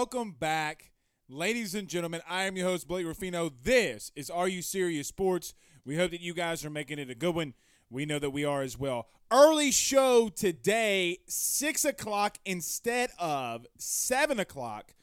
Welcome 0.00 0.32
back, 0.32 0.92
ladies 1.28 1.74
and 1.74 1.86
gentlemen. 1.86 2.22
I 2.26 2.44
am 2.44 2.56
your 2.56 2.68
host, 2.68 2.88
Blake 2.88 3.04
Ruffino. 3.04 3.50
This 3.62 4.10
is 4.16 4.30
Are 4.30 4.48
You 4.48 4.62
Serious 4.62 5.08
Sports. 5.08 5.52
We 5.84 5.98
hope 5.98 6.12
that 6.12 6.22
you 6.22 6.32
guys 6.32 6.64
are 6.64 6.70
making 6.70 6.98
it 6.98 7.10
a 7.10 7.14
good 7.14 7.34
one. 7.34 7.52
We 7.90 8.06
know 8.06 8.18
that 8.18 8.30
we 8.30 8.42
are 8.42 8.62
as 8.62 8.78
well. 8.78 9.08
Early 9.30 9.70
show 9.70 10.30
today, 10.30 11.18
6 11.26 11.84
o'clock 11.84 12.38
instead 12.46 13.10
of 13.18 13.66
7 13.76 14.40
o'clock, 14.40 14.94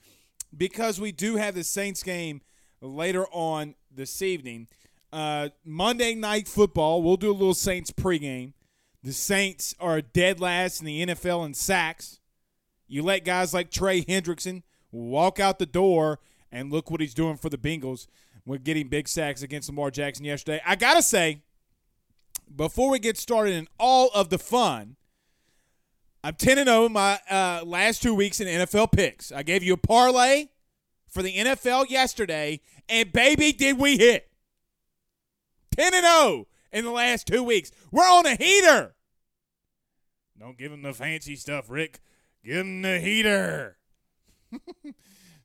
because 0.58 1.00
we 1.00 1.12
do 1.12 1.36
have 1.36 1.54
the 1.54 1.64
Saints 1.64 2.02
game 2.02 2.42
later 2.82 3.28
on 3.28 3.76
this 3.94 4.24
evening. 4.24 4.68
Uh, 5.14 5.50
Monday 5.64 6.16
night 6.16 6.48
football, 6.48 7.04
we'll 7.04 7.18
do 7.18 7.30
a 7.30 7.34
little 7.34 7.54
Saints 7.54 7.92
pregame. 7.92 8.54
The 9.04 9.14
Saints 9.14 9.76
are 9.80 10.02
dead 10.02 10.40
last 10.40 10.80
in 10.80 10.88
the 10.88 11.06
NFL 11.06 11.46
in 11.46 11.54
sacks. 11.54 12.20
You 12.88 13.04
let 13.04 13.26
guys 13.26 13.54
like 13.54 13.70
Trey 13.70 14.04
Hendrickson 14.04 14.64
walk 14.98 15.40
out 15.40 15.60
the 15.60 15.66
door, 15.66 16.20
and 16.52 16.72
look 16.72 16.90
what 16.90 17.02
he's 17.02 17.14
doing 17.14 17.38
for 17.38 17.50
the 17.50 17.58
Bengals. 17.58 18.08
We're 18.46 18.58
getting 18.58 18.88
big 18.88 19.08
sacks 19.08 19.42
against 19.42 19.70
Lamar 19.70 19.92
Jackson 19.92 20.26
yesterday. 20.26 20.62
I 20.66 20.76
got 20.76 20.94
to 20.96 21.02
say, 21.02 21.42
before 22.56 22.90
we 22.90 23.00
get 23.00 23.18
started 23.18 23.54
in 23.54 23.68
all 23.78 24.10
of 24.14 24.30
the 24.30 24.40
fun, 24.40 24.96
I'm 26.24 26.36
10 26.36 26.58
and 26.58 26.68
0 26.68 26.90
my 26.90 27.20
uh, 27.30 27.64
last 27.66 28.02
two 28.02 28.16
weeks 28.16 28.40
in 28.40 28.48
NFL 28.48 28.92
picks. 28.92 29.32
I 29.32 29.44
gave 29.44 29.64
you 29.64 29.74
a 29.74 29.78
parlay 29.78 30.48
for 31.08 31.22
the 31.22 31.36
NFL 31.36 31.90
yesterday, 31.90 32.62
and 32.88 33.12
baby, 33.12 33.52
did 33.52 33.78
we 33.78 33.98
hit 33.98 34.30
10 35.76 35.94
and 35.94 36.06
0 36.06 36.48
in 36.72 36.86
the 36.86 36.92
last 36.92 37.28
two 37.28 37.44
weeks. 37.44 37.72
We're 37.92 38.04
on 38.04 38.26
a 38.26 38.36
heater. 38.36 38.96
Don't 40.40 40.58
give 40.58 40.72
him 40.72 40.84
the 40.84 40.94
fancy 40.94 41.36
stuff, 41.36 41.70
Rick. 41.70 42.00
Give 42.44 42.58
him 42.58 42.82
the 42.82 43.00
heater. 43.00 43.77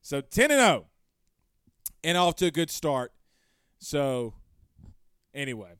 so 0.02 0.20
10 0.20 0.50
and 0.50 0.60
0 0.60 0.86
and 2.04 2.18
off 2.18 2.36
to 2.36 2.46
a 2.46 2.50
good 2.50 2.70
start. 2.70 3.12
So, 3.78 4.34
anyway, 5.34 5.74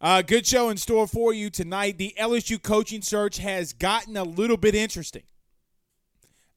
uh, 0.00 0.22
good 0.22 0.46
show 0.46 0.68
in 0.68 0.76
store 0.76 1.06
for 1.06 1.32
you 1.32 1.50
tonight. 1.50 1.98
The 1.98 2.14
LSU 2.18 2.60
coaching 2.60 3.02
search 3.02 3.38
has 3.38 3.72
gotten 3.72 4.16
a 4.16 4.24
little 4.24 4.56
bit 4.56 4.74
interesting. 4.74 5.22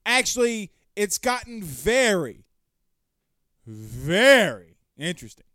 Actually, 0.05 0.71
it's 0.95 1.17
gotten 1.17 1.61
very, 1.63 2.45
very 3.65 4.77
interesting. 4.97 5.45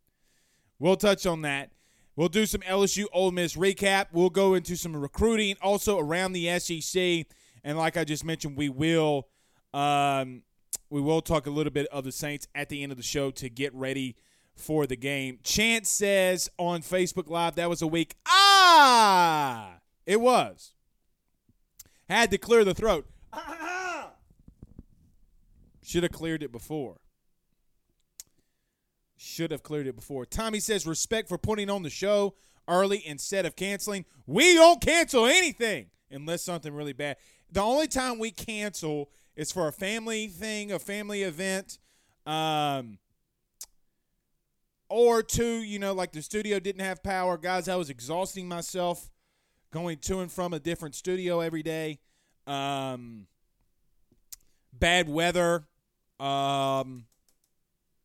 We'll 0.78 0.96
touch 0.96 1.26
on 1.26 1.42
that. 1.42 1.70
We'll 2.16 2.28
do 2.28 2.46
some 2.46 2.62
LSU 2.62 3.06
Ole 3.12 3.30
Miss 3.30 3.56
recap. 3.56 4.06
We'll 4.12 4.30
go 4.30 4.54
into 4.54 4.76
some 4.76 4.96
recruiting 4.96 5.56
also 5.62 5.98
around 5.98 6.32
the 6.32 6.58
SEC, 6.58 7.26
and 7.62 7.78
like 7.78 7.96
I 7.96 8.04
just 8.04 8.24
mentioned, 8.24 8.56
we 8.56 8.68
will 8.68 9.28
um, 9.74 10.42
we 10.90 11.00
will 11.00 11.20
talk 11.20 11.46
a 11.46 11.50
little 11.50 11.72
bit 11.72 11.86
of 11.92 12.04
the 12.04 12.12
Saints 12.12 12.46
at 12.54 12.68
the 12.68 12.82
end 12.82 12.92
of 12.92 12.98
the 12.98 13.04
show 13.04 13.30
to 13.32 13.48
get 13.48 13.74
ready 13.74 14.16
for 14.54 14.86
the 14.86 14.96
game. 14.96 15.38
Chance 15.42 15.88
says 15.88 16.50
on 16.58 16.82
Facebook 16.82 17.28
Live 17.28 17.54
that 17.56 17.68
was 17.68 17.82
a 17.82 17.86
week. 17.86 18.16
Ah, 18.26 19.78
it 20.06 20.20
was. 20.20 20.72
Had 22.08 22.30
to 22.30 22.38
clear 22.38 22.64
the 22.64 22.74
throat. 22.74 23.06
Should 25.82 26.02
have 26.02 26.12
cleared 26.12 26.42
it 26.42 26.52
before. 26.52 26.96
Should 29.16 29.50
have 29.52 29.62
cleared 29.62 29.86
it 29.86 29.96
before. 29.96 30.26
Tommy 30.26 30.60
says 30.60 30.86
respect 30.86 31.28
for 31.28 31.38
putting 31.38 31.70
on 31.70 31.82
the 31.82 31.90
show 31.90 32.34
early 32.68 33.02
instead 33.06 33.46
of 33.46 33.56
canceling. 33.56 34.04
We 34.26 34.54
don't 34.54 34.80
cancel 34.80 35.26
anything 35.26 35.86
unless 36.10 36.42
something 36.42 36.74
really 36.74 36.92
bad. 36.92 37.16
The 37.50 37.62
only 37.62 37.88
time 37.88 38.18
we 38.18 38.30
cancel 38.30 39.10
is 39.38 39.52
for 39.52 39.68
a 39.68 39.72
family 39.72 40.26
thing, 40.26 40.72
a 40.72 40.80
family 40.80 41.22
event, 41.22 41.78
um, 42.26 42.98
or 44.88 45.22
two, 45.22 45.62
you 45.62 45.78
know, 45.78 45.92
like 45.92 46.10
the 46.10 46.20
studio 46.20 46.58
didn't 46.58 46.84
have 46.84 47.04
power. 47.04 47.38
Guys, 47.38 47.68
I 47.68 47.76
was 47.76 47.88
exhausting 47.88 48.48
myself 48.48 49.10
going 49.70 49.98
to 49.98 50.20
and 50.20 50.32
from 50.32 50.52
a 50.52 50.58
different 50.58 50.96
studio 50.96 51.38
every 51.38 51.62
day. 51.62 52.00
Um, 52.48 53.28
bad 54.72 55.08
weather. 55.08 55.68
Um, 56.18 57.04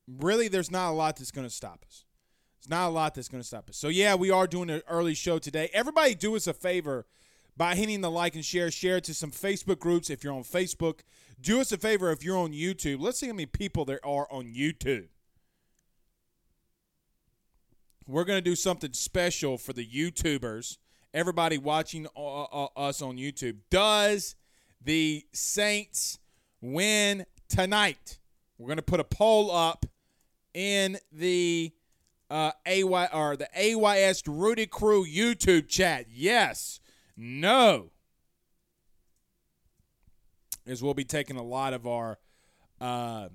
really, 0.08 0.50
there's 0.50 0.70
not 0.70 0.92
a 0.92 0.94
lot 0.94 1.16
that's 1.16 1.32
going 1.32 1.48
to 1.48 1.54
stop 1.54 1.84
us. 1.88 2.06
There's 2.60 2.70
not 2.70 2.90
a 2.90 2.92
lot 2.92 3.16
that's 3.16 3.28
going 3.28 3.42
to 3.42 3.48
stop 3.48 3.70
us. 3.70 3.78
So, 3.78 3.88
yeah, 3.88 4.14
we 4.14 4.30
are 4.30 4.46
doing 4.46 4.70
an 4.70 4.84
early 4.88 5.16
show 5.16 5.40
today. 5.40 5.72
Everybody, 5.74 6.14
do 6.14 6.36
us 6.36 6.46
a 6.46 6.54
favor 6.54 7.08
by 7.58 7.76
hitting 7.76 8.02
the 8.02 8.12
like 8.12 8.36
and 8.36 8.46
share. 8.46 8.70
Share 8.70 8.98
it 8.98 9.04
to 9.06 9.14
some 9.14 9.32
Facebook 9.32 9.80
groups 9.80 10.10
if 10.10 10.24
you're 10.24 10.34
on 10.34 10.44
Facebook. 10.44 11.00
Do 11.42 11.60
us 11.60 11.72
a 11.72 11.78
favor 11.78 12.12
if 12.12 12.24
you're 12.24 12.38
on 12.38 12.54
YouTube. 12.54 13.02
Let's 13.02 13.20
see 13.20 13.28
how 13.28 13.34
many 13.34 13.46
people 13.46 13.86
there 13.86 14.06
are 14.06 14.28
on 14.32 14.54
YouTube. 14.54 15.08
We're 18.08 18.26
going 18.26 18.38
to 18.38 18.50
do 18.50 18.56
something 18.56 18.94
special 18.94 19.58
for 19.58 19.74
the 19.74 19.86
YouTubers. 19.86 20.78
Everybody 21.14 21.58
watching 21.58 22.08
uh, 22.18 22.44
uh, 22.44 22.68
us 22.76 23.02
on 23.02 23.18
YouTube. 23.18 23.58
Does 23.70 24.36
the 24.82 25.26
Saints 25.32 26.20
win 26.60 27.26
tonight? 27.48 28.20
We're 28.58 28.68
going 28.68 28.78
to 28.78 28.84
put 28.84 29.00
a 29.00 29.06
poll 29.06 29.52
up 29.52 29.86
in 30.54 30.98
the 31.12 31.72
uh, 32.30 32.52
AY 32.66 33.08
or 33.14 33.38
the 33.38 33.48
AYS 33.56 34.24
Rudy 34.28 34.66
Crew 34.66 35.06
YouTube 35.06 35.68
chat. 35.68 36.08
Yes, 36.12 36.80
no. 37.16 37.93
As 40.66 40.82
we'll 40.82 40.94
be 40.94 41.04
taking 41.04 41.38
a 41.38 41.44
lot 41.44 41.74
of 41.74 41.86
our, 41.86 42.20
uh, 42.80 43.30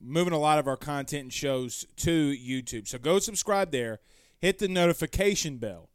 moving 0.00 0.32
a 0.32 0.38
lot 0.38 0.58
of 0.58 0.66
our 0.66 0.76
content 0.76 1.22
and 1.22 1.32
shows 1.32 1.86
to 1.96 2.32
YouTube. 2.32 2.88
So 2.88 2.98
go 2.98 3.18
subscribe 3.18 3.70
there. 3.70 4.00
Hit 4.38 4.58
the 4.58 4.68
notification 4.68 5.58
bell. 5.58 5.90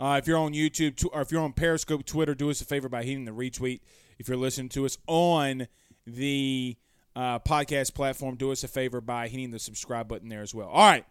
Uh, 0.00 0.16
if 0.20 0.26
you're 0.26 0.38
on 0.38 0.54
YouTube 0.54 1.04
or 1.12 1.20
if 1.20 1.30
you're 1.30 1.42
on 1.42 1.52
Periscope, 1.52 2.06
Twitter, 2.06 2.34
do 2.34 2.48
us 2.48 2.62
a 2.62 2.64
favor 2.64 2.88
by 2.88 3.02
hitting 3.04 3.26
the 3.26 3.32
retweet. 3.32 3.80
If 4.18 4.28
you're 4.28 4.38
listening 4.38 4.70
to 4.70 4.86
us 4.86 4.96
on 5.06 5.68
the 6.06 6.76
uh, 7.14 7.38
podcast 7.40 7.94
platform, 7.94 8.36
do 8.36 8.50
us 8.50 8.64
a 8.64 8.68
favor 8.68 9.02
by 9.02 9.28
hitting 9.28 9.50
the 9.50 9.58
subscribe 9.58 10.08
button 10.08 10.30
there 10.30 10.40
as 10.40 10.54
well. 10.54 10.68
All 10.68 10.90
right, 10.90 11.04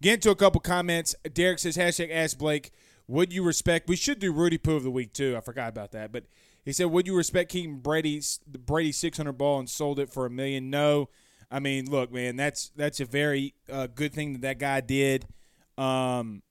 get 0.00 0.14
into 0.14 0.30
a 0.30 0.36
couple 0.36 0.60
comments. 0.60 1.14
Derek 1.34 1.58
says, 1.58 1.76
hashtag 1.76 2.10
ask 2.10 2.38
Blake, 2.38 2.70
would 3.06 3.32
you 3.32 3.42
respect, 3.42 3.88
we 3.88 3.96
should 3.96 4.18
do 4.18 4.32
Rudy 4.32 4.56
Poo 4.56 4.76
of 4.76 4.84
the 4.84 4.90
week 4.90 5.12
too. 5.12 5.36
I 5.36 5.40
forgot 5.40 5.68
about 5.68 5.92
that. 5.92 6.10
But 6.10 6.24
he 6.70 6.72
said, 6.72 6.86
would 6.86 7.04
you 7.04 7.16
respect 7.16 7.50
keeping 7.50 7.80
Brady's, 7.80 8.38
Brady 8.46 8.92
600 8.92 9.32
ball 9.32 9.58
and 9.58 9.68
sold 9.68 9.98
it 9.98 10.08
for 10.08 10.24
a 10.24 10.30
million? 10.30 10.70
No. 10.70 11.08
I 11.50 11.58
mean, 11.58 11.90
look, 11.90 12.12
man, 12.12 12.36
that's 12.36 12.70
that's 12.76 13.00
a 13.00 13.04
very 13.04 13.54
uh, 13.68 13.88
good 13.92 14.12
thing 14.12 14.34
that 14.34 14.42
that 14.42 14.60
guy 14.60 14.80
did. 14.80 15.26
Um, 15.76 16.42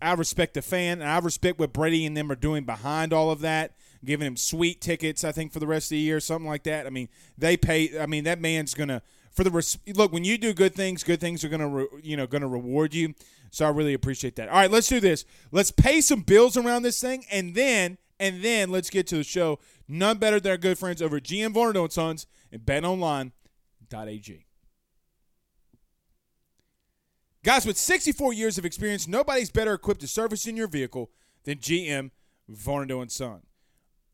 I 0.00 0.12
respect 0.12 0.54
the 0.54 0.62
fan, 0.62 1.00
and 1.00 1.10
I 1.10 1.18
respect 1.18 1.58
what 1.58 1.72
Brady 1.72 2.06
and 2.06 2.16
them 2.16 2.30
are 2.30 2.36
doing 2.36 2.62
behind 2.62 3.12
all 3.12 3.32
of 3.32 3.40
that, 3.40 3.74
giving 4.04 4.28
him 4.28 4.36
sweet 4.36 4.80
tickets. 4.80 5.24
I 5.24 5.32
think 5.32 5.52
for 5.52 5.58
the 5.58 5.66
rest 5.66 5.86
of 5.86 5.96
the 5.96 5.98
year, 5.98 6.20
something 6.20 6.46
like 6.46 6.62
that. 6.62 6.86
I 6.86 6.90
mean, 6.90 7.08
they 7.36 7.56
pay. 7.56 7.98
I 7.98 8.06
mean, 8.06 8.22
that 8.22 8.40
man's 8.40 8.74
gonna 8.74 9.02
for 9.32 9.42
the 9.42 9.50
res- 9.50 9.78
look 9.92 10.12
when 10.12 10.22
you 10.22 10.38
do 10.38 10.54
good 10.54 10.76
things, 10.76 11.02
good 11.02 11.20
things 11.20 11.42
are 11.42 11.48
gonna 11.48 11.68
re- 11.68 11.86
you 12.00 12.16
know 12.16 12.28
gonna 12.28 12.46
reward 12.46 12.94
you. 12.94 13.14
So 13.50 13.66
I 13.66 13.70
really 13.70 13.94
appreciate 13.94 14.36
that. 14.36 14.48
All 14.48 14.54
right, 14.54 14.70
let's 14.70 14.86
do 14.86 15.00
this. 15.00 15.24
Let's 15.50 15.72
pay 15.72 16.00
some 16.00 16.20
bills 16.20 16.56
around 16.56 16.82
this 16.84 17.00
thing, 17.00 17.24
and 17.28 17.56
then 17.56 17.98
and 18.22 18.40
then 18.40 18.70
let's 18.70 18.88
get 18.88 19.08
to 19.08 19.16
the 19.16 19.24
show. 19.24 19.58
None 19.88 20.18
better 20.18 20.38
than 20.38 20.52
our 20.52 20.56
good 20.56 20.78
friends 20.78 21.02
over 21.02 21.18
GM 21.18 21.52
Varnado 21.52 21.82
and 21.82 21.92
Sons 21.92 22.28
and 22.52 22.62
BetOnline 22.62 23.32
BetOnline.ag. 23.90 24.46
Guys, 27.44 27.66
with 27.66 27.76
64 27.76 28.32
years 28.32 28.56
of 28.58 28.64
experience, 28.64 29.08
nobody's 29.08 29.50
better 29.50 29.74
equipped 29.74 30.00
to 30.02 30.08
service 30.08 30.46
in 30.46 30.56
your 30.56 30.68
vehicle 30.68 31.10
than 31.42 31.58
GM 31.58 32.12
Varnado 32.48 33.02
and 33.02 33.10
Son. 33.10 33.40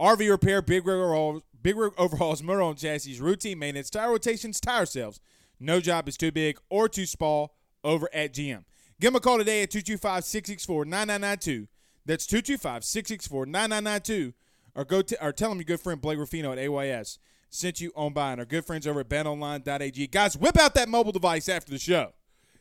RV 0.01 0.31
repair, 0.31 0.63
big 0.63 0.87
rig 0.87 0.97
overhauls, 0.97 1.43
big 1.61 1.77
rig 1.77 1.93
overhauls, 1.99 2.43
motor 2.43 2.63
and 2.63 2.79
chassis, 2.79 3.21
routine 3.21 3.59
maintenance, 3.59 3.91
tire 3.91 4.11
rotations, 4.11 4.59
tire 4.59 4.87
sales. 4.87 5.21
No 5.61 5.81
job 5.81 6.09
is 6.09 6.17
too 6.17 6.33
big 6.33 6.59
or 6.71 6.89
too 6.89 7.05
small 7.05 7.55
over 7.85 8.09
at 8.15 8.33
GM. 8.33 8.65
Give 9.01 9.13
them 9.13 9.17
a 9.17 9.21
call 9.21 9.37
today 9.37 9.63
at 9.63 9.71
225-664-9992. 9.71 11.67
That's 12.09 12.27
225-664-9992. 12.27 14.33
Or 14.75 14.85
go 14.85 15.03
to, 15.03 15.25
or 15.25 15.33
tell 15.33 15.51
them 15.51 15.59
your 15.59 15.65
good 15.65 15.81
friend 15.81 16.01
Blake 16.01 16.19
Ruffino 16.19 16.53
at 16.53 16.59
AYS 16.59 17.19
sent 17.51 17.81
you 17.81 17.93
on 17.95 18.13
by 18.13 18.33
and 18.33 18.41
our 18.41 18.47
good 18.47 18.65
friends 18.65 18.87
over 18.87 19.01
at 19.01 19.09
betonline.ag. 19.09 20.07
Guys, 20.09 20.37
whip 20.37 20.59
out 20.59 20.75
that 20.75 20.89
mobile 20.89 21.13
device 21.13 21.49
after 21.49 21.71
the 21.71 21.79
show. 21.79 22.13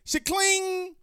Shakling! 0.04 0.96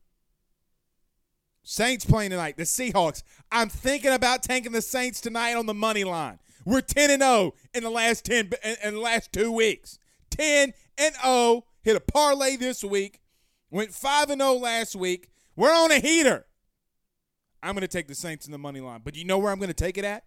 Saints 1.62 2.04
playing 2.04 2.30
tonight. 2.30 2.56
The 2.56 2.64
Seahawks. 2.64 3.22
I'm 3.50 3.70
thinking 3.70 4.12
about 4.12 4.42
taking 4.42 4.72
the 4.72 4.82
Saints 4.82 5.20
tonight 5.20 5.54
on 5.54 5.66
the 5.66 5.74
money 5.74 6.04
line. 6.04 6.38
We're 6.66 6.82
10 6.82 7.10
and 7.10 7.22
0 7.22 7.54
in 7.72 7.82
the 7.82 7.90
last 7.90 8.26
10 8.26 8.50
in 8.82 8.94
the 8.94 9.00
last 9.00 9.32
2 9.32 9.50
weeks. 9.52 9.98
10 10.30 10.74
and 10.98 11.14
0. 11.22 11.64
Hit 11.82 11.96
a 11.96 12.00
parlay 12.00 12.56
this 12.56 12.84
week. 12.84 13.20
Went 13.70 13.94
5 13.94 14.30
and 14.30 14.42
0 14.42 14.54
last 14.54 14.96
week. 14.96 15.30
We're 15.56 15.74
on 15.74 15.90
a 15.90 16.00
heater. 16.00 16.46
I'm 17.64 17.74
going 17.74 17.82
to 17.82 17.88
take 17.88 18.08
the 18.08 18.14
Saints 18.14 18.46
in 18.46 18.52
the 18.52 18.58
money 18.58 18.80
line. 18.80 19.00
But 19.02 19.16
you 19.16 19.24
know 19.24 19.38
where 19.38 19.50
I'm 19.50 19.58
going 19.58 19.68
to 19.68 19.74
take 19.74 19.98
it 19.98 20.04
at? 20.04 20.24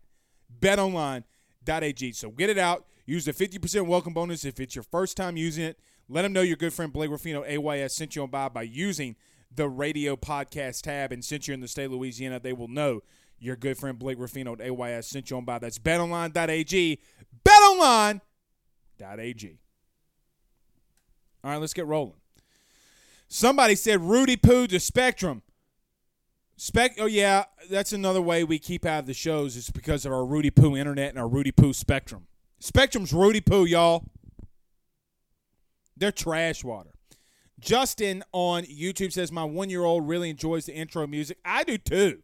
betonline.ag. 0.60 2.12
So 2.14 2.32
get 2.32 2.50
it 2.50 2.58
out. 2.58 2.86
Use 3.06 3.26
the 3.26 3.34
50% 3.34 3.86
welcome 3.86 4.14
bonus 4.14 4.44
if 4.46 4.60
it's 4.60 4.76
your 4.76 4.84
first 4.84 5.16
time 5.18 5.38
using 5.38 5.64
it. 5.64 5.80
Let 6.10 6.24
them 6.24 6.34
know 6.34 6.42
your 6.42 6.58
good 6.58 6.74
friend 6.74 6.92
Blake 6.92 7.10
Ruffino 7.10 7.44
AYS 7.44 7.96
sent 7.96 8.16
you 8.16 8.24
on 8.24 8.30
by 8.30 8.50
by 8.50 8.64
using 8.64 9.16
the 9.54 9.68
radio 9.68 10.16
podcast 10.16 10.82
tab. 10.82 11.12
And 11.12 11.24
since 11.24 11.48
you're 11.48 11.54
in 11.54 11.62
the 11.62 11.68
state 11.68 11.86
of 11.86 11.92
Louisiana, 11.94 12.40
they 12.40 12.54
will 12.54 12.68
know 12.68 13.02
your 13.40 13.56
good 13.56 13.78
friend 13.78 14.00
Blake 14.00 14.20
Ruffino 14.20 14.54
at 14.54 14.62
AYS 14.62 15.08
sent 15.08 15.30
you 15.30 15.38
on 15.38 15.46
by. 15.46 15.60
That's 15.60 15.80
betonline.ag. 15.80 17.00
Betonline.ag. 17.46 18.22
All 21.44 21.52
right, 21.52 21.62
let's 21.62 21.74
get 21.74 21.86
rolling. 21.86 22.16
Somebody 23.28 23.76
said 23.76 24.02
Rudy 24.02 24.38
Poo 24.38 24.68
to 24.68 24.80
Spectrum. 24.80 25.44
Spec. 26.58 26.96
Oh 27.00 27.06
yeah, 27.06 27.46
that's 27.70 27.94
another 27.94 28.22
way 28.22 28.44
we 28.44 28.60
keep 28.60 28.86
out 28.86 29.00
of 29.02 29.06
the 29.06 29.14
shows. 29.14 29.56
Is 29.56 29.70
because 29.70 30.06
of 30.06 30.12
our 30.12 30.26
Rudy 30.26 30.50
Poo 30.50 30.76
internet 30.76 31.10
and 31.10 31.20
our 31.20 31.28
Rudy 31.28 31.52
Poo 31.52 31.72
Spectrum. 31.72 32.28
Spectrum's 32.60 33.14
Rudy 33.14 33.42
Poo, 33.42 33.66
y'all. 33.66 34.04
They're 35.96 36.12
trash 36.12 36.64
water. 36.64 36.90
Justin 37.60 38.24
on 38.34 38.64
YouTube 38.64 39.12
says 39.14 39.32
my 39.32 39.44
one 39.44 39.70
year 39.70 39.84
old 39.84 40.08
really 40.08 40.30
enjoys 40.30 40.66
the 40.66 40.76
intro 40.76 41.08
music. 41.08 41.38
I 41.46 41.64
do 41.64 41.78
too. 41.78 42.24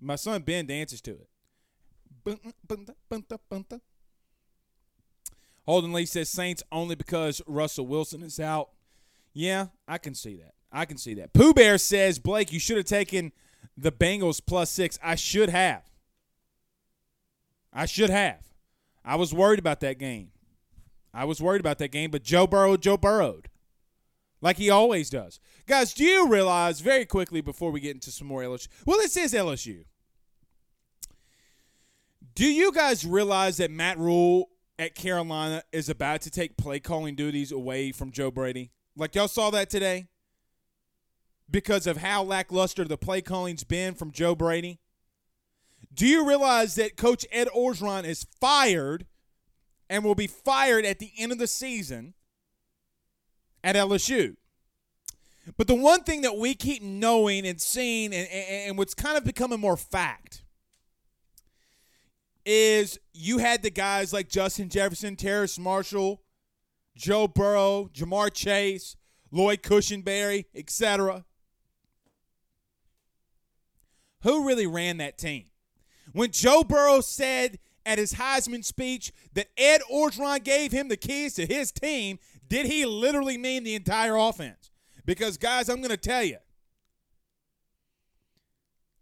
My 0.00 0.16
son 0.16 0.42
Ben 0.42 0.66
dances 0.66 1.00
to 1.02 1.18
it. 1.20 1.28
Holden 5.66 5.92
Lee 5.92 6.06
says 6.06 6.28
Saints 6.28 6.62
only 6.72 6.94
because 6.94 7.42
Russell 7.46 7.86
Wilson 7.86 8.22
is 8.22 8.40
out. 8.40 8.70
Yeah, 9.34 9.66
I 9.86 9.98
can 9.98 10.14
see 10.14 10.36
that. 10.36 10.54
I 10.72 10.84
can 10.86 10.96
see 10.96 11.14
that. 11.14 11.32
Pooh 11.32 11.52
Bear 11.52 11.76
says 11.76 12.18
Blake, 12.18 12.52
you 12.52 12.60
should 12.60 12.76
have 12.76 12.86
taken 12.86 13.32
the 13.76 13.92
Bengals 13.92 14.40
plus 14.44 14.70
six. 14.70 14.98
I 15.02 15.16
should 15.16 15.50
have. 15.50 15.82
I 17.72 17.86
should 17.86 18.10
have. 18.10 18.40
I 19.04 19.16
was 19.16 19.34
worried 19.34 19.58
about 19.58 19.80
that 19.80 19.98
game. 19.98 20.30
I 21.12 21.24
was 21.24 21.40
worried 21.40 21.60
about 21.60 21.78
that 21.78 21.92
game, 21.92 22.10
but 22.10 22.22
Joe 22.22 22.46
Burrow, 22.46 22.76
Joe 22.76 22.96
burrowed. 22.96 23.48
Like 24.40 24.56
he 24.56 24.70
always 24.70 25.10
does. 25.10 25.40
Guys, 25.66 25.94
do 25.94 26.04
you 26.04 26.28
realize 26.28 26.80
very 26.80 27.06
quickly 27.06 27.40
before 27.40 27.70
we 27.70 27.80
get 27.80 27.94
into 27.94 28.10
some 28.10 28.28
more 28.28 28.42
LSU? 28.42 28.68
Well, 28.84 28.98
this 28.98 29.16
is 29.16 29.32
LSU. 29.32 29.84
Do 32.34 32.46
you 32.46 32.72
guys 32.72 33.06
realize 33.06 33.58
that 33.58 33.70
Matt 33.70 33.96
Rhule 33.96 34.50
at 34.78 34.94
Carolina 34.94 35.62
is 35.72 35.88
about 35.88 36.20
to 36.22 36.30
take 36.30 36.56
play 36.56 36.80
calling 36.80 37.14
duties 37.14 37.52
away 37.52 37.92
from 37.92 38.10
Joe 38.10 38.30
Brady? 38.30 38.72
Like 38.96 39.14
y'all 39.14 39.28
saw 39.28 39.50
that 39.50 39.70
today? 39.70 40.06
Because 41.50 41.86
of 41.86 41.98
how 41.98 42.22
lackluster 42.22 42.84
the 42.84 42.96
play 42.96 43.20
calling's 43.20 43.64
been 43.64 43.94
from 43.94 44.12
Joe 44.12 44.34
Brady? 44.34 44.80
Do 45.92 46.06
you 46.06 46.26
realize 46.26 46.74
that 46.76 46.96
Coach 46.96 47.26
Ed 47.30 47.48
Orgeron 47.54 48.04
is 48.04 48.26
fired 48.40 49.06
and 49.90 50.02
will 50.02 50.14
be 50.14 50.26
fired 50.26 50.84
at 50.84 50.98
the 50.98 51.12
end 51.18 51.32
of 51.32 51.38
the 51.38 51.46
season 51.46 52.14
at 53.62 53.76
LSU? 53.76 54.36
But 55.56 55.66
the 55.66 55.74
one 55.74 56.02
thing 56.04 56.22
that 56.22 56.36
we 56.36 56.54
keep 56.54 56.82
knowing 56.82 57.46
and 57.46 57.60
seeing, 57.60 58.14
and, 58.14 58.28
and, 58.28 58.68
and 58.68 58.78
what's 58.78 58.94
kind 58.94 59.18
of 59.18 59.24
becoming 59.24 59.60
more 59.60 59.76
fact, 59.76 60.42
is 62.46 62.98
you 63.12 63.38
had 63.38 63.62
the 63.62 63.70
guys 63.70 64.12
like 64.12 64.28
Justin 64.28 64.68
Jefferson, 64.68 65.16
Terrace 65.16 65.58
Marshall, 65.58 66.22
Joe 66.96 67.26
Burrow, 67.26 67.90
Ja'Marr 67.92 68.32
Chase, 68.32 68.96
Lloyd 69.30 69.62
Cushenberry, 69.62 70.46
etc. 70.54 71.24
Who 74.22 74.46
really 74.46 74.66
ran 74.66 74.98
that 74.98 75.18
team? 75.18 75.46
When 76.12 76.30
Joe 76.30 76.62
Burrow 76.62 77.00
said 77.00 77.58
at 77.84 77.98
his 77.98 78.14
Heisman 78.14 78.64
speech 78.64 79.12
that 79.34 79.48
Ed 79.58 79.80
Orgeron 79.92 80.42
gave 80.42 80.72
him 80.72 80.88
the 80.88 80.96
keys 80.96 81.34
to 81.34 81.46
his 81.46 81.72
team, 81.72 82.18
did 82.48 82.66
he 82.66 82.86
literally 82.86 83.36
mean 83.36 83.64
the 83.64 83.74
entire 83.74 84.16
offense? 84.16 84.70
Because 85.04 85.36
guys, 85.36 85.68
I'm 85.68 85.78
going 85.78 85.90
to 85.90 85.96
tell 85.96 86.22
you, 86.22 86.38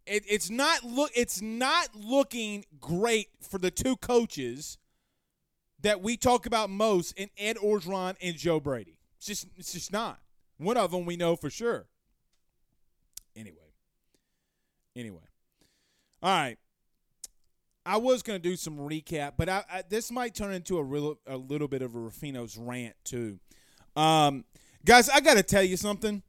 it, 0.06 0.24
it's 0.28 0.50
not 0.50 0.82
look 0.82 1.12
it's 1.14 1.40
not 1.40 1.94
looking 1.94 2.64
great 2.80 3.28
for 3.40 3.58
the 3.58 3.70
two 3.70 3.96
coaches 3.96 4.78
that 5.82 6.00
we 6.00 6.16
talk 6.16 6.46
about 6.46 6.70
most 6.70 7.12
in 7.18 7.30
Ed 7.36 7.56
Orgeron 7.56 8.16
and 8.22 8.36
Joe 8.36 8.60
Brady. 8.60 8.98
It's 9.18 9.26
just 9.26 9.46
it's 9.56 9.72
just 9.72 9.92
not. 9.92 10.20
One 10.58 10.76
of 10.76 10.90
them 10.90 11.06
we 11.06 11.16
know 11.16 11.36
for 11.36 11.50
sure. 11.50 11.86
Anyway. 13.36 13.56
Anyway. 14.94 15.22
All 16.22 16.30
right. 16.30 16.58
I 17.84 17.96
was 17.96 18.22
going 18.22 18.40
to 18.40 18.48
do 18.48 18.54
some 18.54 18.78
recap, 18.78 19.32
but 19.36 19.48
I, 19.48 19.64
I, 19.70 19.82
this 19.88 20.12
might 20.12 20.36
turn 20.36 20.52
into 20.52 20.78
a 20.78 20.84
real 20.84 21.18
a 21.26 21.36
little 21.36 21.66
bit 21.66 21.82
of 21.82 21.96
a 21.96 21.98
Ruffino's 21.98 22.56
rant 22.56 22.94
too. 23.02 23.40
Um, 23.96 24.44
guys, 24.84 25.08
I 25.08 25.20
got 25.20 25.34
to 25.34 25.42
tell 25.42 25.64
you 25.64 25.76
something, 25.76 26.22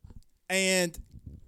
and 0.50 0.98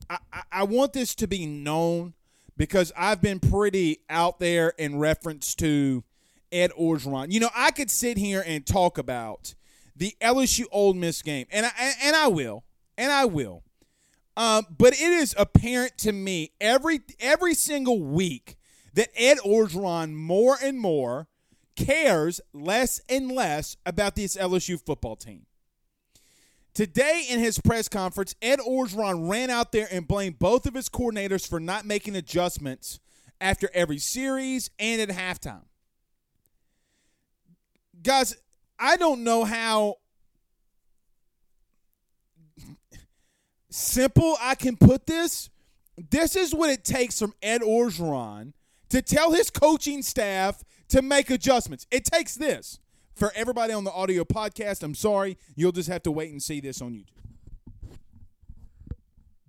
I, 0.07 0.17
I, 0.31 0.41
I 0.51 0.63
want 0.63 0.93
this 0.93 1.15
to 1.15 1.27
be 1.27 1.47
known 1.47 2.13
because 2.55 2.91
I've 2.95 3.19
been 3.19 3.39
pretty 3.39 4.01
out 4.07 4.39
there 4.39 4.73
in 4.77 4.99
reference 4.99 5.55
to 5.55 6.03
Ed 6.51 6.71
Orgeron. 6.79 7.31
You 7.31 7.39
know, 7.39 7.49
I 7.55 7.71
could 7.71 7.91
sit 7.91 8.17
here 8.17 8.43
and 8.45 8.65
talk 8.65 8.97
about 8.97 9.55
the 9.95 10.15
LSU 10.21 10.65
Ole 10.71 10.93
Miss 10.93 11.21
game, 11.21 11.47
and 11.51 11.65
I 11.65 11.93
and 12.03 12.15
I 12.15 12.27
will, 12.27 12.63
and 12.97 13.11
I 13.11 13.25
will. 13.25 13.63
Um, 14.37 14.65
but 14.77 14.93
it 14.93 14.99
is 14.99 15.33
apparent 15.37 15.97
to 15.99 16.11
me 16.11 16.51
every 16.59 17.01
every 17.19 17.53
single 17.53 18.01
week 18.01 18.57
that 18.93 19.09
Ed 19.15 19.37
Orgeron 19.45 20.13
more 20.13 20.57
and 20.61 20.79
more 20.79 21.27
cares 21.75 22.41
less 22.53 23.01
and 23.09 23.31
less 23.31 23.77
about 23.85 24.15
this 24.15 24.35
LSU 24.35 24.79
football 24.83 25.15
team. 25.15 25.45
Today 26.73 27.25
in 27.29 27.39
his 27.39 27.59
press 27.59 27.87
conference, 27.87 28.35
Ed 28.41 28.59
Orgeron 28.59 29.29
ran 29.29 29.49
out 29.49 29.71
there 29.71 29.87
and 29.91 30.05
blamed 30.05 30.39
both 30.39 30.65
of 30.65 30.73
his 30.73 30.89
coordinators 30.89 31.47
for 31.47 31.59
not 31.59 31.85
making 31.85 32.17
adjustments 32.17 32.99
after 33.39 33.69
every 33.73 33.97
series 33.97 34.69
and 34.77 35.01
at 35.01 35.09
halftime. 35.09 35.63
Guys, 38.05 38.37
I 38.79 38.97
don't 38.97 39.23
know 39.23 39.43
how 39.43 39.95
simple 43.71 44.37
I 44.39 44.55
can 44.55 44.77
put 44.77 45.07
this. 45.07 45.49
This 45.97 46.35
is 46.35 46.53
what 46.53 46.69
it 46.69 46.85
takes 46.85 47.19
from 47.19 47.33
Ed 47.41 47.61
Orgeron 47.61 48.53
to 48.89 49.01
tell 49.01 49.31
his 49.33 49.49
coaching 49.49 50.03
staff 50.03 50.63
to 50.89 51.01
make 51.01 51.29
adjustments. 51.29 51.87
It 51.91 52.05
takes 52.05 52.35
this. 52.35 52.79
For 53.15 53.31
everybody 53.33 53.71
on 53.71 53.85
the 53.85 53.91
audio 53.91 54.25
podcast, 54.25 54.83
I'm 54.83 54.93
sorry. 54.93 55.37
You'll 55.55 55.71
just 55.71 55.89
have 55.89 56.03
to 56.03 56.11
wait 56.11 56.31
and 56.31 56.43
see 56.43 56.59
this 56.59 56.81
on 56.81 56.91
YouTube. 56.91 57.07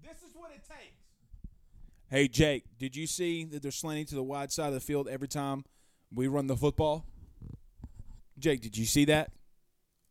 This 0.02 0.22
is 0.22 0.34
what 0.34 0.52
it 0.52 0.62
takes. 0.66 0.94
Hey, 2.08 2.28
Jake, 2.28 2.64
did 2.78 2.94
you 2.94 3.08
see 3.08 3.44
that 3.46 3.62
they're 3.62 3.72
slanting 3.72 4.06
to 4.06 4.14
the 4.14 4.22
wide 4.22 4.52
side 4.52 4.68
of 4.68 4.74
the 4.74 4.80
field 4.80 5.08
every 5.08 5.26
time 5.26 5.64
we 6.14 6.28
run 6.28 6.46
the 6.46 6.56
football? 6.56 7.06
Jake, 8.38 8.60
did 8.60 8.76
you 8.76 8.84
see 8.84 9.04
that? 9.06 9.30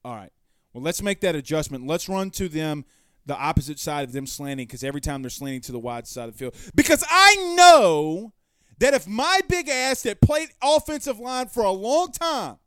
All 0.03 0.15
right. 0.15 0.31
Well, 0.73 0.83
let's 0.83 1.01
make 1.01 1.21
that 1.21 1.35
adjustment. 1.35 1.87
Let's 1.87 2.09
run 2.09 2.31
to 2.31 2.49
them 2.49 2.85
the 3.25 3.35
opposite 3.35 3.79
side 3.79 4.03
of 4.03 4.11
them 4.11 4.27
slanting 4.27 4.67
because 4.67 4.83
every 4.83 5.01
time 5.01 5.21
they're 5.21 5.29
slanting 5.29 5.61
to 5.61 5.71
the 5.71 5.79
wide 5.79 6.07
side 6.07 6.29
of 6.29 6.33
the 6.33 6.37
field. 6.37 6.55
Because 6.75 7.03
I 7.09 7.55
know 7.55 8.33
that 8.79 8.93
if 8.93 9.07
my 9.07 9.41
big 9.47 9.69
ass 9.69 10.03
that 10.03 10.21
played 10.21 10.49
offensive 10.61 11.19
line 11.19 11.47
for 11.47 11.63
a 11.63 11.71
long 11.71 12.11
time 12.11 12.57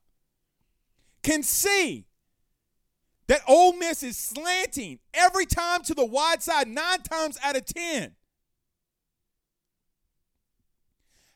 can 1.23 1.43
see 1.43 2.07
that 3.27 3.43
Ole 3.47 3.75
Miss 3.75 4.03
is 4.03 4.17
slanting 4.17 5.01
every 5.13 5.45
time 5.45 5.83
to 5.85 5.95
the 5.95 6.05
wide 6.05 6.43
side, 6.43 6.67
nine 6.67 7.03
times 7.03 7.39
out 7.43 7.57
of 7.57 7.67
ten. 7.67 8.15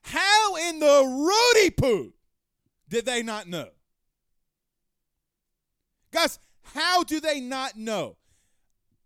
How 0.05 0.57
in 0.57 0.81
the 0.81 1.05
Rudy 1.05 1.71
poo 1.71 2.15
did 2.89 3.05
they 3.05 3.23
not 3.23 3.47
know? 3.47 3.69
Guys, 6.13 6.39
how 6.75 7.03
do 7.03 7.21
they 7.21 7.41
not 7.41 7.77
know? 7.77 8.17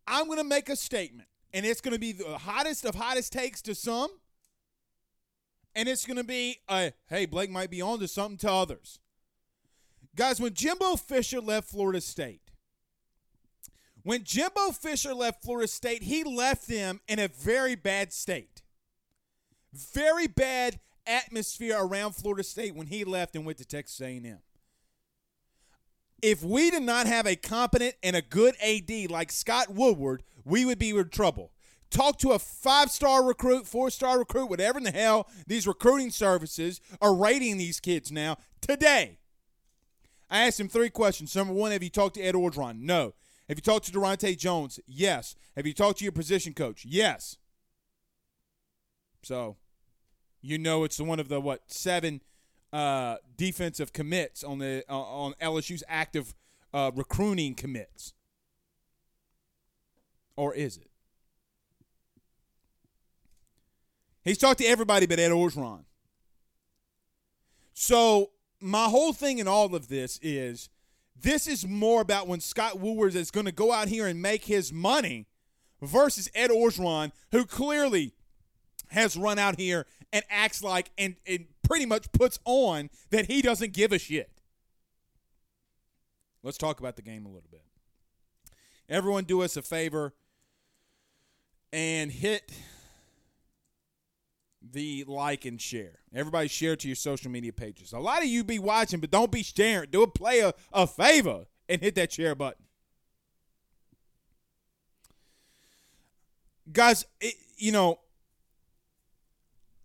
I'm 0.06 0.26
going 0.26 0.38
to 0.38 0.44
make 0.44 0.68
a 0.68 0.76
statement, 0.76 1.28
and 1.52 1.64
it's 1.64 1.80
going 1.80 1.94
to 1.94 2.00
be 2.00 2.12
the 2.12 2.38
hottest 2.38 2.84
of 2.84 2.94
hottest 2.94 3.32
takes 3.32 3.62
to 3.62 3.74
some, 3.74 4.10
and 5.74 5.88
it's 5.88 6.04
going 6.04 6.16
to 6.16 6.24
be, 6.24 6.58
a, 6.68 6.92
hey, 7.08 7.26
Blake 7.26 7.50
might 7.50 7.70
be 7.70 7.80
on 7.80 7.98
to 8.00 8.08
something 8.08 8.38
to 8.38 8.50
others. 8.50 8.98
Guys, 10.14 10.40
when 10.40 10.54
Jimbo 10.54 10.96
Fisher 10.96 11.40
left 11.40 11.68
Florida 11.68 12.00
State, 12.00 12.40
when 14.02 14.22
Jimbo 14.24 14.70
Fisher 14.70 15.14
left 15.14 15.42
Florida 15.42 15.68
State, 15.68 16.04
he 16.04 16.24
left 16.24 16.68
them 16.68 17.00
in 17.08 17.18
a 17.18 17.28
very 17.28 17.74
bad 17.74 18.12
state. 18.12 18.62
Very 19.72 20.28
bad 20.28 20.78
atmosphere 21.06 21.76
around 21.78 22.14
Florida 22.14 22.44
State 22.44 22.74
when 22.74 22.86
he 22.86 23.04
left 23.04 23.34
and 23.34 23.44
went 23.44 23.58
to 23.58 23.64
Texas 23.64 24.00
A&M 24.00 24.38
if 26.22 26.42
we 26.42 26.70
did 26.70 26.82
not 26.82 27.06
have 27.06 27.26
a 27.26 27.36
competent 27.36 27.94
and 28.02 28.16
a 28.16 28.22
good 28.22 28.54
AD 28.62 29.10
like 29.10 29.30
Scott 29.30 29.70
Woodward, 29.70 30.22
we 30.44 30.64
would 30.64 30.78
be 30.78 30.90
in 30.90 31.08
trouble. 31.08 31.52
Talk 31.90 32.18
to 32.18 32.32
a 32.32 32.38
five 32.38 32.90
star 32.90 33.24
recruit, 33.24 33.66
four 33.66 33.90
star 33.90 34.18
recruit, 34.18 34.50
whatever 34.50 34.78
in 34.78 34.84
the 34.84 34.90
hell 34.90 35.28
these 35.46 35.66
recruiting 35.66 36.10
services 36.10 36.80
are 37.00 37.14
rating 37.14 37.58
these 37.58 37.80
kids 37.80 38.10
now 38.10 38.38
today. 38.60 39.18
I 40.28 40.46
asked 40.46 40.58
him 40.58 40.68
three 40.68 40.90
questions. 40.90 41.36
Number 41.36 41.52
one, 41.52 41.70
have 41.70 41.82
you 41.82 41.90
talked 41.90 42.16
to 42.16 42.22
Ed 42.22 42.34
Orgeron? 42.34 42.80
No. 42.80 43.14
Have 43.48 43.58
you 43.58 43.62
talked 43.62 43.86
to 43.86 43.92
Daronte 43.92 44.36
Jones? 44.36 44.80
Yes. 44.86 45.36
Have 45.54 45.66
you 45.66 45.72
talked 45.72 45.98
to 45.98 46.04
your 46.04 46.12
position 46.12 46.52
coach? 46.52 46.84
Yes. 46.84 47.36
So, 49.22 49.56
you 50.40 50.58
know 50.58 50.82
it's 50.82 50.98
one 50.98 51.20
of 51.20 51.28
the, 51.28 51.40
what, 51.40 51.62
seven– 51.68 52.22
uh, 52.76 53.16
defensive 53.38 53.94
commits 53.94 54.44
on 54.44 54.58
the 54.58 54.84
uh, 54.86 55.00
on 55.00 55.32
LSU's 55.40 55.82
active 55.88 56.34
uh, 56.74 56.90
recruiting 56.94 57.54
commits, 57.54 58.12
or 60.36 60.54
is 60.54 60.76
it? 60.76 60.90
He's 64.24 64.36
talked 64.36 64.58
to 64.58 64.66
everybody 64.66 65.06
but 65.06 65.18
Ed 65.18 65.30
Orgeron. 65.30 65.84
So 67.72 68.32
my 68.60 68.84
whole 68.84 69.14
thing 69.14 69.38
in 69.38 69.48
all 69.48 69.74
of 69.74 69.88
this 69.88 70.20
is 70.20 70.68
this 71.18 71.46
is 71.46 71.66
more 71.66 72.02
about 72.02 72.28
when 72.28 72.40
Scott 72.40 72.78
Woodward 72.78 73.14
is 73.14 73.30
going 73.30 73.46
to 73.46 73.52
go 73.52 73.72
out 73.72 73.88
here 73.88 74.06
and 74.06 74.20
make 74.20 74.44
his 74.44 74.70
money 74.70 75.26
versus 75.80 76.28
Ed 76.34 76.50
Orgeron, 76.50 77.12
who 77.32 77.46
clearly 77.46 78.12
has 78.88 79.16
run 79.16 79.38
out 79.38 79.58
here 79.58 79.86
and 80.12 80.24
acts 80.28 80.62
like 80.62 80.90
and, 80.98 81.16
and 81.26 81.46
pretty 81.66 81.86
much 81.86 82.10
puts 82.12 82.38
on 82.44 82.90
that 83.10 83.26
he 83.26 83.42
doesn't 83.42 83.72
give 83.72 83.92
a 83.92 83.98
shit. 83.98 84.30
Let's 86.42 86.58
talk 86.58 86.78
about 86.80 86.96
the 86.96 87.02
game 87.02 87.26
a 87.26 87.28
little 87.28 87.48
bit. 87.50 87.62
Everyone, 88.88 89.24
do 89.24 89.42
us 89.42 89.56
a 89.56 89.62
favor 89.62 90.14
and 91.72 92.10
hit 92.12 92.52
the 94.62 95.04
like 95.08 95.44
and 95.44 95.60
share. 95.60 95.98
Everybody 96.14 96.48
share 96.48 96.76
to 96.76 96.88
your 96.88 96.94
social 96.94 97.30
media 97.30 97.52
pages. 97.52 97.92
A 97.92 97.98
lot 97.98 98.18
of 98.18 98.28
you 98.28 98.44
be 98.44 98.58
watching, 98.58 99.00
but 99.00 99.10
don't 99.10 99.32
be 99.32 99.42
sharing. 99.42 99.90
Do 99.90 100.02
a 100.02 100.06
play 100.06 100.40
a, 100.40 100.54
a 100.72 100.86
favor 100.86 101.46
and 101.68 101.80
hit 101.80 101.96
that 101.96 102.12
share 102.12 102.34
button. 102.34 102.64
Guys, 106.72 107.04
it, 107.20 107.34
you 107.56 107.72
know, 107.72 107.98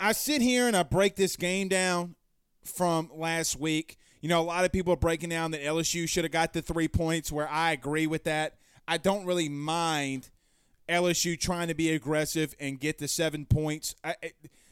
I 0.01 0.13
sit 0.13 0.41
here 0.41 0.65
and 0.65 0.75
I 0.75 0.81
break 0.81 1.15
this 1.15 1.36
game 1.36 1.67
down 1.67 2.15
from 2.63 3.12
last 3.13 3.60
week. 3.60 3.98
You 4.20 4.29
know, 4.29 4.41
a 4.41 4.43
lot 4.43 4.65
of 4.65 4.72
people 4.72 4.91
are 4.93 4.98
breaking 4.98 5.29
down 5.29 5.51
that 5.51 5.62
LSU 5.62 6.10
should 6.10 6.24
have 6.24 6.31
got 6.31 6.53
the 6.53 6.62
three 6.63 6.88
points, 6.88 7.31
where 7.31 7.48
I 7.48 7.72
agree 7.72 8.08
with 8.08 8.24
that. 8.24 8.55
I 8.88 8.98
don't 8.98 9.25
really 9.25 9.48
mind 9.48 10.31
LSU 10.89 11.39
trying 11.39 11.67
to 11.67 11.75
be 11.75 11.91
aggressive 11.91 12.55
and 12.60 12.79
get 12.79 12.98
the 12.98 13.08
seven 13.08 13.46
points. 13.46 13.96
I, 14.03 14.15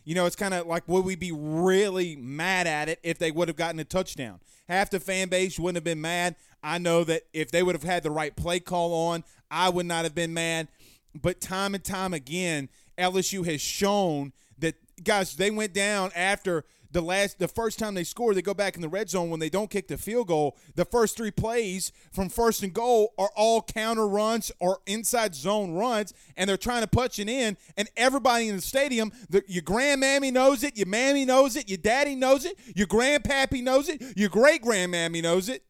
you 0.04 0.16
know, 0.16 0.26
it's 0.26 0.36
kind 0.36 0.56
of 0.56 0.66
like 0.66 0.88
would 0.88 1.06
we 1.06 1.16
be 1.16 1.32
really 1.32 2.16
mad 2.16 2.66
at 2.66 2.90
it 2.90 3.00
if 3.04 3.20
they 3.20 3.30
would 3.30 3.50
have 3.50 3.58
gotten 3.58 3.80
a 3.80 3.86
touchdown? 3.86 4.40
Half 4.68 4.90
the 4.90 5.00
fan 5.00 5.30
base 5.30 5.60
wouldn't 5.60 5.78
have 5.78 5.84
been 5.84 6.02
mad. 6.02 6.38
I 6.64 6.80
know 6.80 7.04
that 7.04 7.24
if 7.34 7.52
they 7.52 7.62
would 7.62 7.76
have 7.76 7.84
had 7.84 8.02
the 8.02 8.12
right 8.12 8.36
play 8.36 8.60
call 8.60 8.94
on, 9.10 9.24
I 9.52 9.70
would 9.70 9.86
not 9.86 10.06
have 10.06 10.16
been 10.16 10.34
mad. 10.34 10.70
But 11.14 11.40
time 11.40 11.76
and 11.76 11.84
time 11.84 12.16
again, 12.16 12.70
LSU 12.98 13.46
has 13.46 13.62
shown 13.62 14.34
guys, 15.04 15.36
they 15.36 15.52
went 15.52 15.74
down 15.74 16.12
after 16.16 16.66
the 16.92 17.02
last 17.02 17.38
the 17.38 17.48
first 17.48 17.78
time 17.78 17.94
they 17.94 18.04
score, 18.04 18.34
they 18.34 18.42
go 18.42 18.54
back 18.54 18.76
in 18.76 18.82
the 18.82 18.90
red 18.90 19.10
zone 19.10 19.30
when 19.30 19.40
they 19.40 19.50
don't 19.50 19.70
kick 19.70 19.88
the 19.88 19.98
field 19.98 20.28
goal. 20.28 20.58
The 20.76 20.86
first 20.86 21.16
three 21.16 21.32
plays 21.32 21.92
from 22.12 22.30
first 22.30 22.64
and 22.64 22.74
goal 22.74 23.14
are 23.18 23.30
all 23.36 23.62
counter 23.62 24.08
runs 24.08 24.52
or 24.60 24.80
inside 24.88 25.36
zone 25.36 25.74
runs, 25.74 26.14
and 26.36 26.50
they're 26.50 26.58
trying 26.58 26.82
to 26.82 26.88
punch 26.88 27.20
it 27.20 27.30
in. 27.30 27.58
And 27.78 27.90
everybody 27.96 28.48
in 28.48 28.56
the 28.56 28.62
stadium, 28.62 29.12
the, 29.30 29.44
your 29.48 29.62
grandmammy 29.64 30.34
knows 30.34 30.64
it, 30.64 30.78
your 30.78 30.88
mammy 30.88 31.26
knows 31.26 31.56
it, 31.56 31.70
your 31.70 31.78
daddy 31.78 32.16
knows 32.16 32.46
it, 32.46 32.58
your 32.76 32.88
grandpappy 32.88 33.62
knows 33.62 33.88
it, 33.88 34.02
your 34.18 34.30
great 34.30 34.64
grandmammy 34.64 35.22
knows 35.22 35.48
it. 35.48 35.64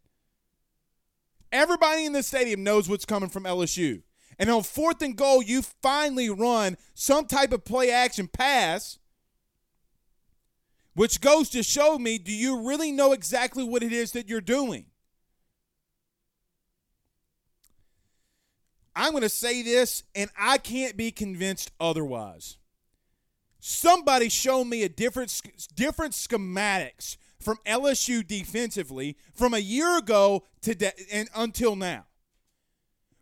Everybody 1.52 2.06
in 2.06 2.14
the 2.14 2.24
stadium 2.24 2.64
knows 2.64 2.88
what's 2.88 3.06
coming 3.06 3.30
from 3.30 3.44
LSU. 3.44 4.04
And 4.38 4.50
on 4.50 4.64
fourth 4.64 5.02
and 5.02 5.18
goal, 5.18 5.44
you 5.44 5.64
finally 5.82 6.30
run 6.30 6.78
some 6.94 7.26
type 7.26 7.52
of 7.52 7.66
play 7.66 7.92
action 7.92 8.30
pass 8.30 9.00
which 11.00 11.22
goes 11.22 11.50
to 11.50 11.64
show 11.64 11.98
me 11.98 12.18
do 12.18 12.34
you 12.34 12.60
really 12.68 12.92
know 12.92 13.14
exactly 13.14 13.64
what 13.64 13.82
it 13.82 13.94
is 13.94 14.12
that 14.12 14.28
you're 14.28 14.42
doing? 14.42 14.86
I'm 18.94 19.12
going 19.12 19.24
to 19.24 19.30
say 19.30 19.62
this, 19.62 20.04
and 20.14 20.30
I 20.38 20.58
can't 20.58 20.98
be 20.98 21.12
convinced 21.12 21.72
otherwise. 21.80 22.58
Somebody 23.62 24.28
show 24.28 24.66
me 24.66 24.84
a 24.84 24.90
different 24.90 25.42
different 25.74 26.16
schematics 26.16 27.16
from 27.40 27.60
LSU 27.66 28.28
defensively 28.28 29.16
from 29.34 29.54
a 29.54 29.60
year 29.60 30.00
ago 30.00 30.44
to 30.64 30.76
de- 30.76 30.92
and 31.14 31.30
until 31.34 31.78
now 31.78 32.08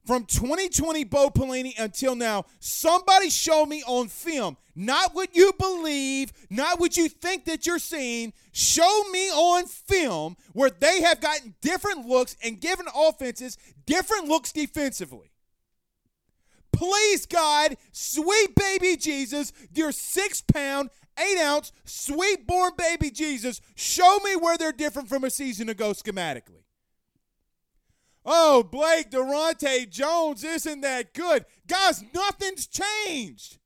from 0.08 0.24
2020 0.24 1.04
Bo 1.04 1.30
Pelini 1.30 1.78
until 1.78 2.16
now, 2.16 2.46
somebody 2.60 3.30
show 3.30 3.66
me 3.66 3.84
on 3.86 4.08
film, 4.08 4.56
not 4.74 5.14
what 5.14 5.36
you 5.36 5.52
believe, 5.60 6.32
not 6.50 6.80
what 6.80 6.96
you 6.96 7.10
think 7.10 7.44
that 7.46 7.68
you're 7.68 7.78
seeing. 7.78 8.32
Show 8.54 9.04
me 9.12 9.30
on 9.30 9.66
film 9.66 10.38
where 10.54 10.70
they 10.70 11.02
have 11.02 11.20
gotten 11.20 11.56
different 11.62 12.08
looks 12.08 12.38
and 12.42 12.62
given 12.62 12.86
offenses 12.96 13.58
different 13.86 14.28
looks 14.30 14.54
defensively. 14.54 15.32
Please, 16.72 17.26
God, 17.26 17.76
sweet 17.92 18.56
baby 18.56 18.96
Jesus, 18.96 19.52
your 19.74 19.92
six 19.92 20.42
pound, 20.42 20.90
eight 21.20 21.40
ounce, 21.40 21.74
sweet 21.84 22.48
born 22.48 22.72
baby 22.78 23.10
Jesus, 23.10 23.60
show 23.76 24.20
me 24.24 24.36
where 24.36 24.58
they're 24.58 24.72
different 24.72 25.10
from 25.10 25.26
a 25.26 25.30
season 25.30 25.68
ago 25.70 25.92
schematically. 25.92 26.67
Oh, 28.30 28.62
Blake 28.62 29.10
Daronte 29.10 29.90
Jones 29.90 30.44
isn't 30.44 30.82
that 30.82 31.14
good. 31.14 31.46
Guys, 31.66 32.04
nothing's 32.14 32.68
changed. 32.68 33.58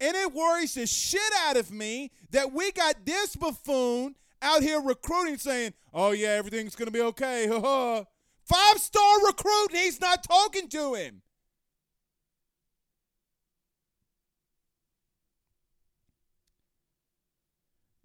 And 0.00 0.16
it 0.16 0.34
worries 0.34 0.74
the 0.74 0.86
shit 0.86 1.20
out 1.46 1.56
of 1.56 1.70
me 1.70 2.10
that 2.30 2.52
we 2.52 2.72
got 2.72 3.06
this 3.06 3.36
buffoon 3.36 4.16
out 4.42 4.62
here 4.62 4.80
recruiting 4.80 5.38
saying, 5.38 5.74
oh, 5.94 6.10
yeah, 6.10 6.30
everything's 6.30 6.74
going 6.74 6.86
to 6.86 6.92
be 6.92 7.02
okay. 7.02 7.46
Five 8.44 8.78
star 8.78 9.26
recruit, 9.26 9.68
and 9.70 9.78
he's 9.78 10.00
not 10.00 10.24
talking 10.24 10.68
to 10.70 10.94
him. 10.94 11.22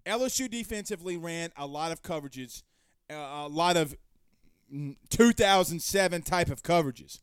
LSU 0.06 0.50
defensively 0.50 1.16
ran 1.16 1.50
a 1.56 1.66
lot 1.66 1.90
of 1.90 2.02
coverages, 2.02 2.62
a 3.10 3.48
lot 3.48 3.76
of 3.76 3.96
2007 5.10 6.22
type 6.22 6.50
of 6.50 6.62
coverages. 6.62 7.20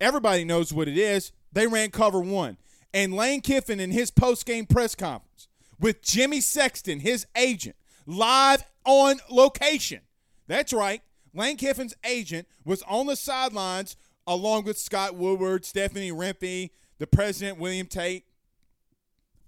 Everybody 0.00 0.44
knows 0.44 0.72
what 0.72 0.88
it 0.88 0.98
is. 0.98 1.32
They 1.52 1.66
ran 1.66 1.90
cover 1.90 2.20
one. 2.20 2.56
And 2.94 3.14
Lane 3.14 3.40
Kiffin 3.40 3.80
in 3.80 3.90
his 3.90 4.10
post-game 4.10 4.66
press 4.66 4.94
conference 4.94 5.48
with 5.80 6.02
Jimmy 6.02 6.40
Sexton, 6.40 7.00
his 7.00 7.26
agent, 7.36 7.76
live 8.06 8.64
on 8.84 9.20
location. 9.30 10.00
That's 10.46 10.72
right. 10.72 11.02
Lane 11.34 11.56
Kiffin's 11.56 11.94
agent 12.04 12.46
was 12.64 12.82
on 12.82 13.06
the 13.06 13.16
sidelines 13.16 13.96
along 14.26 14.64
with 14.64 14.78
Scott 14.78 15.14
Woodward, 15.14 15.64
Stephanie 15.64 16.12
Rempe, 16.12 16.70
the 16.98 17.06
president, 17.06 17.58
William 17.58 17.86
Tate. 17.86 18.24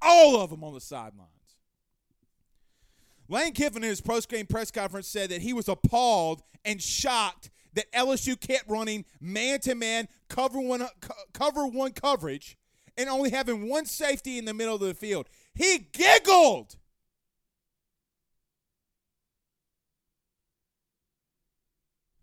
All 0.01 0.41
of 0.41 0.51
them 0.51 0.65
on 0.65 0.75
the 0.75 0.81
sidelines. 0.81 1.34
Lane 3.29 3.53
Kiffin 3.53 3.83
in 3.83 3.89
his 3.89 4.01
post-game 4.01 4.47
press 4.47 4.71
conference 4.71 5.09
said 5.09 5.31
that 5.31 5.43
he 5.43 5.53
was 5.53 5.69
appalled 5.69 6.43
and 6.65 6.83
shocked 6.83 7.51
that 7.75 7.91
LSU 7.93 8.39
kept 8.39 8.69
running 8.69 9.05
man-to-man 9.21 10.09
cover 10.29 10.61
one 10.61 10.87
cover 11.33 11.67
one 11.67 11.93
coverage 11.93 12.57
and 12.97 13.09
only 13.09 13.31
having 13.31 13.69
one 13.69 13.87
safety 13.87 14.39
in 14.39 14.45
the 14.45 14.55
middle 14.55 14.75
of 14.75 14.81
the 14.81 14.95
field. 14.95 15.29
He 15.55 15.89
giggled. 15.93 16.77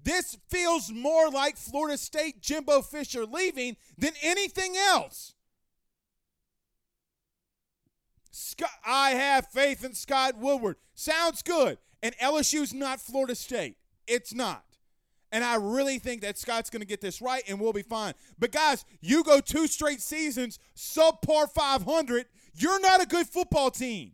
This 0.03 0.37
feels 0.49 0.91
more 0.91 1.29
like 1.29 1.57
Florida 1.57 1.97
State 1.97 2.41
Jimbo 2.41 2.81
Fisher 2.81 3.25
leaving 3.25 3.77
than 3.97 4.13
anything 4.21 4.75
else. 4.75 5.35
Scott, 8.41 8.71
I 8.83 9.11
have 9.11 9.47
faith 9.47 9.85
in 9.85 9.93
Scott 9.93 10.35
Woodward. 10.37 10.77
Sounds 10.95 11.43
good. 11.43 11.77
And 12.01 12.17
LSU's 12.17 12.73
not 12.73 12.99
Florida 12.99 13.35
State. 13.35 13.77
It's 14.07 14.33
not. 14.33 14.65
And 15.31 15.43
I 15.43 15.55
really 15.55 15.99
think 15.99 16.21
that 16.21 16.39
Scott's 16.39 16.71
going 16.71 16.81
to 16.81 16.87
get 16.87 17.01
this 17.01 17.21
right 17.21 17.43
and 17.47 17.59
we'll 17.59 17.71
be 17.71 17.83
fine. 17.83 18.13
But 18.39 18.51
guys, 18.51 18.83
you 18.99 19.23
go 19.23 19.39
two 19.39 19.67
straight 19.67 20.01
seasons, 20.01 20.57
subpar 20.75 21.49
500, 21.49 22.25
you're 22.55 22.81
not 22.81 23.01
a 23.01 23.05
good 23.05 23.27
football 23.27 23.69
team. 23.69 24.13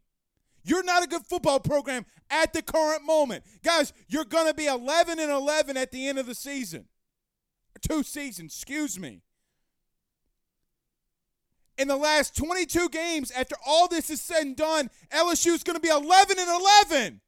You're 0.63 0.83
not 0.83 1.03
a 1.03 1.07
good 1.07 1.25
football 1.25 1.61
program 1.61 2.05
at 2.29 2.51
the 2.51 2.61
current 2.61 3.05
moment. 3.05 3.45
Guys, 3.63 3.93
you're 4.09 4.25
going 4.25 4.47
to 4.47 4.53
be 4.53 4.65
11 4.65 5.17
and 5.19 5.31
11 5.31 5.77
at 5.77 5.91
the 5.91 6.07
end 6.07 6.19
of 6.19 6.25
the 6.25 6.35
season. 6.35 6.85
Two 7.81 8.03
seasons, 8.03 8.53
excuse 8.53 8.99
me 8.99 9.21
in 11.77 11.87
the 11.87 11.97
last 11.97 12.35
22 12.35 12.89
games, 12.89 13.31
after 13.31 13.55
all 13.65 13.87
this 13.87 14.09
is 14.09 14.21
said 14.21 14.41
and 14.43 14.55
done, 14.55 14.89
LSU 15.11 15.53
is 15.53 15.63
going 15.63 15.75
to 15.75 15.81
be 15.81 15.89
11 15.89 16.37
and 16.39 16.49
11. 16.49 17.21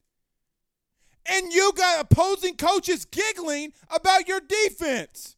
And 1.32 1.54
you 1.54 1.72
got 1.76 2.02
opposing 2.02 2.56
coaches 2.56 3.06
giggling 3.06 3.74
about 3.90 4.28
your 4.28 4.40
defense. 4.40 5.36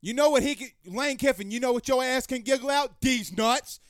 You 0.00 0.14
know 0.14 0.30
what 0.30 0.42
he 0.42 0.54
can, 0.54 0.68
Lane 0.86 1.16
Kiffin, 1.16 1.50
you 1.50 1.58
know 1.58 1.72
what 1.72 1.88
your 1.88 2.02
ass 2.04 2.26
can 2.26 2.42
giggle 2.42 2.70
out? 2.70 3.00
These 3.00 3.36
nuts. 3.36 3.80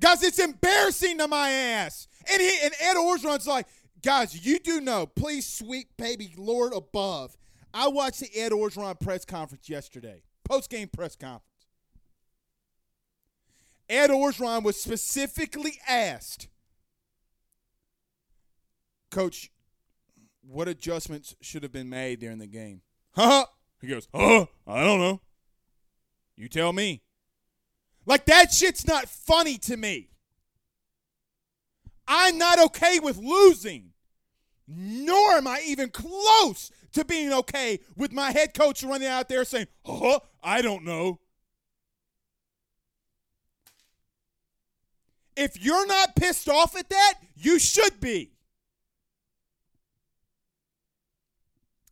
Guys, 0.00 0.22
it's 0.22 0.38
embarrassing 0.38 1.18
to 1.18 1.28
my 1.28 1.50
ass. 1.50 2.08
And 2.30 2.40
he 2.40 2.50
and 2.62 2.72
Ed 2.80 2.96
Orgeron's 2.96 3.46
like, 3.46 3.66
guys, 4.02 4.46
you 4.46 4.58
do 4.58 4.80
know, 4.80 5.06
please, 5.06 5.46
sweet 5.46 5.88
baby 5.98 6.32
Lord 6.38 6.72
above, 6.74 7.36
I 7.72 7.88
watched 7.88 8.20
the 8.20 8.30
Ed 8.36 8.52
Orgeron 8.52 8.98
press 8.98 9.24
conference 9.24 9.68
yesterday, 9.68 10.22
post 10.44 10.70
game 10.70 10.88
press 10.88 11.16
conference. 11.16 11.44
Ed 13.88 14.10
Orgeron 14.10 14.62
was 14.62 14.80
specifically 14.80 15.78
asked, 15.88 16.48
Coach, 19.10 19.50
what 20.42 20.68
adjustments 20.68 21.34
should 21.40 21.64
have 21.64 21.72
been 21.72 21.90
made 21.90 22.20
during 22.20 22.38
the 22.38 22.46
game? 22.46 22.82
Huh? 23.12 23.46
He 23.80 23.86
goes, 23.86 24.08
Huh? 24.14 24.44
I 24.66 24.84
don't 24.84 25.00
know. 25.00 25.22
You 26.36 26.50
tell 26.50 26.74
me. 26.74 27.00
Like, 28.04 28.26
that 28.26 28.52
shit's 28.52 28.86
not 28.86 29.08
funny 29.08 29.56
to 29.56 29.76
me. 29.78 30.10
I'm 32.06 32.36
not 32.36 32.58
okay 32.66 32.98
with 32.98 33.16
losing, 33.16 33.92
nor 34.68 35.32
am 35.32 35.46
I 35.46 35.62
even 35.66 35.88
close 35.88 36.70
to 36.92 37.04
being 37.04 37.32
okay 37.32 37.80
with 37.96 38.12
my 38.12 38.30
head 38.30 38.54
coach 38.54 38.82
running 38.82 39.08
out 39.08 39.28
there 39.28 39.44
saying, 39.44 39.66
"Oh, 39.84 40.20
I 40.42 40.62
don't 40.62 40.84
know." 40.84 41.20
If 45.36 45.62
you're 45.62 45.86
not 45.86 46.16
pissed 46.16 46.48
off 46.48 46.76
at 46.76 46.88
that, 46.90 47.14
you 47.34 47.58
should 47.58 48.00
be. 48.00 48.32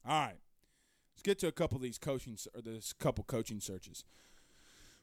All 0.06 0.20
right. 0.20 0.38
Let's 1.14 1.22
get 1.22 1.38
to 1.40 1.48
a 1.48 1.52
couple 1.52 1.76
of 1.76 1.82
these 1.82 1.98
coaching 1.98 2.36
or 2.54 2.62
this 2.62 2.92
couple 2.92 3.24
coaching 3.24 3.60
searches. 3.60 4.04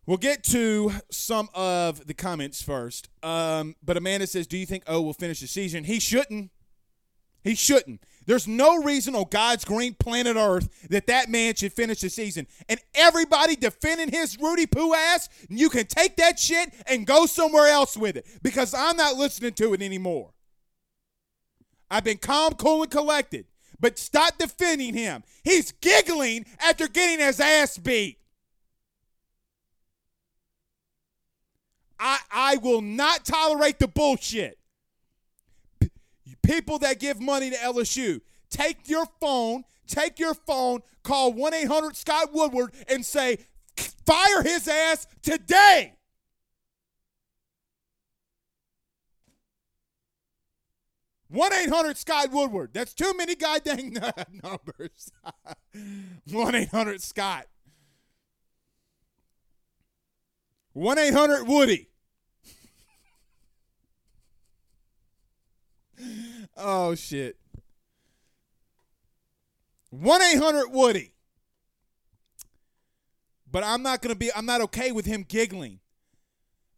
We'll 0.05 0.17
get 0.17 0.43
to 0.45 0.91
some 1.10 1.49
of 1.53 2.05
the 2.05 2.13
comments 2.13 2.62
first. 2.62 3.10
Um, 3.23 3.75
but 3.84 3.97
Amanda 3.97 4.27
says, 4.27 4.45
"Do 4.45 4.58
you 4.58 4.65
think 4.65 4.84
O 4.88 5.01
will 5.01 5.13
finish 5.13 5.39
the 5.39 5.47
season?" 5.47 5.86
He 5.86 5.99
shouldn't. 5.99 6.51
He 7.43 7.55
shouldn't. 7.55 8.03
There's 8.25 8.47
no 8.47 8.81
reason 8.81 9.15
on 9.15 9.25
God's 9.29 9.65
green 9.65 9.93
planet 9.93 10.35
Earth 10.35 10.88
that 10.89 11.07
that 11.07 11.29
man 11.29 11.55
should 11.55 11.73
finish 11.73 12.01
the 12.01 12.09
season. 12.09 12.47
And 12.67 12.79
everybody 12.95 13.55
defending 13.55 14.11
his 14.11 14.38
Rudy 14.39 14.65
Poo 14.65 14.93
ass, 14.93 15.29
you 15.49 15.69
can 15.69 15.85
take 15.85 16.17
that 16.17 16.39
shit 16.39 16.73
and 16.88 17.05
go 17.05 17.25
somewhere 17.27 17.67
else 17.67 17.95
with 17.95 18.17
it 18.17 18.25
because 18.41 18.73
I'm 18.73 18.97
not 18.97 19.15
listening 19.15 19.53
to 19.53 19.73
it 19.73 19.81
anymore. 19.81 20.31
I've 21.89 22.03
been 22.03 22.17
calm, 22.17 22.53
cool, 22.53 22.81
and 22.81 22.91
collected, 22.91 23.45
but 23.79 23.99
stop 23.99 24.38
defending 24.39 24.95
him. 24.95 25.23
He's 25.43 25.71
giggling 25.71 26.45
after 26.59 26.88
getting 26.88 27.23
his 27.23 27.39
ass 27.39 27.77
beat. 27.77 28.17
I, 31.99 32.19
I 32.31 32.57
will 32.57 32.81
not 32.81 33.23
tolerate 33.23 33.79
the 33.79 33.88
bullshit 33.88 34.57
people 36.45 36.79
that 36.79 36.99
give 36.99 37.19
money 37.19 37.49
to 37.49 37.58
LSU, 37.58 38.21
take 38.49 38.89
your 38.89 39.05
phone, 39.19 39.63
take 39.88 40.19
your 40.19 40.34
phone, 40.34 40.81
call 41.03 41.34
1 41.34 41.53
800 41.53 41.95
Scott 41.95 42.29
Woodward 42.34 42.71
and 42.88 43.05
say, 43.05 43.39
fire 44.05 44.43
his 44.43 44.67
ass 44.67 45.08
today. 45.21 45.95
One 51.27 51.51
eight 51.53 51.69
hundred 51.69 51.97
Scott 51.97 52.31
Woodward. 52.31 52.69
That's 52.73 52.93
too 52.93 53.13
many 53.17 53.36
goddamn 53.36 53.91
numbers. 54.43 55.12
One 56.31 56.55
eight 56.55 56.69
hundred 56.69 57.01
Scott. 57.01 57.47
One 60.71 60.97
eight 60.97 61.13
hundred 61.13 61.45
Woody. 61.45 61.89
Oh 66.58 66.96
shit. 66.96 67.38
1 69.89 70.22
800 70.22 70.70
Woody. 70.70 71.13
But 73.50 73.63
I'm 73.63 73.84
not 73.84 74.02
to 74.13 74.20
be, 74.20 74.32
I'm 74.36 74.46
not 74.46 74.62
okay 74.62 74.91
with 74.91 75.06
him 75.06 75.24
giggling. 75.28 75.80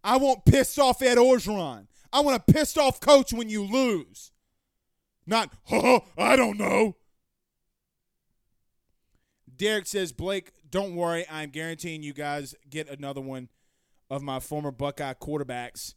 I 0.04 0.18
want 0.18 0.46
pissed 0.46 0.78
off 0.78 1.02
Ed 1.02 1.18
Orgeron. 1.18 1.88
I 2.14 2.22
want 2.22 2.38
a 2.38 2.54
pissed 2.54 2.78
off 2.78 3.00
coach 3.00 3.34
when 3.34 3.50
you 3.50 3.64
lose. 3.64 4.32
Not, 5.26 5.52
oh, 5.72 6.02
I 6.18 6.36
don't 6.36 6.58
know. 6.58 6.96
Derek 9.56 9.88
says, 9.88 10.12
Blake, 10.12 10.52
don't 10.70 10.96
worry. 10.96 11.26
I'm 11.30 11.50
guaranteeing 11.50 12.04
you 12.04 12.14
guys 12.14 12.54
get 12.70 12.90
another 12.90 13.22
one 13.22 13.50
of 14.10 14.22
my 14.22 14.40
former 14.40 14.72
Buckeye 14.72 15.14
quarterbacks 15.14 15.96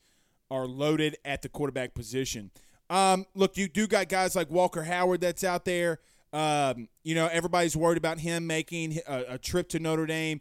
are 0.50 0.66
loaded 0.66 1.16
at 1.24 1.42
the 1.42 1.48
quarterback 1.48 1.94
position. 1.94 2.50
Um, 2.90 3.24
look, 3.34 3.56
you 3.56 3.68
do 3.68 3.86
got 3.86 4.08
guys 4.08 4.34
like 4.34 4.50
Walker 4.50 4.82
Howard 4.82 5.20
that's 5.20 5.44
out 5.44 5.64
there. 5.64 6.00
Um, 6.32 6.88
you 7.02 7.14
know, 7.14 7.28
everybody's 7.28 7.76
worried 7.76 7.98
about 7.98 8.18
him 8.18 8.46
making 8.46 8.98
a, 9.08 9.24
a, 9.30 9.38
trip 9.38 9.68
to 9.70 9.78
Notre 9.78 10.06
Dame. 10.06 10.40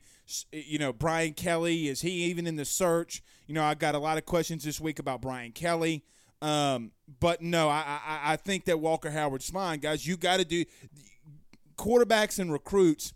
You 0.51 0.77
know, 0.77 0.91
Brian 0.93 1.33
Kelly, 1.33 1.87
is 1.87 2.01
he 2.01 2.25
even 2.25 2.45
in 2.45 2.57
the 2.57 2.65
search? 2.65 3.23
You 3.47 3.55
know, 3.55 3.63
I 3.63 3.73
got 3.73 3.95
a 3.95 3.99
lot 3.99 4.17
of 4.17 4.25
questions 4.25 4.63
this 4.63 4.79
week 4.79 4.99
about 4.99 5.21
Brian 5.21 5.51
Kelly. 5.51 6.03
Um, 6.41 6.91
but 7.19 7.41
no, 7.41 7.69
I, 7.69 7.99
I, 8.05 8.33
I 8.33 8.35
think 8.35 8.65
that 8.65 8.79
Walker 8.79 9.11
Howard's 9.11 9.49
fine, 9.49 9.79
guys. 9.79 10.05
You 10.05 10.17
got 10.17 10.37
to 10.37 10.45
do 10.45 10.65
quarterbacks 11.77 12.39
and 12.39 12.51
recruits 12.51 13.13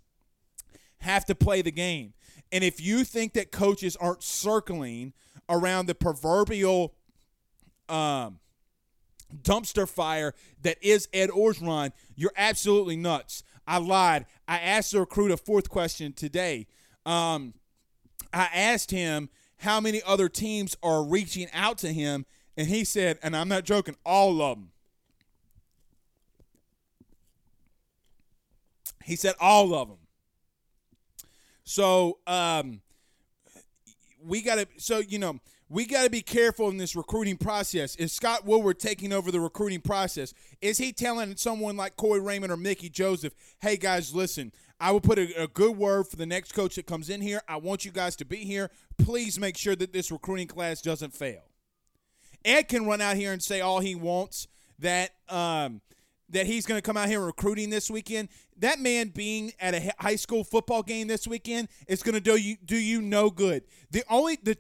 have 0.99 1.25
to 1.25 1.35
play 1.35 1.61
the 1.61 1.71
game. 1.71 2.13
And 2.51 2.63
if 2.63 2.81
you 2.81 3.03
think 3.03 3.33
that 3.33 3.51
coaches 3.51 3.95
aren't 3.95 4.23
circling 4.23 5.13
around 5.49 5.85
the 5.85 5.95
proverbial 5.95 6.95
um, 7.89 8.39
dumpster 9.41 9.87
fire 9.87 10.33
that 10.61 10.77
is 10.81 11.07
Ed 11.13 11.29
Orgeron, 11.29 11.91
you're 12.15 12.33
absolutely 12.37 12.95
nuts. 12.95 13.43
I 13.65 13.77
lied. 13.77 14.25
I 14.47 14.59
asked 14.59 14.91
the 14.91 14.99
recruit 14.99 15.31
a 15.31 15.37
fourth 15.37 15.69
question 15.69 16.13
today. 16.13 16.67
Um, 17.05 17.53
I 18.33 18.49
asked 18.53 18.91
him 18.91 19.29
how 19.57 19.79
many 19.79 20.01
other 20.05 20.27
teams 20.27 20.75
are 20.83 21.03
reaching 21.03 21.47
out 21.53 21.77
to 21.79 21.93
him, 21.93 22.25
and 22.57 22.67
he 22.67 22.83
said, 22.83 23.19
and 23.23 23.35
I'm 23.35 23.47
not 23.47 23.63
joking, 23.63 23.95
all 24.05 24.41
of 24.41 24.57
them. 24.57 24.69
He 29.03 29.15
said 29.15 29.35
all 29.39 29.73
of 29.73 29.89
them. 29.89 29.97
So 31.63 32.19
um, 32.27 32.81
we 34.23 34.41
got 34.41 34.55
to. 34.55 34.67
So 34.77 34.99
you 34.99 35.19
know 35.19 35.39
we 35.73 35.87
got 35.87 36.03
to 36.03 36.09
be 36.11 36.21
careful 36.21 36.69
in 36.69 36.77
this 36.77 36.95
recruiting 36.95 37.35
process. 37.35 37.95
Is 37.95 38.13
Scott 38.13 38.45
Woodward 38.45 38.79
taking 38.79 39.11
over 39.11 39.31
the 39.31 39.39
recruiting 39.39 39.81
process? 39.81 40.31
Is 40.61 40.77
he 40.77 40.93
telling 40.93 41.35
someone 41.35 41.75
like 41.75 41.95
Corey 41.95 42.19
Raymond 42.19 42.53
or 42.53 42.57
Mickey 42.57 42.89
Joseph, 42.89 43.33
"Hey 43.59 43.75
guys, 43.75 44.13
listen, 44.13 44.51
I 44.79 44.91
will 44.91 45.01
put 45.01 45.17
a, 45.17 45.41
a, 45.41 45.47
good 45.47 45.75
word 45.75 46.07
for 46.07 46.15
the 46.15 46.27
next 46.27 46.51
coach 46.51 46.75
that 46.75 46.85
comes 46.85 47.09
in 47.09 47.21
here. 47.21 47.41
I 47.47 47.57
want 47.57 47.85
you 47.85 47.91
guys 47.91 48.15
to 48.17 48.25
be 48.25 48.37
here. 48.37 48.69
Please 48.99 49.39
make 49.39 49.57
sure 49.57 49.75
that 49.75 49.93
this 49.93 50.11
recruiting 50.11 50.47
class 50.47 50.79
doesn't 50.79 51.15
fail." 51.15 51.41
Ed 52.45 52.67
can 52.67 52.85
run 52.85 53.01
out 53.01 53.15
here 53.15 53.33
and 53.33 53.41
say 53.41 53.59
all 53.59 53.79
he 53.79 53.95
wants 53.95 54.47
that 54.77 55.15
um, 55.27 55.81
that 56.33 56.45
he's 56.45 56.65
going 56.65 56.77
to 56.77 56.81
come 56.81 56.97
out 56.97 57.07
here 57.07 57.21
recruiting 57.21 57.69
this 57.69 57.89
weekend. 57.89 58.29
That 58.59 58.79
man 58.79 59.09
being 59.09 59.53
at 59.59 59.73
a 59.73 59.93
high 59.99 60.15
school 60.15 60.43
football 60.43 60.83
game 60.83 61.07
this 61.07 61.27
weekend 61.27 61.69
is 61.87 62.03
going 62.03 62.13
to 62.13 62.21
do 62.21 62.35
you 62.35 62.57
do 62.63 62.75
you 62.75 63.01
no 63.01 63.29
good. 63.29 63.63
The 63.91 64.03
only 64.09 64.37
the 64.43 64.55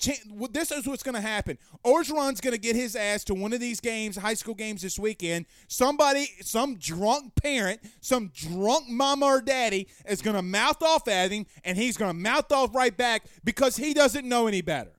this 0.51 0.71
is 0.71 0.87
what's 0.87 1.03
going 1.03 1.15
to 1.15 1.21
happen. 1.21 1.57
Orgeron's 1.85 2.41
going 2.41 2.53
to 2.53 2.59
get 2.59 2.75
his 2.75 2.95
ass 2.95 3.23
to 3.25 3.33
one 3.33 3.53
of 3.53 3.59
these 3.59 3.79
games, 3.79 4.15
high 4.17 4.33
school 4.33 4.55
games 4.55 4.81
this 4.81 4.97
weekend. 4.97 5.45
Somebody, 5.67 6.27
some 6.41 6.75
drunk 6.75 7.35
parent, 7.35 7.81
some 8.01 8.31
drunk 8.33 8.89
mama 8.89 9.25
or 9.25 9.41
daddy 9.41 9.87
is 10.07 10.21
going 10.21 10.35
to 10.35 10.41
mouth 10.41 10.81
off 10.81 11.07
at 11.07 11.31
him, 11.31 11.45
and 11.63 11.77
he's 11.77 11.97
going 11.97 12.09
to 12.09 12.17
mouth 12.17 12.51
off 12.51 12.73
right 12.73 12.95
back 12.95 13.25
because 13.43 13.75
he 13.77 13.93
doesn't 13.93 14.27
know 14.27 14.47
any 14.47 14.61
better. 14.61 14.91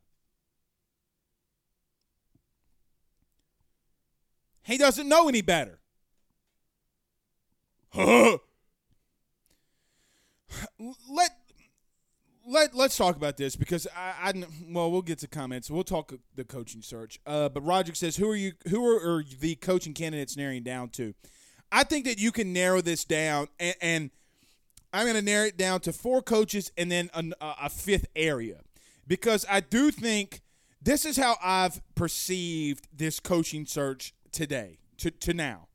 He 4.62 4.78
doesn't 4.78 5.08
know 5.08 5.28
any 5.28 5.42
better. 5.42 5.78
Let 7.96 8.40
let 12.46 12.74
let's 12.74 12.96
talk 12.96 13.16
about 13.16 13.36
this 13.36 13.56
because 13.56 13.86
I, 13.96 14.30
I 14.30 14.44
well 14.68 14.90
we'll 14.90 15.02
get 15.02 15.18
to 15.20 15.28
comments. 15.28 15.70
We'll 15.70 15.84
talk 15.84 16.12
the 16.34 16.44
coaching 16.44 16.82
search. 16.82 17.20
Uh, 17.26 17.48
but 17.48 17.62
Roger 17.62 17.94
says 17.94 18.16
who 18.16 18.28
are 18.30 18.36
you 18.36 18.52
who 18.68 18.84
are, 18.84 19.18
are, 19.18 19.24
the 19.40 19.54
coaching 19.56 19.94
candidates 19.94 20.36
narrowing 20.36 20.62
down 20.62 20.88
to? 20.90 21.14
I 21.70 21.84
think 21.84 22.04
that 22.04 22.18
you 22.18 22.32
can 22.32 22.52
narrow 22.52 22.80
this 22.80 23.04
down 23.04 23.48
and, 23.58 23.74
and 23.80 24.10
I'm 24.92 25.04
going 25.04 25.16
to 25.16 25.22
narrow 25.22 25.46
it 25.46 25.56
down 25.56 25.80
to 25.80 25.92
four 25.92 26.22
coaches 26.22 26.70
and 26.76 26.90
then 26.90 27.10
a, 27.14 27.24
a 27.40 27.68
fifth 27.68 28.06
area 28.14 28.60
because 29.08 29.44
I 29.50 29.60
do 29.60 29.90
think 29.90 30.40
this 30.80 31.04
is 31.04 31.16
how 31.16 31.36
I've 31.42 31.80
perceived 31.94 32.86
this 32.96 33.18
coaching 33.18 33.66
search 33.66 34.14
today 34.30 34.78
to, 34.98 35.10
to 35.10 35.34
now 35.34 35.68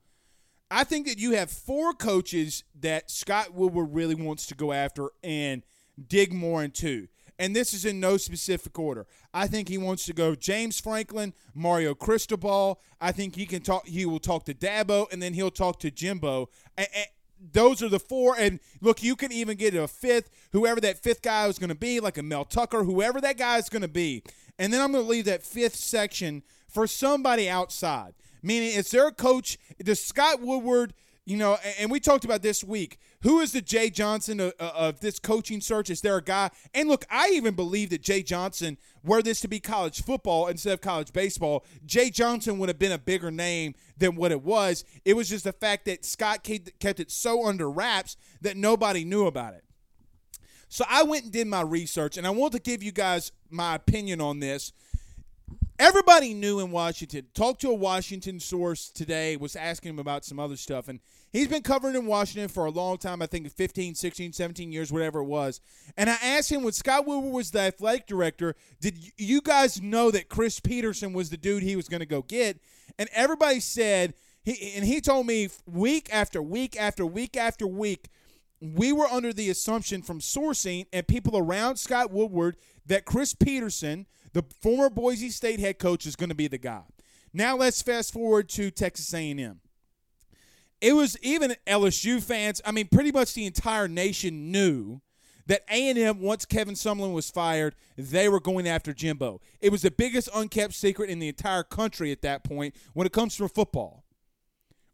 I 0.71 0.83
think 0.83 1.07
that 1.07 1.17
you 1.17 1.31
have 1.31 1.49
four 1.49 1.93
coaches 1.93 2.63
that 2.79 3.09
Scott 3.09 3.53
Woodward 3.53 3.93
really 3.93 4.15
wants 4.15 4.45
to 4.47 4.55
go 4.55 4.71
after 4.71 5.09
and 5.23 5.63
dig 6.07 6.31
more 6.31 6.63
into. 6.63 7.07
And 7.39 7.55
this 7.55 7.73
is 7.73 7.85
in 7.85 7.99
no 8.01 8.17
specific 8.17 8.77
order. 8.77 9.07
I 9.33 9.47
think 9.47 9.69
he 9.69 9.77
wants 9.77 10.05
to 10.07 10.13
go 10.13 10.35
James 10.35 10.79
Franklin, 10.79 11.33
Mario 11.55 11.95
Cristobal. 11.95 12.81
I 12.99 13.13
think 13.13 13.35
he 13.35 13.45
can 13.45 13.61
talk. 13.61 13.87
He 13.87 14.05
will 14.05 14.19
talk 14.19 14.43
to 14.45 14.53
Dabo, 14.53 15.11
and 15.11 15.21
then 15.21 15.33
he'll 15.33 15.49
talk 15.49 15.79
to 15.79 15.89
Jimbo. 15.89 16.49
And, 16.77 16.87
and 16.93 17.05
those 17.53 17.81
are 17.81 17.87
the 17.87 17.99
four. 17.99 18.35
And 18.37 18.59
look, 18.81 19.01
you 19.01 19.15
can 19.15 19.31
even 19.31 19.57
get 19.57 19.73
a 19.73 19.87
fifth, 19.87 20.29
whoever 20.51 20.81
that 20.81 20.99
fifth 20.99 21.21
guy 21.21 21.47
is 21.47 21.57
going 21.57 21.69
to 21.69 21.75
be, 21.75 22.01
like 22.01 22.17
a 22.17 22.23
Mel 22.23 22.43
Tucker, 22.43 22.83
whoever 22.83 23.21
that 23.21 23.37
guy 23.37 23.57
is 23.57 23.69
going 23.69 23.83
to 23.83 23.87
be. 23.87 24.21
And 24.57 24.73
then 24.73 24.81
I'm 24.81 24.91
going 24.91 25.05
to 25.05 25.09
leave 25.09 25.25
that 25.25 25.41
fifth 25.41 25.77
section 25.77 26.43
for 26.67 26.85
somebody 26.87 27.49
outside. 27.49 28.13
Meaning, 28.41 28.69
is 28.69 28.91
there 28.91 29.07
a 29.07 29.11
coach? 29.11 29.57
Does 29.83 30.03
Scott 30.03 30.41
Woodward, 30.41 30.93
you 31.25 31.37
know, 31.37 31.57
and 31.77 31.91
we 31.91 31.99
talked 31.99 32.25
about 32.25 32.41
this 32.41 32.63
week, 32.63 32.97
who 33.21 33.39
is 33.39 33.51
the 33.51 33.61
Jay 33.61 33.89
Johnson 33.89 34.39
of, 34.39 34.53
of, 34.59 34.99
this 35.01 35.19
coaching 35.19 35.61
search? 35.61 35.89
Is 35.89 36.01
there 36.01 36.17
a 36.17 36.23
guy? 36.23 36.49
And 36.73 36.87
look, 36.87 37.05
I 37.09 37.29
even 37.33 37.53
believe 37.53 37.89
that 37.89 38.01
Jay 38.01 38.23
Johnson, 38.23 38.77
were 39.03 39.21
this 39.21 39.41
to 39.41 39.47
be 39.47 39.59
college 39.59 40.03
football 40.03 40.47
instead 40.47 40.73
of 40.73 40.81
college 40.81 41.11
baseball, 41.11 41.65
Jay 41.85 42.09
Johnson 42.09 42.57
would 42.59 42.69
have 42.69 42.79
been 42.79 42.91
a 42.91 42.97
bigger 42.97 43.31
name 43.31 43.75
than 43.97 44.15
what 44.15 44.31
it 44.31 44.41
was. 44.41 44.85
It 45.05 45.15
was 45.15 45.29
just 45.29 45.43
the 45.43 45.53
fact 45.53 45.85
that 45.85 46.05
Scott 46.05 46.43
kept 46.43 46.99
it 46.99 47.11
so 47.11 47.45
under 47.45 47.69
wraps 47.69 48.15
that 48.41 48.57
nobody 48.57 49.03
knew 49.03 49.27
about 49.27 49.53
it. 49.53 49.63
So 50.69 50.85
I 50.87 51.03
went 51.03 51.23
and 51.23 51.33
did 51.33 51.47
my 51.47 51.61
research, 51.61 52.15
and 52.15 52.27
I 52.27 52.29
want 52.29 52.53
to 52.53 52.59
give 52.59 52.83
you 52.83 52.91
guys 52.91 53.31
my 53.49 53.75
opinion 53.75 54.21
on 54.21 54.39
this 54.39 54.71
everybody 55.79 56.33
knew 56.33 56.59
in 56.59 56.71
Washington. 56.71 57.25
Talked 57.33 57.61
to 57.61 57.69
a 57.69 57.73
Washington 57.73 58.39
source 58.39 58.89
today, 58.89 59.37
was 59.37 59.55
asking 59.55 59.91
him 59.91 59.99
about 59.99 60.25
some 60.25 60.39
other 60.39 60.57
stuff. 60.57 60.89
And 60.89 60.99
he's 61.31 61.47
been 61.47 61.63
covering 61.63 61.95
in 61.95 62.05
Washington 62.05 62.49
for 62.49 62.65
a 62.65 62.69
long 62.69 62.97
time, 62.97 63.21
I 63.21 63.25
think 63.25 63.49
15, 63.49 63.95
16, 63.95 64.33
17 64.33 64.71
years, 64.71 64.91
whatever 64.91 65.19
it 65.19 65.25
was. 65.25 65.61
And 65.97 66.09
I 66.09 66.17
asked 66.21 66.51
him 66.51 66.63
when 66.63 66.73
Scott 66.73 67.07
Woodward 67.07 67.33
was 67.33 67.51
the 67.51 67.61
athletic 67.61 68.05
director, 68.05 68.55
did 68.81 68.97
you 69.17 69.41
guys 69.41 69.81
know 69.81 70.11
that 70.11 70.29
Chris 70.29 70.59
Petersen 70.59 71.13
was 71.13 71.29
the 71.29 71.37
dude 71.37 71.63
he 71.63 71.77
was 71.77 71.87
going 71.87 72.01
to 72.01 72.05
go 72.05 72.21
get? 72.21 72.59
And 72.99 73.07
everybody 73.13 73.61
said, 73.61 74.13
he, 74.43 74.73
and 74.75 74.85
he 74.85 74.99
told 74.99 75.25
me 75.25 75.49
week 75.65 76.09
after 76.11 76.41
week 76.41 76.79
after 76.79 77.05
week 77.05 77.37
after 77.37 77.65
week, 77.65 78.09
we 78.61 78.91
were 78.91 79.07
under 79.07 79.31
the 79.31 79.49
assumption 79.49 80.01
from 80.01 80.19
sourcing 80.19 80.85
and 80.91 81.07
people 81.07 81.37
around 81.37 81.77
Scott 81.77 82.11
Woodward 82.11 82.57
that 82.85 83.05
Chris 83.05 83.33
Petersen– 83.33 84.05
the 84.33 84.43
former 84.61 84.89
Boise 84.89 85.29
State 85.29 85.59
head 85.59 85.79
coach 85.79 86.05
is 86.05 86.15
going 86.15 86.29
to 86.29 86.35
be 86.35 86.47
the 86.47 86.57
guy. 86.57 86.83
Now 87.33 87.55
let's 87.55 87.81
fast 87.81 88.13
forward 88.13 88.49
to 88.49 88.71
Texas 88.71 89.13
A&M. 89.13 89.59
It 90.81 90.93
was 90.93 91.17
even 91.21 91.55
LSU 91.67 92.21
fans. 92.21 92.61
I 92.65 92.71
mean, 92.71 92.87
pretty 92.87 93.11
much 93.11 93.33
the 93.33 93.45
entire 93.45 93.87
nation 93.87 94.51
knew 94.51 95.01
that 95.45 95.63
A&M 95.69 96.21
once 96.21 96.45
Kevin 96.45 96.75
Sumlin 96.75 97.11
was 97.11 97.29
fired, 97.29 97.75
they 97.97 98.29
were 98.29 98.39
going 98.39 98.67
after 98.67 98.93
Jimbo. 98.93 99.41
It 99.59 99.71
was 99.71 99.81
the 99.81 99.91
biggest 99.91 100.29
unkept 100.33 100.73
secret 100.73 101.09
in 101.09 101.19
the 101.19 101.27
entire 101.27 101.63
country 101.63 102.11
at 102.11 102.21
that 102.21 102.43
point 102.43 102.75
when 102.93 103.05
it 103.07 103.13
comes 103.13 103.35
to 103.37 103.47
football. 103.47 104.05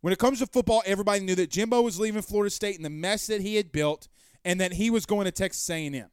When 0.01 0.13
it 0.13 0.19
comes 0.19 0.39
to 0.39 0.47
football, 0.47 0.81
everybody 0.85 1.23
knew 1.23 1.35
that 1.35 1.49
Jimbo 1.49 1.81
was 1.81 1.99
leaving 1.99 2.21
Florida 2.21 2.49
State 2.49 2.77
and 2.77 2.85
the 2.85 2.89
mess 2.89 3.27
that 3.27 3.41
he 3.41 3.55
had 3.55 3.71
built 3.71 4.07
and 4.43 4.61
that 4.61 4.73
he 4.73 4.89
was 4.89 5.05
going 5.05 5.25
to 5.25 5.31
Texas 5.31 5.69
A&M. 5.69 6.09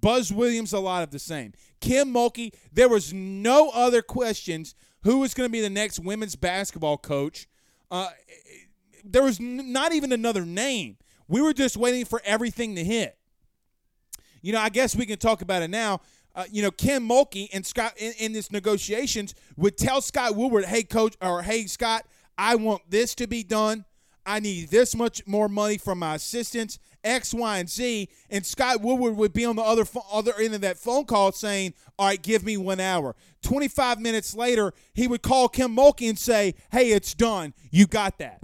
Buzz 0.00 0.32
Williams, 0.32 0.72
a 0.72 0.80
lot 0.80 1.02
of 1.02 1.10
the 1.10 1.18
same. 1.18 1.52
Kim 1.80 2.12
Mulkey, 2.12 2.52
there 2.72 2.88
was 2.88 3.12
no 3.12 3.70
other 3.70 4.02
questions 4.02 4.74
who 5.02 5.18
was 5.18 5.34
going 5.34 5.48
to 5.48 5.52
be 5.52 5.60
the 5.60 5.70
next 5.70 5.98
women's 5.98 6.36
basketball 6.36 6.98
coach. 6.98 7.46
Uh, 7.90 8.10
there 9.04 9.22
was 9.22 9.40
n- 9.40 9.72
not 9.72 9.92
even 9.92 10.12
another 10.12 10.44
name. 10.44 10.96
We 11.28 11.40
were 11.42 11.52
just 11.52 11.76
waiting 11.76 12.04
for 12.04 12.20
everything 12.24 12.74
to 12.76 12.84
hit. 12.84 13.16
You 14.42 14.52
know, 14.52 14.60
I 14.60 14.68
guess 14.68 14.96
we 14.96 15.06
can 15.06 15.18
talk 15.18 15.42
about 15.42 15.62
it 15.62 15.70
now. 15.70 16.00
Uh, 16.34 16.44
you 16.50 16.62
know, 16.62 16.70
Kim 16.70 17.08
Mulkey 17.08 17.48
and 17.52 17.66
Scott 17.66 17.94
in, 17.96 18.12
in 18.18 18.32
this 18.32 18.52
negotiations 18.52 19.34
would 19.56 19.76
tell 19.76 20.00
Scott 20.00 20.36
Woodward, 20.36 20.64
"Hey, 20.64 20.82
coach," 20.82 21.16
or 21.20 21.42
"Hey, 21.42 21.66
Scott, 21.66 22.06
I 22.38 22.54
want 22.54 22.82
this 22.88 23.14
to 23.16 23.26
be 23.26 23.42
done. 23.42 23.84
I 24.24 24.38
need 24.38 24.68
this 24.68 24.94
much 24.94 25.26
more 25.26 25.48
money 25.48 25.76
from 25.76 25.98
my 25.98 26.14
assistants. 26.14 26.78
X, 27.04 27.32
Y, 27.32 27.58
and 27.58 27.68
Z. 27.68 28.08
And 28.30 28.44
Scott 28.44 28.80
Woodward 28.80 29.16
would 29.16 29.32
be 29.32 29.44
on 29.44 29.56
the 29.56 29.62
other 29.62 29.84
other 30.12 30.32
end 30.38 30.54
of 30.54 30.60
that 30.60 30.78
phone 30.78 31.04
call 31.04 31.32
saying, 31.32 31.74
"All 31.98 32.06
right, 32.06 32.20
give 32.20 32.44
me 32.44 32.56
one 32.56 32.80
hour." 32.80 33.16
Twenty 33.42 33.68
five 33.68 34.00
minutes 34.00 34.34
later, 34.34 34.72
he 34.94 35.06
would 35.06 35.22
call 35.22 35.48
Kim 35.48 35.74
Mulkey 35.74 36.08
and 36.08 36.18
say, 36.18 36.54
"Hey, 36.70 36.92
it's 36.92 37.14
done. 37.14 37.54
You 37.70 37.86
got 37.86 38.18
that." 38.18 38.42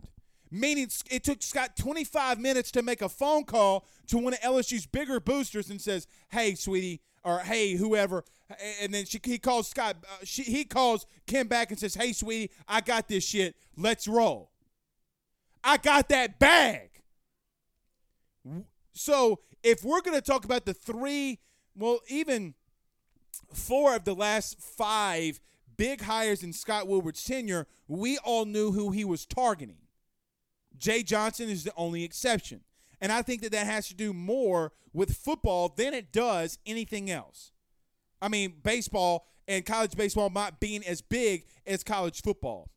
Meaning, 0.50 0.88
it 1.10 1.24
took 1.24 1.42
Scott 1.42 1.76
25 1.76 2.38
minutes 2.38 2.70
to 2.70 2.82
make 2.82 3.02
a 3.02 3.08
phone 3.08 3.44
call 3.44 3.84
to 4.06 4.16
one 4.16 4.32
of 4.32 4.40
LSU's 4.40 4.86
bigger 4.86 5.18
boosters 5.20 5.70
and 5.70 5.80
says, 5.80 6.06
"Hey, 6.30 6.54
sweetie," 6.54 7.00
or 7.24 7.40
"Hey, 7.40 7.74
whoever," 7.74 8.24
and 8.80 8.94
then 8.94 9.04
she, 9.04 9.20
he 9.22 9.38
calls 9.38 9.68
Scott. 9.68 9.96
Uh, 10.02 10.24
she, 10.24 10.42
he 10.42 10.64
calls 10.64 11.06
Kim 11.26 11.48
back 11.48 11.70
and 11.70 11.78
says, 11.78 11.94
"Hey, 11.94 12.12
sweetie, 12.12 12.52
I 12.68 12.80
got 12.80 13.08
this 13.08 13.24
shit. 13.24 13.56
Let's 13.76 14.06
roll. 14.06 14.50
I 15.64 15.76
got 15.78 16.08
that 16.10 16.38
bag." 16.38 16.90
So 18.92 19.40
if 19.62 19.84
we're 19.84 20.00
going 20.00 20.16
to 20.16 20.22
talk 20.22 20.44
about 20.44 20.64
the 20.64 20.74
three, 20.74 21.40
well, 21.74 22.00
even 22.08 22.54
four 23.52 23.94
of 23.94 24.04
the 24.04 24.14
last 24.14 24.60
five 24.60 25.40
big 25.76 26.02
hires 26.02 26.42
in 26.42 26.52
Scott 26.52 26.88
Woodward's 26.88 27.22
tenure, 27.22 27.66
we 27.88 28.18
all 28.18 28.44
knew 28.44 28.72
who 28.72 28.90
he 28.90 29.04
was 29.04 29.26
targeting. 29.26 29.76
Jay 30.78 31.02
Johnson 31.02 31.48
is 31.48 31.64
the 31.64 31.72
only 31.76 32.04
exception. 32.04 32.60
And 33.00 33.12
I 33.12 33.22
think 33.22 33.42
that 33.42 33.52
that 33.52 33.66
has 33.66 33.88
to 33.88 33.94
do 33.94 34.12
more 34.12 34.72
with 34.92 35.16
football 35.16 35.68
than 35.68 35.92
it 35.92 36.12
does 36.12 36.58
anything 36.64 37.10
else. 37.10 37.52
I 38.22 38.28
mean, 38.28 38.54
baseball 38.62 39.26
and 39.46 39.64
college 39.64 39.94
baseball 39.94 40.30
not 40.30 40.60
being 40.60 40.84
as 40.86 41.02
big 41.02 41.44
as 41.66 41.84
college 41.84 42.22
football. 42.22 42.70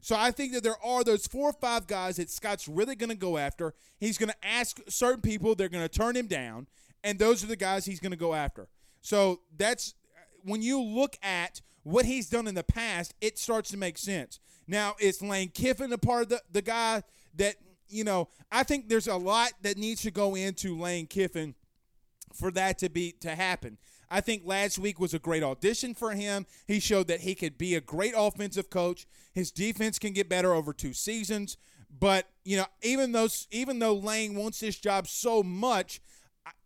So 0.00 0.16
I 0.16 0.30
think 0.30 0.52
that 0.52 0.62
there 0.62 0.82
are 0.84 1.04
those 1.04 1.26
four 1.26 1.50
or 1.50 1.54
five 1.54 1.86
guys 1.86 2.16
that 2.16 2.30
Scott's 2.30 2.68
really 2.68 2.94
going 2.94 3.10
to 3.10 3.16
go 3.16 3.36
after. 3.36 3.74
He's 3.98 4.18
going 4.18 4.30
to 4.30 4.46
ask 4.46 4.78
certain 4.88 5.20
people, 5.20 5.54
they're 5.54 5.68
going 5.68 5.86
to 5.86 5.88
turn 5.88 6.16
him 6.16 6.26
down, 6.26 6.66
and 7.02 7.18
those 7.18 7.42
are 7.42 7.48
the 7.48 7.56
guys 7.56 7.84
he's 7.84 8.00
going 8.00 8.12
to 8.12 8.16
go 8.18 8.34
after. 8.34 8.68
So 9.00 9.40
that's 9.56 9.94
when 10.44 10.62
you 10.62 10.80
look 10.80 11.16
at 11.22 11.60
what 11.82 12.04
he's 12.04 12.28
done 12.28 12.46
in 12.46 12.54
the 12.54 12.64
past, 12.64 13.14
it 13.20 13.38
starts 13.38 13.70
to 13.70 13.76
make 13.76 13.98
sense. 13.98 14.40
Now, 14.66 14.94
is 15.00 15.22
Lane 15.22 15.48
Kiffin 15.48 15.92
a 15.92 15.98
part 15.98 16.24
of 16.24 16.28
the, 16.28 16.42
the 16.52 16.62
guy 16.62 17.02
that, 17.36 17.56
you 17.88 18.04
know, 18.04 18.28
I 18.52 18.62
think 18.62 18.88
there's 18.88 19.08
a 19.08 19.16
lot 19.16 19.52
that 19.62 19.78
needs 19.78 20.02
to 20.02 20.10
go 20.10 20.34
into 20.34 20.78
Lane 20.78 21.06
Kiffin 21.06 21.54
for 22.34 22.50
that 22.52 22.78
to 22.78 22.90
be 22.90 23.12
to 23.20 23.34
happen. 23.34 23.78
I 24.10 24.20
think 24.20 24.42
last 24.44 24.78
week 24.78 24.98
was 24.98 25.14
a 25.14 25.18
great 25.18 25.42
audition 25.42 25.94
for 25.94 26.12
him. 26.12 26.46
He 26.66 26.80
showed 26.80 27.08
that 27.08 27.20
he 27.20 27.34
could 27.34 27.58
be 27.58 27.74
a 27.74 27.80
great 27.80 28.14
offensive 28.16 28.70
coach. 28.70 29.06
His 29.32 29.50
defense 29.50 29.98
can 29.98 30.12
get 30.12 30.28
better 30.28 30.54
over 30.54 30.72
two 30.72 30.92
seasons. 30.92 31.56
But, 32.00 32.28
you 32.44 32.56
know, 32.56 32.66
even 32.82 33.12
though 33.12 33.28
even 33.50 33.78
though 33.78 33.94
Lane 33.94 34.34
wants 34.34 34.60
this 34.60 34.76
job 34.78 35.06
so 35.06 35.42
much 35.42 36.00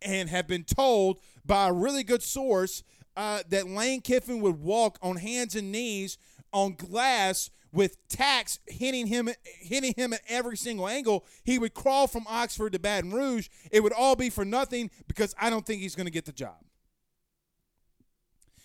and 0.01 0.29
have 0.29 0.47
been 0.47 0.63
told 0.63 1.19
by 1.45 1.69
a 1.69 1.73
really 1.73 2.03
good 2.03 2.23
source 2.23 2.83
uh, 3.15 3.43
that 3.49 3.67
Lane 3.67 4.01
Kiffin 4.01 4.41
would 4.41 4.59
walk 4.59 4.97
on 5.01 5.17
hands 5.17 5.55
and 5.55 5.71
knees 5.71 6.17
on 6.51 6.73
glass 6.73 7.49
with 7.71 8.07
tacks 8.07 8.59
hitting 8.67 9.07
him 9.07 9.29
hitting 9.43 9.93
him 9.97 10.13
at 10.13 10.21
every 10.29 10.57
single 10.57 10.87
angle. 10.87 11.25
He 11.43 11.57
would 11.57 11.73
crawl 11.73 12.07
from 12.07 12.25
Oxford 12.29 12.73
to 12.73 12.79
Baton 12.79 13.11
Rouge. 13.11 13.49
It 13.71 13.81
would 13.81 13.93
all 13.93 14.15
be 14.15 14.29
for 14.29 14.45
nothing 14.45 14.91
because 15.07 15.33
I 15.39 15.49
don't 15.49 15.65
think 15.65 15.81
he's 15.81 15.95
going 15.95 16.05
to 16.05 16.11
get 16.11 16.25
the 16.25 16.31
job. 16.31 16.57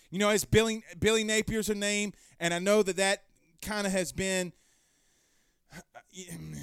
You 0.09 0.19
know, 0.19 0.29
it's 0.29 0.45
Billy 0.45 0.83
Billy 0.99 1.23
Napier's 1.23 1.69
a 1.69 1.75
name, 1.75 2.13
and 2.39 2.53
I 2.53 2.59
know 2.59 2.83
that 2.83 2.97
that 2.97 3.23
kind 3.61 3.85
of 3.85 3.93
has 3.93 4.11
been 4.11 4.53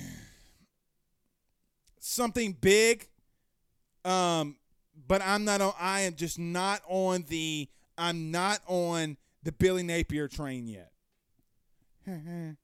something 2.01 2.57
big. 2.61 3.09
Um, 4.05 4.57
but 5.09 5.23
I'm 5.23 5.45
not 5.45 5.61
on. 5.61 5.75
I 5.79 6.01
am 6.03 6.15
just 6.15 6.39
not 6.39 6.81
on 6.89 7.25
the. 7.29 7.69
I'm 7.99 8.31
not 8.31 8.61
on 8.67 9.17
the 9.43 9.53
Billy 9.53 9.83
Napier 9.83 10.29
train 10.29 10.67
yet. 10.67 10.93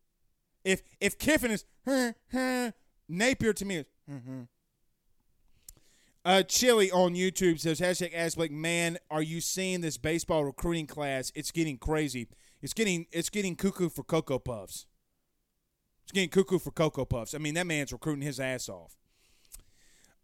if 0.64 0.82
if 1.00 1.18
Kiffin 1.18 1.50
is 1.52 1.64
Napier 3.08 3.52
to 3.52 3.64
me 3.64 3.76
is. 3.76 3.86
Uh, 6.24 6.42
Chili 6.42 6.90
on 6.90 7.14
YouTube 7.14 7.58
says 7.58 7.80
hashtag 7.80 8.12
Ask 8.14 8.36
Blake, 8.36 8.52
man, 8.52 8.98
are 9.10 9.22
you 9.22 9.40
seeing 9.40 9.80
this 9.80 9.98
baseball 9.98 10.44
recruiting 10.44 10.86
class? 10.86 11.32
It's 11.34 11.50
getting 11.50 11.78
crazy. 11.78 12.28
It's 12.60 12.72
getting 12.72 13.06
it's 13.10 13.28
getting 13.28 13.56
cuckoo 13.56 13.88
for 13.88 14.04
cocoa 14.04 14.38
puffs. 14.38 14.86
It's 16.04 16.12
getting 16.12 16.28
cuckoo 16.28 16.60
for 16.60 16.70
cocoa 16.70 17.04
puffs. 17.04 17.34
I 17.34 17.38
mean, 17.38 17.54
that 17.54 17.66
man's 17.66 17.92
recruiting 17.92 18.22
his 18.22 18.38
ass 18.38 18.68
off. 18.68 18.96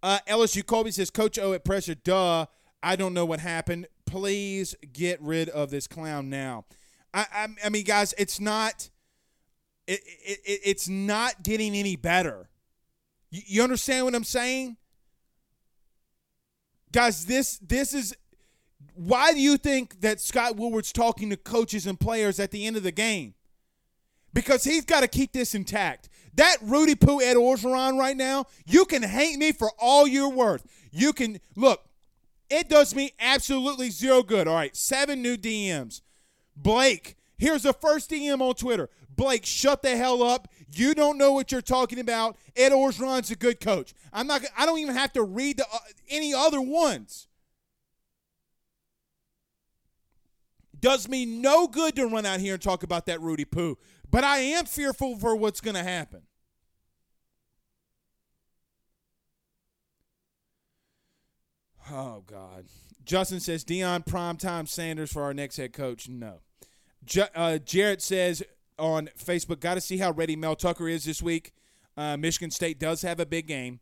Uh, 0.03 0.19
LSU 0.29 0.65
Colby 0.65 0.91
says, 0.91 1.11
Coach 1.11 1.39
O 1.39 1.53
at 1.53 1.65
pressure. 1.65 1.95
Duh. 1.95 2.47
I 2.83 2.97
don't 2.97 3.15
know 3.15 3.25
what 3.25 3.41
happened. 3.41 3.89
Please 4.07 4.77
get 4.93 5.21
rid 5.21 5.49
of 5.49 5.71
this 5.71 5.87
clown 5.89 6.31
now. 6.31 6.65
I, 7.13 7.27
I, 7.33 7.49
I 7.65 7.69
mean, 7.71 7.85
guys, 7.85 8.15
it's 8.17 8.39
not. 8.39 8.91
It, 9.87 10.01
it, 10.05 10.39
it, 10.45 10.61
it's 10.65 10.89
not 10.89 11.43
getting 11.43 11.75
any 11.75 11.97
better. 11.97 12.51
You, 13.31 13.43
you 13.47 13.63
understand 13.63 14.05
what 14.05 14.15
I'm 14.15 14.25
saying? 14.25 14.77
Guys, 16.93 17.27
this 17.27 17.59
this 17.59 17.95
is 17.95 18.15
why 18.95 19.33
do 19.33 19.41
you 19.41 19.57
think 19.57 20.01
that 20.01 20.21
Scott 20.21 20.57
Woodward's 20.57 20.93
talking 20.93 21.31
to 21.31 21.37
coaches 21.37 21.87
and 21.87 21.99
players 21.99 22.41
at 22.41 22.51
the 22.51 22.67
end 22.67 22.77
of 22.77 22.83
the 22.83 22.93
game? 22.93 23.35
Because 24.35 24.65
he's 24.65 24.85
got 24.85 25.01
to 25.01 25.09
keep 25.09 25.33
this 25.33 25.55
intact. 25.55 26.09
That 26.35 26.57
Rudy 26.63 26.95
Poo 26.95 27.21
Ed 27.21 27.37
Orgeron 27.37 27.99
right 27.99 28.17
now, 28.17 28.47
you 28.67 28.85
can 28.85 29.03
hate 29.03 29.39
me 29.39 29.53
for 29.53 29.71
all 29.79 30.07
you're 30.07 30.29
worth. 30.29 30.67
You 30.91 31.13
can 31.13 31.41
look, 31.57 31.89
it 32.51 32.69
does 32.69 32.95
me 32.95 33.13
absolutely 33.19 33.91
zero 33.91 34.23
good. 34.23 34.49
All 34.49 34.55
right, 34.55 34.77
seven 34.77 35.23
new 35.23 35.37
DMs. 35.37 36.01
Blake, 36.57 37.17
here's 37.37 37.63
the 37.63 37.73
first 37.73 38.11
DM 38.11 38.41
on 38.41 38.55
Twitter. 38.55 38.89
Blake, 39.15 39.45
shut 39.45 39.83
the 39.83 39.97
hell 39.97 40.23
up. 40.23 40.49
You 40.71 40.95
don't 40.95 41.17
know 41.17 41.33
what 41.33 41.51
you're 41.51 41.63
talking 41.63 41.99
about. 41.99 42.37
Ed 42.57 42.73
Orgeron's 42.73 43.31
a 43.31 43.37
good 43.37 43.61
coach. 43.61 43.95
I'm 44.13 44.27
not. 44.27 44.43
I 44.57 44.67
don't 44.67 44.79
even 44.79 44.95
have 44.95 45.13
to 45.15 45.23
read 45.23 45.59
the, 45.59 45.65
uh, 45.73 45.79
any 46.11 46.35
other 46.35 46.61
ones. 46.61 47.27
Does 50.79 51.09
me 51.09 51.27
no 51.27 51.67
good 51.67 51.97
to 51.97 52.07
run 52.07 52.27
out 52.27 52.41
here 52.41 52.55
and 52.55 52.63
talk 52.63 52.83
about 52.83 53.07
that 53.07 53.21
Rudy 53.21 53.45
Poo, 53.45 53.79
but 54.11 54.25
I 54.25 54.39
am 54.39 54.65
fearful 54.67 55.19
for 55.19 55.35
what's 55.35 55.61
going 55.61 55.75
to 55.75 55.83
happen. 55.83 56.23
Oh 61.91 62.23
God. 62.27 62.67
Justin 63.05 63.41
says 63.41 63.65
Deion 63.65 64.05
primetime 64.07 64.69
Sanders 64.69 65.11
for 65.11 65.23
our 65.23 65.33
next 65.33 65.57
head 65.57 65.73
coach. 65.73 66.09
No. 66.09 66.41
uh, 67.35 67.59
Jarrett 67.59 68.03
says 68.03 68.43
on 68.79 69.09
Facebook, 69.19 69.61
got 69.61 69.75
to 69.75 69.81
see 69.81 69.99
how 69.99 70.13
ready 70.13 70.37
Mel 70.37 70.57
Tucker 70.57 70.89
is 70.89 71.05
this 71.05 71.23
week. 71.23 71.53
Uh, 71.97 72.17
Michigan 72.17 72.51
State 72.51 72.79
does 72.79 73.03
have 73.03 73.21
a 73.21 73.27
big 73.27 73.47
game, 73.47 73.81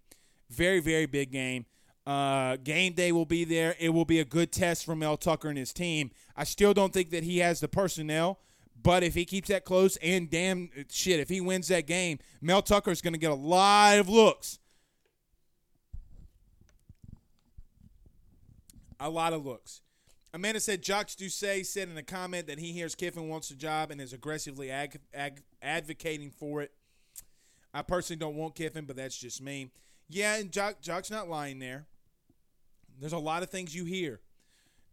very 0.51 0.81
very 0.81 1.07
big 1.07 1.31
game. 1.31 1.67
Uh, 2.07 2.57
game 2.63 2.93
day 2.93 3.11
will 3.11 3.27
be 3.27 3.45
there. 3.45 3.75
It 3.81 3.89
will 3.89 4.05
be 4.05 4.21
a 4.21 4.25
good 4.25 4.53
test 4.53 4.85
for 4.85 4.95
Mel 4.95 5.17
Tucker 5.17 5.49
and 5.49 5.59
his 5.59 5.73
team. 5.73 6.13
I 6.37 6.45
still 6.45 6.73
don't 6.73 6.93
think 6.93 7.11
that 7.11 7.25
he 7.25 7.39
has 7.39 7.59
the 7.59 7.67
personnel, 7.67 8.39
but 8.81 9.03
if 9.03 9.15
he 9.15 9.25
keeps 9.25 9.49
that 9.49 9.65
close 9.65 9.97
and 9.97 10.31
damn 10.31 10.71
shit, 10.89 11.19
if 11.19 11.29
he 11.29 11.41
wins 11.41 11.67
that 11.69 11.87
game, 11.87 12.21
Mel 12.41 12.63
Tucker 12.63 12.93
is 12.93 13.03
going 13.03 13.15
to 13.15 13.19
get 13.19 13.33
a 13.33 13.35
lot 13.35 13.99
of 13.99 14.09
looks. 14.09 14.61
A 19.01 19.11
lot 19.11 19.33
of 19.33 19.45
looks. 19.45 19.83
Amanda 20.37 20.61
said 20.61 20.85
Jacques 20.85 21.17
Doucet 21.17 21.65
said 21.65 21.89
in 21.89 21.97
a 21.97 22.03
comment 22.03 22.47
that 22.49 22.59
he 22.59 22.73
hears 22.73 22.95
Kiffin 22.95 23.27
wants 23.31 23.51
a 23.51 23.55
job 23.55 23.91
and 23.91 24.03
is 24.03 24.13
aggressively 24.13 24.71
ag- 24.71 25.01
ag- 25.15 25.43
advocating 25.63 26.31
for 26.31 26.61
it. 26.61 26.73
I 27.73 27.81
personally 27.81 28.21
don't 28.21 28.37
want 28.37 28.55
Kiffin, 28.55 28.85
but 28.85 28.97
that's 28.97 29.17
just 29.17 29.41
me. 29.41 29.71
Yeah, 30.11 30.37
and 30.37 30.53
Jock, 30.53 30.83
Jock's 30.83 31.11
not 31.11 31.31
lying 31.31 31.59
there. 31.59 31.87
There's 33.01 33.15
a 33.15 33.19
lot 33.19 33.43
of 33.43 33.49
things 33.49 33.75
you 33.75 33.87
hear. 33.87 34.21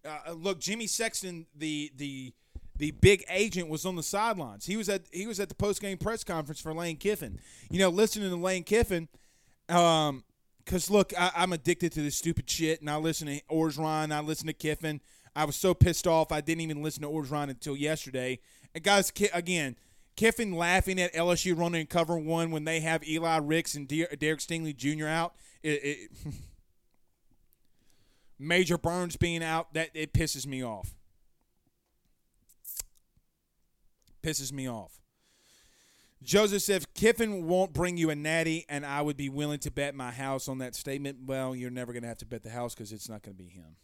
Uh, 0.05 0.19
uh, 0.29 0.31
look, 0.31 0.61
Jimmy 0.61 0.87
Sexton, 0.87 1.45
the 1.53 1.91
the 1.97 2.33
the 2.77 2.91
big 2.91 3.25
agent, 3.29 3.67
was 3.67 3.85
on 3.85 3.97
the 3.97 4.03
sidelines. 4.03 4.65
He 4.65 4.77
was 4.77 4.87
at 4.87 5.01
he 5.11 5.27
was 5.27 5.41
at 5.41 5.49
the 5.49 5.55
post 5.55 5.81
game 5.81 5.97
press 5.97 6.23
conference 6.23 6.61
for 6.61 6.73
Lane 6.73 6.95
Kiffin. 6.95 7.37
You 7.69 7.79
know, 7.79 7.89
listening 7.89 8.29
to 8.29 8.35
Lane 8.37 8.63
Kiffin, 8.63 9.09
um, 9.67 10.23
because 10.63 10.89
look, 10.89 11.13
I, 11.17 11.31
am 11.35 11.51
addicted 11.51 11.91
to 11.93 12.01
this 12.01 12.15
stupid 12.15 12.49
shit, 12.49 12.79
and 12.79 12.89
I 12.89 12.95
listen 12.95 13.27
to 13.27 13.41
Orgeron, 13.51 14.13
I 14.13 14.21
listen 14.21 14.47
to 14.47 14.53
Kiffin. 14.53 15.01
I 15.35 15.45
was 15.45 15.55
so 15.55 15.73
pissed 15.73 16.07
off, 16.07 16.31
I 16.31 16.41
didn't 16.41 16.61
even 16.61 16.83
listen 16.83 17.01
to 17.03 17.09
Orgeron 17.09 17.49
until 17.49 17.75
yesterday. 17.75 18.39
And 18.75 18.83
guys, 18.83 19.11
again, 19.33 19.75
Kiffin 20.15 20.53
laughing 20.53 20.99
at 21.01 21.13
LSU 21.13 21.57
running 21.57 21.87
cover 21.87 22.17
one 22.17 22.51
when 22.51 22.65
they 22.65 22.81
have 22.81 23.07
Eli 23.07 23.37
Ricks 23.37 23.73
and 23.75 23.87
Derek 23.87 24.39
Stingley 24.39 24.75
Jr. 24.75 25.07
out. 25.07 25.35
It, 25.63 25.83
it 25.83 26.11
Major 28.39 28.77
Burns 28.77 29.15
being 29.15 29.43
out, 29.43 29.73
that 29.73 29.89
it 29.93 30.13
pisses 30.13 30.45
me 30.45 30.63
off. 30.63 30.93
Pisses 34.21 34.51
me 34.51 34.69
off. 34.69 34.99
Joseph 36.21 36.61
says 36.61 36.87
Kiffin 36.93 37.47
won't 37.47 37.73
bring 37.73 37.97
you 37.97 38.09
a 38.09 38.15
natty, 38.15 38.65
and 38.69 38.85
I 38.85 39.01
would 39.01 39.17
be 39.17 39.29
willing 39.29 39.59
to 39.59 39.71
bet 39.71 39.93
my 39.93 40.11
house 40.11 40.47
on 40.47 40.59
that 40.59 40.73
statement. 40.75 41.19
Well, 41.25 41.55
you're 41.55 41.69
never 41.69 41.91
going 41.91 42.03
to 42.03 42.07
have 42.07 42.19
to 42.19 42.25
bet 42.25 42.43
the 42.43 42.49
house 42.49 42.73
because 42.73 42.93
it's 42.93 43.09
not 43.09 43.23
going 43.23 43.35
to 43.35 43.43
be 43.43 43.49
him. 43.49 43.75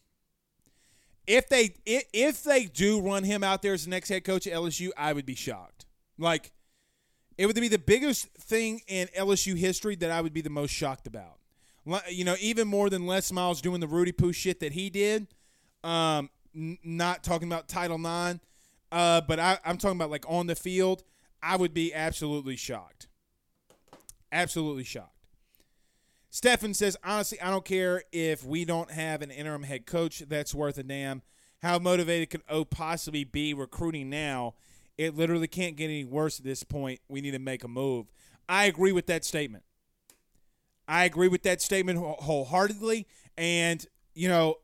If 1.29 1.47
they 1.47 1.75
if 1.85 2.43
they 2.43 2.65
do 2.65 2.99
run 2.99 3.23
him 3.23 3.43
out 3.43 3.61
there 3.61 3.73
as 3.73 3.85
the 3.85 3.89
next 3.91 4.09
head 4.09 4.23
coach 4.25 4.47
at 4.47 4.53
LSU, 4.53 4.89
I 4.97 5.13
would 5.13 5.25
be 5.25 5.35
shocked. 5.35 5.85
Like, 6.17 6.51
it 7.37 7.45
would 7.45 7.55
be 7.55 7.67
the 7.69 7.79
biggest 7.79 8.27
thing 8.33 8.81
in 8.87 9.07
LSU 9.17 9.55
history 9.55 9.95
that 9.97 10.11
I 10.11 10.19
would 10.19 10.33
be 10.33 10.41
the 10.41 10.49
most 10.49 10.71
shocked 10.71 11.07
about 11.07 11.39
you 12.09 12.23
know, 12.23 12.35
even 12.39 12.67
more 12.67 12.89
than 12.89 13.05
Les 13.05 13.31
Miles 13.31 13.61
doing 13.61 13.79
the 13.79 13.87
Rudy 13.87 14.11
Poo 14.11 14.33
shit 14.33 14.59
that 14.59 14.73
he 14.73 14.89
did. 14.89 15.27
Um, 15.83 16.29
n- 16.55 16.77
not 16.83 17.23
talking 17.23 17.47
about 17.47 17.67
Title 17.67 17.97
IX, 17.97 18.39
uh, 18.91 19.21
but 19.21 19.39
I, 19.39 19.57
I'm 19.65 19.77
talking 19.77 19.97
about 19.97 20.11
like 20.11 20.25
on 20.27 20.47
the 20.47 20.55
field. 20.55 21.03
I 21.41 21.55
would 21.55 21.73
be 21.73 21.93
absolutely 21.93 22.57
shocked. 22.57 23.07
Absolutely 24.31 24.83
shocked. 24.83 25.15
Stefan 26.29 26.73
says, 26.73 26.95
honestly, 27.03 27.41
I 27.41 27.49
don't 27.49 27.65
care 27.65 28.03
if 28.11 28.43
we 28.45 28.65
don't 28.65 28.91
have 28.91 29.21
an 29.21 29.31
interim 29.31 29.63
head 29.63 29.85
coach 29.85 30.19
that's 30.27 30.53
worth 30.53 30.77
a 30.77 30.83
damn. 30.83 31.23
How 31.61 31.79
motivated 31.79 32.29
could 32.29 32.43
O 32.49 32.63
possibly 32.65 33.23
be 33.23 33.53
recruiting 33.53 34.09
now? 34.09 34.53
It 34.97 35.15
literally 35.17 35.47
can't 35.47 35.75
get 35.75 35.85
any 35.85 36.05
worse 36.05 36.39
at 36.39 36.45
this 36.45 36.63
point. 36.63 36.99
We 37.07 37.21
need 37.21 37.31
to 37.31 37.39
make 37.39 37.63
a 37.63 37.67
move. 37.67 38.11
I 38.47 38.65
agree 38.65 38.91
with 38.91 39.07
that 39.07 39.25
statement. 39.25 39.63
I 40.87 41.05
agree 41.05 41.27
with 41.27 41.43
that 41.43 41.61
statement 41.61 41.99
wholeheartedly. 41.99 43.07
And, 43.37 43.85
you 44.13 44.27
know, 44.27 44.55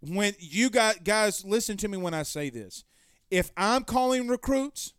when 0.00 0.34
you 0.38 0.70
got 0.70 1.04
guys, 1.04 1.44
listen 1.44 1.76
to 1.78 1.88
me 1.88 1.98
when 1.98 2.14
I 2.14 2.22
say 2.22 2.50
this. 2.50 2.84
If 3.30 3.50
I'm 3.56 3.84
calling 3.84 4.28
recruits, 4.28 4.94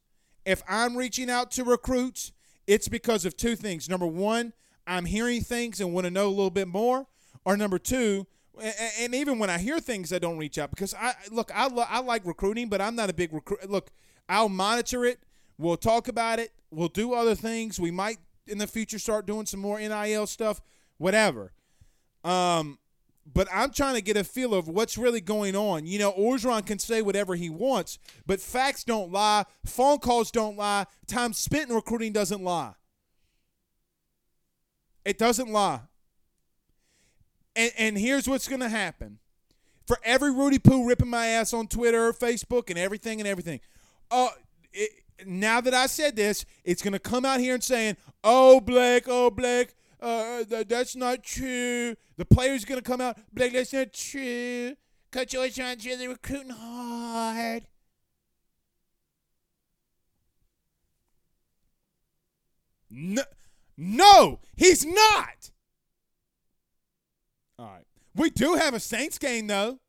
if 0.46 0.62
I'm 0.68 0.98
reaching 0.98 1.30
out 1.30 1.52
to 1.52 1.64
recruits, 1.64 2.32
it's 2.68 2.88
because 2.88 3.26
of 3.26 3.38
two 3.38 3.56
things. 3.56 3.90
Number 3.90 4.08
one, 4.08 4.54
I'm 4.86 5.06
hearing 5.06 5.42
things 5.42 5.80
and 5.80 5.94
want 5.94 6.06
to 6.06 6.12
know 6.12 6.28
a 6.28 6.30
little 6.30 6.50
bit 6.50 6.68
more. 6.68 7.08
Or 7.46 7.58
number 7.58 7.78
two, 7.78 8.26
and 9.00 9.14
even 9.16 9.40
when 9.40 9.50
I 9.50 9.58
hear 9.58 9.80
things, 9.80 10.14
I 10.14 10.20
don't 10.20 10.38
reach 10.38 10.58
out 10.58 10.70
because 10.70 10.94
I 10.94 11.14
look, 11.32 11.52
I, 11.54 11.68
lo- 11.68 11.86
I 11.90 12.00
like 12.00 12.26
recruiting, 12.26 12.70
but 12.70 12.80
I'm 12.80 12.96
not 12.96 13.10
a 13.10 13.14
big 13.14 13.34
recruit. 13.34 13.70
Look, 13.70 13.92
I'll 14.30 14.50
monitor 14.50 15.06
it. 15.06 15.20
We'll 15.58 15.78
talk 15.78 16.08
about 16.08 16.40
it. 16.40 16.52
We'll 16.72 16.88
do 16.88 17.14
other 17.14 17.36
things. 17.36 17.80
We 17.80 17.92
might 17.92 18.18
in 18.48 18.58
the 18.60 18.68
future 18.68 19.00
start 19.00 19.26
doing 19.26 19.46
some 19.46 19.60
more 19.60 19.80
NIL 19.80 20.28
stuff, 20.28 20.62
whatever. 20.98 21.54
Um, 22.24 22.80
but 23.32 23.48
I'm 23.54 23.72
trying 23.72 23.96
to 23.96 24.02
get 24.02 24.18
a 24.18 24.24
feel 24.24 24.54
of 24.54 24.68
what's 24.68 24.98
really 24.98 25.22
going 25.22 25.56
on. 25.56 25.86
You 25.86 26.00
know, 26.00 26.12
Orgeron 26.12 26.66
can 26.66 26.80
say 26.80 27.02
whatever 27.02 27.36
he 27.36 27.50
wants, 27.50 28.00
but 28.26 28.42
facts 28.42 28.84
don't 28.84 29.12
lie, 29.12 29.46
phone 29.66 30.00
calls 30.00 30.30
don't 30.30 30.58
lie, 30.58 30.86
time 31.08 31.34
spent 31.34 31.70
in 31.70 31.76
recruiting 31.76 32.12
doesn't 32.12 32.44
lie. 32.44 32.74
It 35.06 35.18
doesn't 35.18 35.50
lie. 35.50 35.82
And, 37.56 37.72
and 37.78 37.98
here's 37.98 38.28
what's 38.28 38.48
going 38.48 38.62
to 38.62 38.70
happen. 38.70 39.20
For 39.86 39.98
every 40.04 40.32
Rudy 40.32 40.60
Poo 40.60 40.88
ripping 40.88 41.10
my 41.10 41.28
ass 41.28 41.54
on 41.54 41.68
Twitter, 41.68 42.14
Facebook, 42.14 42.70
and 42.70 42.80
everything 42.80 43.20
and 43.20 43.28
everything, 43.28 43.60
uh, 44.10 44.30
it, 44.72 44.92
now 45.26 45.60
that 45.62 45.74
I 45.74 45.88
said 45.88 46.16
this, 46.16 46.46
it's 46.64 46.82
going 46.82 46.94
to 46.94 47.00
come 47.00 47.26
out 47.26 47.40
here 47.40 47.56
and 47.56 47.64
saying, 47.64 47.98
oh, 48.24 48.62
Blake, 48.62 49.06
oh, 49.08 49.30
Blake, 49.30 49.76
uh, 50.02 50.44
th- 50.46 50.68
that's 50.68 50.96
not 50.96 51.24
true. 51.24 51.96
The 52.18 52.26
player's 52.26 52.64
going 52.66 52.80
to 52.80 52.84
come 52.84 53.02
out, 53.02 53.18
Blake, 53.34 53.54
that's 53.54 53.74
not 53.74 53.94
true. 53.94 54.76
Coach 55.12 55.34
Orgeron's 55.34 55.86
really 55.86 56.08
recruiting 56.08 56.50
hard. 56.50 57.68
No, 62.90 63.24
no, 63.78 64.40
he's 64.56 64.86
not. 64.86 65.52
All 67.58 67.66
right. 67.66 67.86
We 68.16 68.30
do 68.30 68.56
have 68.56 68.74
a 68.74 68.80
Saints 68.80 69.18
game, 69.18 69.48
though. 69.48 69.80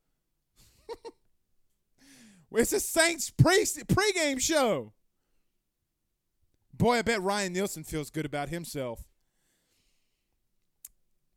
it's 2.53 2.73
a 2.73 2.81
Saints 2.81 3.31
pre 3.31 3.65
pregame 3.65 4.41
show. 4.41 4.93
Boy, 6.77 6.99
I 6.99 7.03
bet 7.03 7.23
Ryan 7.23 7.53
Nielsen 7.53 7.85
feels 7.85 8.11
good 8.11 8.27
about 8.27 8.49
himself. 8.49 9.05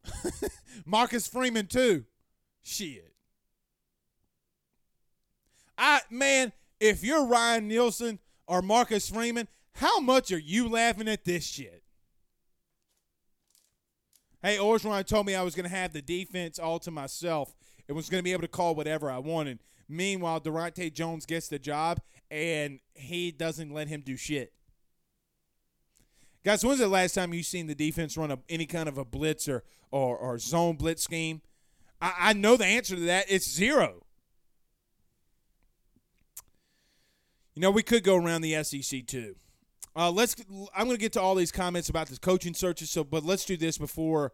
Marcus 0.85 1.27
Freeman 1.27 1.67
too. 1.67 2.05
Shit. 2.63 3.13
I 5.77 6.01
man, 6.09 6.53
if 6.79 7.03
you're 7.03 7.25
Ryan 7.25 7.67
Nielsen 7.67 8.19
or 8.47 8.61
Marcus 8.61 9.09
Freeman, 9.09 9.47
how 9.73 9.99
much 9.99 10.31
are 10.31 10.39
you 10.39 10.67
laughing 10.67 11.07
at 11.07 11.25
this 11.25 11.45
shit? 11.45 11.83
Hey, 14.43 14.57
Orgeron 14.57 15.05
told 15.05 15.25
me 15.25 15.35
I 15.35 15.41
was 15.41 15.55
going 15.55 15.69
to 15.69 15.75
have 15.75 15.93
the 15.93 16.01
defense 16.01 16.59
all 16.59 16.79
to 16.79 16.91
myself. 16.91 17.55
It 17.87 17.93
was 17.93 18.09
going 18.09 18.19
to 18.19 18.23
be 18.23 18.33
able 18.33 18.43
to 18.43 18.47
call 18.47 18.75
whatever 18.75 19.09
I 19.09 19.17
wanted. 19.17 19.59
Meanwhile, 19.89 20.41
Daronte 20.41 20.93
Jones 20.93 21.25
gets 21.25 21.47
the 21.47 21.57
job, 21.57 22.01
and 22.29 22.79
he 22.93 23.31
doesn't 23.31 23.73
let 23.73 23.87
him 23.87 24.01
do 24.01 24.17
shit. 24.17 24.53
Guys, 26.43 26.63
when's 26.63 26.79
the 26.79 26.87
last 26.87 27.13
time 27.13 27.33
you've 27.33 27.45
seen 27.45 27.67
the 27.67 27.75
defense 27.75 28.15
run 28.15 28.31
a, 28.31 28.39
any 28.47 28.65
kind 28.65 28.87
of 28.87 28.97
a 28.97 29.05
blitz 29.05 29.49
or, 29.49 29.63
or, 29.91 30.17
or 30.17 30.37
zone 30.37 30.75
blitz 30.75 31.03
scheme? 31.03 31.41
I, 32.01 32.13
I 32.19 32.33
know 32.33 32.57
the 32.57 32.65
answer 32.65 32.95
to 32.95 33.01
that. 33.01 33.25
It's 33.29 33.49
zero. 33.49 34.03
You 37.55 37.61
know, 37.61 37.71
we 37.71 37.81
could 37.81 38.03
go 38.03 38.15
around 38.15 38.41
the 38.41 38.63
SEC 38.63 39.07
too. 39.07 39.35
Uh, 39.97 40.11
let's. 40.11 40.35
I'm 40.75 40.85
going 40.85 40.95
to 40.95 41.01
get 41.01 41.13
to 41.13 41.21
all 41.21 41.33
these 41.33 41.51
comments 41.51 41.89
about 41.89 42.07
the 42.07 42.19
coaching 42.19 42.53
searches. 42.53 42.91
So, 42.91 43.03
but 43.03 43.25
let's 43.25 43.45
do 43.45 43.57
this 43.57 43.79
before, 43.79 44.31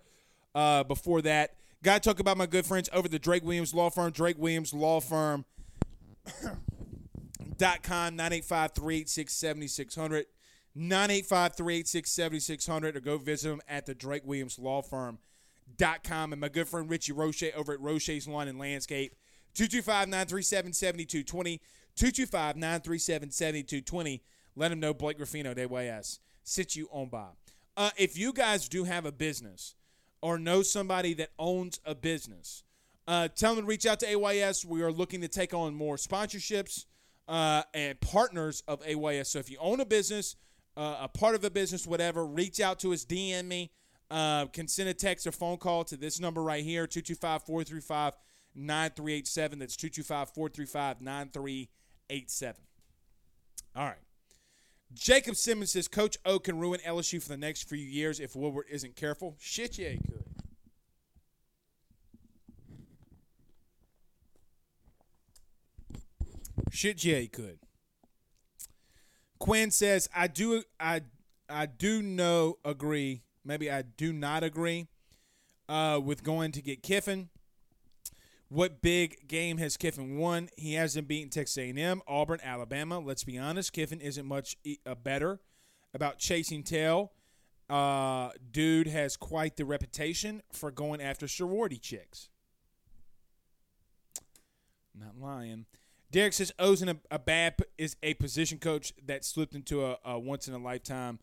uh, 0.53 0.83
before 0.83 1.21
that. 1.21 1.55
Got 1.83 2.03
to 2.03 2.09
talk 2.09 2.19
about 2.19 2.37
my 2.37 2.45
good 2.45 2.65
friends 2.65 2.89
over 2.91 3.07
the 3.07 3.19
Drake 3.19 3.45
Williams 3.45 3.73
Law 3.73 3.89
Firm. 3.89 4.11
Drake 4.11 4.37
Williams 4.37 4.73
Law 4.73 4.99
Firm. 4.99 5.45
dot 7.57 7.83
com 7.83 8.15
985 8.15 8.71
386 8.73 9.33
7600 9.33 10.25
985 10.75 11.55
386 11.55 12.11
7600 12.11 12.97
or 12.97 12.99
go 12.99 13.17
visit 13.17 13.49
them 13.49 13.61
at 13.67 13.85
the 13.85 13.93
Drake 13.93 14.23
Williams 14.25 14.57
Law 14.57 14.81
Firm.com. 14.81 16.33
And 16.33 16.41
my 16.41 16.49
good 16.49 16.67
friend 16.67 16.89
Richie 16.89 17.13
Roche 17.13 17.43
over 17.55 17.73
at 17.73 17.79
Roche's 17.79 18.27
Lawn 18.27 18.47
and 18.47 18.57
Landscape. 18.59 19.15
225 19.53 20.09
937 20.09 20.71
7220. 24.57 24.59
225 24.59 24.59
937 24.59 24.59
7220. 24.59 24.59
Let 24.59 24.69
them 24.69 24.79
know 24.79 24.93
Blake 24.93 25.19
Ruffino, 25.19 25.53
DYS, 25.53 26.19
sit 26.43 26.75
you 26.75 26.87
on 26.91 27.09
by. 27.09 27.29
Uh, 27.75 27.89
if 27.97 28.17
you 28.17 28.33
guys 28.33 28.69
do 28.69 28.83
have 28.83 29.05
a 29.05 29.11
business 29.11 29.75
or 30.21 30.37
know 30.37 30.61
somebody 30.61 31.13
that 31.15 31.29
owns 31.39 31.79
a 31.85 31.95
business, 31.95 32.63
uh, 33.07 33.27
tell 33.29 33.55
them 33.55 33.65
to 33.65 33.67
reach 33.67 33.85
out 33.85 33.99
to 33.99 34.07
AYS. 34.07 34.65
We 34.65 34.81
are 34.81 34.91
looking 34.91 35.21
to 35.21 35.27
take 35.27 35.53
on 35.53 35.73
more 35.73 35.97
sponsorships 35.97 36.85
uh, 37.27 37.63
and 37.73 37.99
partners 37.99 38.63
of 38.67 38.81
AYS. 38.85 39.29
So 39.29 39.39
if 39.39 39.49
you 39.49 39.57
own 39.59 39.79
a 39.79 39.85
business, 39.85 40.35
uh, 40.77 40.97
a 41.01 41.07
part 41.07 41.35
of 41.35 41.43
a 41.43 41.49
business, 41.49 41.85
whatever, 41.85 42.25
reach 42.25 42.59
out 42.59 42.79
to 42.79 42.93
us, 42.93 43.05
DM 43.05 43.45
me. 43.45 43.71
Uh, 44.11 44.45
can 44.47 44.67
send 44.67 44.87
a 44.87 44.93
text 44.93 45.25
or 45.25 45.31
phone 45.31 45.57
call 45.57 45.83
to 45.83 45.97
this 45.97 46.19
number 46.19 46.43
right 46.43 46.63
here, 46.63 46.85
225 46.85 47.43
435 47.43 48.13
9387. 48.53 49.59
That's 49.59 49.75
225 49.75 50.29
435 50.29 51.01
9387. 51.01 52.61
All 53.75 53.85
right. 53.85 54.02
Jacob 54.93 55.35
Simmons 55.35 55.71
says 55.71 55.87
Coach 55.87 56.17
O 56.25 56.39
can 56.39 56.59
ruin 56.59 56.79
LSU 56.85 57.21
for 57.21 57.29
the 57.29 57.37
next 57.37 57.67
few 57.67 57.77
years 57.77 58.19
if 58.19 58.35
Woodward 58.35 58.67
isn't 58.69 58.95
careful. 58.95 59.35
Shit, 59.39 59.77
yeah, 59.77 59.89
he 59.89 59.97
could. 59.97 60.23
Shit, 66.71 67.03
yeah, 67.03 67.17
he 67.17 67.27
could. 67.27 67.59
Quinn 69.39 69.71
says, 69.71 70.09
"I 70.15 70.27
do, 70.27 70.63
I, 70.79 71.01
I 71.49 71.65
do 71.65 72.01
know 72.01 72.57
agree. 72.63 73.23
Maybe 73.45 73.69
I 73.69 73.81
do 73.81 74.13
not 74.13 74.43
agree 74.43 74.87
uh, 75.67 75.99
with 76.03 76.23
going 76.23 76.51
to 76.53 76.61
get 76.61 76.81
Kiffin. 76.81 77.29
What 78.53 78.83
big 78.83 79.27
game 79.27 79.57
has 79.57 79.77
Kiffin 79.77 80.15
won? 80.19 80.47
He 80.55 80.75
hasn't 80.75 81.07
beaten 81.07 81.31
Texas 81.31 81.57
A&M, 81.57 82.03
Auburn, 82.07 82.39
Alabama. 82.43 82.99
Let's 82.99 83.23
be 83.23 83.35
honest, 83.35 83.73
Kiffin 83.73 83.99
isn't 83.99 84.27
much 84.27 84.57
uh, 84.85 84.93
better 84.93 85.39
about 85.91 86.19
chasing 86.19 86.61
tail. 86.61 87.13
Uh, 87.67 88.29
dude 88.51 88.85
has 88.85 89.17
quite 89.17 89.57
the 89.57 89.65
reputation 89.65 90.43
for 90.51 90.69
going 90.69 91.01
after 91.01 91.27
sorority 91.27 91.79
chicks. 91.79 92.29
Not 94.93 95.19
lying." 95.19 95.65
Derek 96.11 96.33
says 96.33 96.51
O's 96.59 96.83
a, 96.83 96.95
a 97.09 97.17
bad 97.17 97.55
is 97.79 97.95
a 98.03 98.13
position 98.13 98.59
coach 98.59 98.93
that 99.03 99.25
slipped 99.25 99.55
into 99.55 99.83
a, 99.83 99.97
a 100.05 100.19
once 100.19 100.47
in 100.47 100.53
a 100.53 100.59
lifetime 100.59 101.17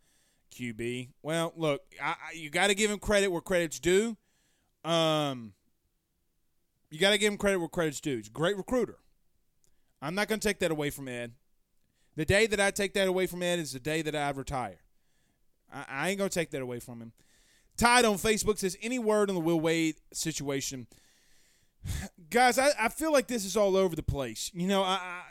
QB. 0.52 1.10
Well, 1.22 1.52
look, 1.54 1.82
I, 2.02 2.10
I, 2.10 2.32
you 2.34 2.50
got 2.50 2.66
to 2.66 2.74
give 2.74 2.90
him 2.90 2.98
credit 2.98 3.28
where 3.28 3.40
credit's 3.40 3.78
due. 3.78 4.16
Um, 4.82 5.52
you 6.90 6.98
got 6.98 7.11
to 7.11 7.18
give 7.18 7.33
him 7.33 7.38
credit 7.38 7.59
where 7.59 7.68
credit's 7.68 8.00
due. 8.00 8.16
He's 8.16 8.29
a 8.29 8.31
great 8.31 8.57
recruiter. 8.57 8.98
I'm 10.03 10.14
not 10.14 10.29
going 10.29 10.40
to 10.40 10.46
take 10.46 10.59
that 10.61 10.70
away 10.70 10.90
from 10.90 11.09
Ed. 11.09 11.33
The 12.16 12.24
day 12.24 12.46
that 12.46 12.61
I 12.61 12.70
take 12.70 12.94
that 12.94 13.07
away 13.07 13.26
from 13.26 13.42
Ed 13.42 13.59
is 13.59 13.72
the 13.72 13.81
day 13.81 14.03
that 14.03 14.16
I 14.16 14.31
retire. 14.31 14.81
I, 15.72 15.85
I 15.88 16.09
ain't 16.11 16.18
going 16.18 16.31
to 16.31 16.35
take 16.35 16.50
that 16.50 16.62
away 16.62 16.81
from 16.81 17.00
him. 17.00 17.12
Tide 17.76 18.05
on 18.05 18.16
Facebook 18.16 18.59
says 18.59 18.76
any 18.82 18.99
word 18.99 19.30
on 19.30 19.34
the 19.34 19.41
Will 19.41 19.61
Wade 19.61 19.97
situation 20.12 20.86
guys, 22.30 22.59
I, 22.59 22.70
I 22.78 22.88
feel 22.88 23.12
like 23.12 23.26
this 23.26 23.45
is 23.45 23.57
all 23.57 23.76
over 23.76 23.97
the 23.97 24.03
place. 24.03 24.51
You 24.55 24.66
know, 24.66 24.82
I, 24.82 24.95
I 24.95 25.22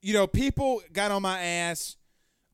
you 0.00 0.14
know, 0.14 0.26
people 0.26 0.82
got 0.92 1.10
on 1.10 1.22
my 1.22 1.40
ass 1.40 1.96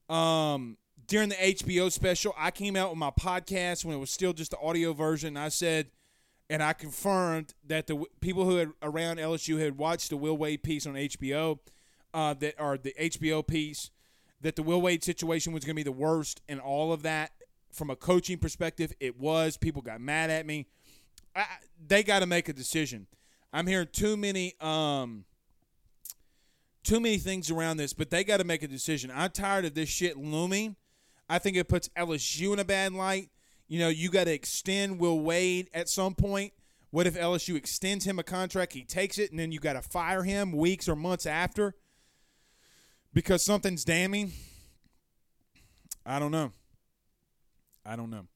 um, 0.09 0.77
during 1.07 1.29
the 1.29 1.35
HBO 1.35 1.93
special. 1.93 2.35
I 2.39 2.51
came 2.51 2.77
out 2.77 2.91
with 2.91 2.99
my 2.99 3.11
podcast 3.11 3.85
when 3.85 3.95
it 3.95 4.01
was 4.01 4.11
still 4.11 4.33
just 4.33 4.53
the 4.53 4.59
audio 4.59 4.93
version. 4.93 5.37
I 5.37 5.49
said, 5.51 5.89
and 6.51 6.63
I 6.63 6.73
confirmed 6.73 7.55
that 7.67 7.87
the 7.87 8.05
people 8.21 8.45
who 8.45 8.57
had 8.57 8.73
around 8.83 9.19
LSU 9.19 9.59
had 9.59 9.79
watched 9.79 10.11
the 10.11 10.17
Will 10.17 10.37
Wade 10.37 10.63
piece 10.63 10.87
on 10.87 10.95
HBO, 10.95 11.59
uh, 12.13 12.35
that 12.35 12.59
are 12.61 12.79
the 12.79 12.95
HBO 12.99 13.47
piece, 13.47 13.91
that 14.41 14.57
the 14.57 14.63
Will 14.63 14.81
Wade 14.81 15.03
situation 15.03 15.53
was 15.53 15.65
going 15.65 15.75
to 15.75 15.79
be 15.79 15.83
the 15.83 15.93
worst 15.93 16.43
and 16.49 16.61
all 16.61 16.93
of 16.93 17.03
that. 17.03 17.33
From 17.73 17.91
a 17.91 17.97
coaching 17.97 18.39
perspective, 18.39 18.93
it 19.01 19.19
was. 19.19 19.57
People 19.57 19.83
got 19.83 20.01
mad 20.01 20.31
at 20.31 20.47
me. 20.47 20.67
I, 21.35 21.45
they 21.85 22.05
got 22.05 22.21
to 22.21 22.27
make 22.27 22.49
a 22.49 22.53
decision. 22.53 23.09
I'm 23.53 23.67
hearing 23.67 23.89
too 23.91 24.17
many 24.17 24.55
um 24.61 25.25
too 26.85 27.01
many 27.01 27.17
things 27.17 27.51
around 27.51 27.79
this, 27.79 27.93
but 27.95 28.11
they 28.11 28.23
got 28.23 28.37
to 28.37 28.45
make 28.45 28.63
a 28.63 28.69
decision. 28.69 29.11
I'm 29.13 29.31
tired 29.31 29.65
of 29.65 29.75
this 29.75 29.89
shit 29.89 30.17
looming. 30.19 30.77
I 31.29 31.39
think 31.39 31.57
it 31.57 31.67
puts 31.67 31.89
LSU 31.97 32.53
in 32.53 32.59
a 32.59 32.65
bad 32.65 32.93
light. 32.93 33.31
You 33.69 33.79
know, 33.79 33.89
you 33.89 34.11
got 34.11 34.25
to 34.25 34.33
extend 34.33 34.99
Will 34.99 35.21
Wade 35.21 35.71
at 35.73 35.89
some 35.89 36.15
point. 36.15 36.53
What 36.91 37.07
if 37.07 37.19
LSU 37.19 37.57
extends 37.57 38.05
him 38.05 38.19
a 38.19 38.23
contract, 38.23 38.73
he 38.73 38.85
takes 38.85 39.19
it, 39.19 39.31
and 39.31 39.39
then 39.41 39.51
you 39.51 39.59
got 39.59 39.73
to 39.73 39.83
fire 39.83 40.23
him 40.23 40.53
weeks 40.53 40.89
or 40.89 40.95
months 40.95 41.27
after 41.27 41.75
because 43.13 43.45
something's 43.45 43.85
damning? 43.85 44.33
I 46.07 46.19
don't 46.19 46.31
know. 46.31 46.53
I 47.85 47.97
don't 47.97 48.11
know. 48.11 48.27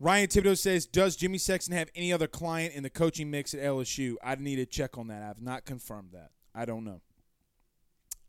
Ryan 0.00 0.28
Thibodeau 0.28 0.56
says, 0.56 0.86
Does 0.86 1.16
Jimmy 1.16 1.38
Sexton 1.38 1.74
have 1.74 1.90
any 1.94 2.12
other 2.12 2.28
client 2.28 2.74
in 2.74 2.82
the 2.82 2.90
coaching 2.90 3.30
mix 3.30 3.52
at 3.52 3.60
LSU? 3.60 4.14
I 4.22 4.36
need 4.36 4.56
to 4.56 4.66
check 4.66 4.96
on 4.96 5.08
that. 5.08 5.22
I've 5.22 5.42
not 5.42 5.64
confirmed 5.64 6.10
that. 6.12 6.30
I 6.54 6.64
don't 6.64 6.84
know. 6.84 7.00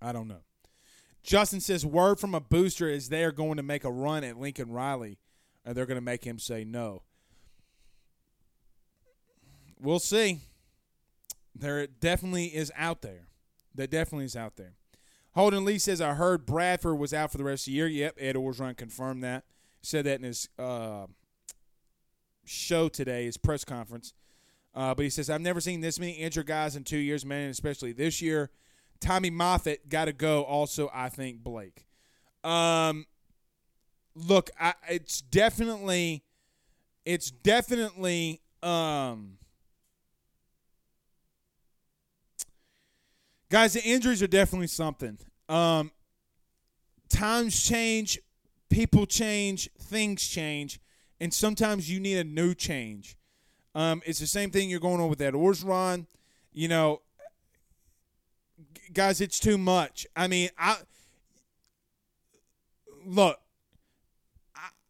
I 0.01 0.11
don't 0.11 0.27
know. 0.27 0.41
Justin 1.21 1.59
says, 1.59 1.85
Word 1.85 2.19
from 2.19 2.33
a 2.33 2.39
booster 2.39 2.89
is 2.89 3.09
they 3.09 3.23
are 3.23 3.31
going 3.31 3.57
to 3.57 3.63
make 3.63 3.83
a 3.83 3.91
run 3.91 4.23
at 4.23 4.39
Lincoln 4.39 4.71
Riley, 4.71 5.19
and 5.69 5.77
they're 5.77 5.85
going 5.85 5.99
to 5.99 6.01
make 6.01 6.23
him 6.23 6.39
say 6.39 6.63
no. 6.63 7.03
We'll 9.79 9.99
see. 9.99 10.39
There 11.53 11.85
definitely 11.85 12.47
is 12.47 12.71
out 12.75 13.03
there. 13.03 13.27
That 13.75 13.91
definitely 13.91 14.25
is 14.25 14.35
out 14.35 14.55
there. 14.55 14.73
Holden 15.35 15.65
Lee 15.65 15.77
says, 15.77 16.01
I 16.01 16.15
heard 16.15 16.47
Bradford 16.47 16.97
was 16.97 17.13
out 17.13 17.31
for 17.31 17.37
the 17.37 17.43
rest 17.43 17.67
of 17.67 17.71
the 17.71 17.73
year. 17.73 17.85
Yep, 17.85 18.17
Ed 18.19 18.35
Orgeron 18.35 18.75
confirmed 18.77 19.23
that. 19.23 19.43
said 19.83 20.05
that 20.05 20.15
in 20.15 20.23
his 20.23 20.49
uh, 20.57 21.05
show 22.45 22.89
today, 22.89 23.25
his 23.25 23.37
press 23.37 23.63
conference. 23.63 24.15
Uh, 24.73 24.95
but 24.95 25.03
he 25.03 25.11
says, 25.11 25.29
I've 25.29 25.39
never 25.39 25.61
seen 25.61 25.81
this 25.81 25.99
many 25.99 26.13
injured 26.13 26.47
guys 26.47 26.75
in 26.75 26.83
two 26.83 26.97
years, 26.97 27.23
man, 27.23 27.51
especially 27.51 27.91
this 27.91 28.23
year. 28.23 28.49
Tommy 28.99 29.29
Moffitt 29.29 29.87
got 29.87 30.05
to 30.05 30.13
go. 30.13 30.41
Also, 30.41 30.89
I 30.91 31.09
think 31.09 31.43
Blake. 31.43 31.85
Um, 32.43 33.05
look, 34.27 34.49
I, 34.59 34.73
it's 34.89 35.21
definitely, 35.21 36.23
it's 37.05 37.31
definitely, 37.31 38.41
um, 38.61 39.37
guys, 43.49 43.73
the 43.73 43.83
injuries 43.83 44.21
are 44.21 44.27
definitely 44.27 44.67
something. 44.67 45.17
Um, 45.47 45.91
times 47.09 47.61
change, 47.61 48.19
people 48.69 49.05
change, 49.05 49.69
things 49.79 50.27
change, 50.27 50.79
and 51.19 51.33
sometimes 51.33 51.89
you 51.89 51.99
need 51.99 52.17
a 52.17 52.23
new 52.23 52.53
change. 52.53 53.17
Um, 53.75 54.01
it's 54.05 54.19
the 54.19 54.27
same 54.27 54.51
thing 54.51 54.69
you're 54.69 54.79
going 54.79 54.99
on 54.99 55.09
with 55.09 55.19
that 55.19 55.33
Orgeron. 55.33 56.05
You 56.51 56.67
know, 56.67 57.01
guys, 58.93 59.21
it's 59.21 59.39
too 59.39 59.57
much. 59.57 60.07
I 60.15 60.27
mean, 60.27 60.49
I 60.57 60.77
look. 63.05 63.39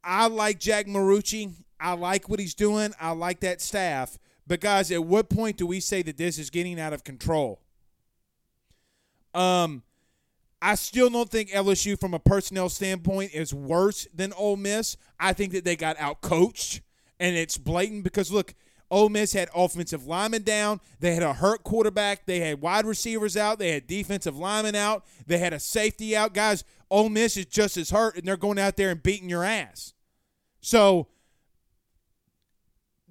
I, 0.10 0.28
like 0.28 0.60
Jack 0.60 0.88
Marucci. 0.88 1.54
I 1.80 1.94
like 1.94 2.28
what 2.28 2.40
he's 2.40 2.56
doing. 2.56 2.94
I 3.00 3.12
like 3.12 3.42
that 3.42 3.62
staff. 3.62 4.18
But 4.48 4.60
guys, 4.60 4.92
at 4.92 5.04
what 5.04 5.30
point 5.30 5.58
do 5.58 5.68
we 5.68 5.80
say 5.80 6.02
that 6.02 6.18
this 6.18 6.40
is 6.40 6.50
getting 6.50 6.80
out 6.80 6.94
of 6.94 7.04
control? 7.04 7.62
Um, 9.36 9.84
I 10.62 10.76
still 10.76 11.10
don't 11.10 11.30
think 11.30 11.52
LSU, 11.52 12.00
from 12.00 12.16
a 12.16 12.20
personnel 12.20 12.70
standpoint, 12.70 13.34
is 13.34 13.54
worse 13.54 14.08
than 14.14 14.34
Ole 14.34 14.58
Miss. 14.58 14.98
I 15.20 15.34
think 15.34 15.54
that 15.54 15.64
they 15.64 15.76
got 15.76 15.98
out 16.00 16.22
coached, 16.22 16.82
and 17.20 17.36
it's 17.36 17.60
blatant 17.60 18.04
because 18.04 18.32
look, 18.32 18.56
Ole 18.90 19.10
Miss 19.10 19.34
had 19.34 19.50
offensive 19.56 20.08
linemen 20.08 20.42
down. 20.42 20.82
They 21.00 21.14
had 21.14 21.22
a 21.22 21.34
hurt 21.34 21.64
quarterback. 21.64 22.26
They 22.26 22.40
had 22.40 22.62
wide 22.62 22.88
receivers 22.88 23.38
out. 23.38 23.60
They 23.60 23.72
had 23.72 23.86
defensive 23.86 24.36
linemen 24.36 24.76
out. 24.76 25.06
They 25.28 25.38
had 25.38 25.54
a 25.54 25.60
safety 25.60 26.18
out. 26.18 26.34
Guys, 26.34 26.64
Ole 26.90 27.10
Miss 27.10 27.38
is 27.38 27.46
just 27.46 27.78
as 27.78 27.92
hurt, 27.92 28.18
and 28.18 28.28
they're 28.28 28.36
going 28.36 28.58
out 28.58 28.76
there 28.76 28.90
and 28.90 29.02
beating 29.02 29.30
your 29.30 29.44
ass. 29.44 29.94
So 30.62 31.08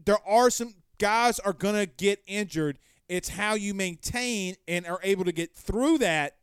there 0.04 0.18
are 0.26 0.50
some 0.50 0.74
guys 0.98 1.38
are 1.38 1.52
going 1.52 1.74
to 1.74 1.86
get 1.86 2.22
injured. 2.26 2.78
It's 3.08 3.30
how 3.30 3.54
you 3.54 3.72
maintain 3.74 4.56
and 4.66 4.86
are 4.86 5.00
able 5.02 5.24
to 5.24 5.32
get 5.32 5.54
through 5.54 5.98
that 5.98 6.36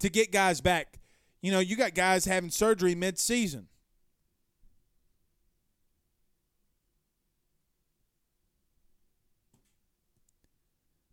to 0.00 0.08
get 0.08 0.32
guys 0.32 0.60
back. 0.60 0.98
You 1.40 1.52
know, 1.52 1.60
you 1.60 1.76
got 1.76 1.94
guys 1.94 2.26
having 2.26 2.50
surgery 2.50 2.94
mid-season. 2.94 3.68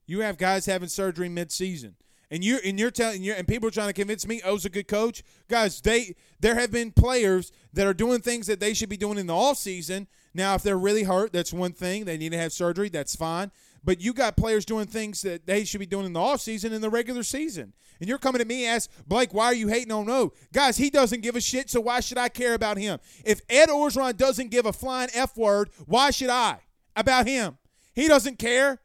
You 0.06 0.22
have 0.22 0.38
guys 0.38 0.66
having 0.66 0.88
surgery 0.88 1.30
mid-season. 1.30 1.96
And 2.30 2.44
you're 2.44 2.60
and 2.64 2.80
you're 2.80 2.92
telling 2.92 3.24
you 3.24 3.34
and 3.34 3.48
people 3.48 3.68
are 3.70 3.72
trying 3.72 3.88
to 3.88 3.94
convince 3.94 4.28
me 4.28 4.42
O's 4.44 4.66
a 4.66 4.70
good 4.70 4.88
coach. 4.88 5.24
Guys, 5.48 5.80
they 5.82 6.16
there 6.40 6.56
have 6.56 6.72
been 6.72 6.92
players 6.92 7.52
that 7.74 7.88
are 7.88 7.94
doing 7.94 8.20
things 8.20 8.48
that 8.48 8.60
they 8.60 8.74
should 8.74 8.90
be 8.90 8.98
doing 8.98 9.18
in 9.18 9.28
the 9.28 9.36
off 9.36 9.58
season. 9.58 10.08
Now, 10.34 10.56
if 10.56 10.64
they're 10.64 10.78
really 10.78 11.04
hurt, 11.04 11.32
that's 11.32 11.54
one 11.54 11.74
thing. 11.74 12.06
They 12.06 12.18
need 12.18 12.34
to 12.34 12.38
have 12.38 12.52
surgery, 12.52 12.90
that's 12.90 13.16
fine. 13.16 13.52
But 13.84 14.02
you 14.02 14.14
got 14.14 14.36
players 14.36 14.66
doing 14.66 14.88
things 14.88 15.22
that 15.22 15.46
they 15.46 15.64
should 15.64 15.80
be 15.80 15.86
doing 15.86 16.06
in 16.06 16.14
the 16.14 16.20
off 16.20 16.42
season 16.42 16.74
in 16.74 16.82
the 16.82 16.90
regular 16.90 17.24
season. 17.24 17.74
And 18.00 18.10
you're 18.10 18.18
coming 18.18 18.40
to 18.40 18.46
me 18.46 18.68
ask, 18.68 18.90
Blake, 19.08 19.34
why 19.34 19.46
are 19.46 19.54
you 19.54 19.70
hating 19.70 19.92
on 19.92 20.10
O? 20.10 20.34
Guys, 20.52 20.78
he 20.78 20.90
doesn't 20.90 21.22
give 21.22 21.36
a 21.36 21.42
shit, 21.42 21.70
so 21.70 21.80
why 21.82 22.02
should 22.02 22.18
I 22.18 22.30
care 22.30 22.54
about 22.54 22.78
him? 22.78 23.00
If 23.24 23.42
Ed 23.50 23.70
Orgeron 23.70 24.18
doesn't 24.18 24.52
give 24.52 24.66
a 24.66 24.74
flying 24.74 25.10
F 25.14 25.38
word, 25.38 25.70
why 25.86 26.12
should 26.12 26.30
I 26.30 26.60
about 26.96 27.28
him? 27.28 27.58
He 27.96 28.08
doesn't 28.08 28.38
care. 28.38 28.80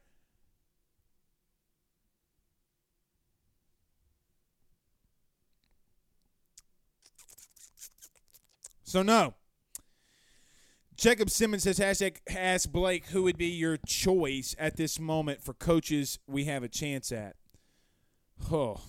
So 8.93 9.03
no. 9.03 9.33
Jacob 10.97 11.31
Simmons 11.31 11.63
says 11.63 11.79
hashtag 11.79 12.17
ask 12.29 12.71
Blake 12.71 13.07
who 13.07 13.23
would 13.23 13.39
be 13.39 13.47
your 13.47 13.79
choice 13.79 14.55
at 14.59 14.77
this 14.77 15.01
moment 15.01 15.43
for 15.43 15.55
coaches 15.55 16.19
we 16.27 16.45
have 16.45 16.63
a 16.63 16.69
chance 16.69 17.11
at. 17.11 17.37
Oh, 18.53 18.83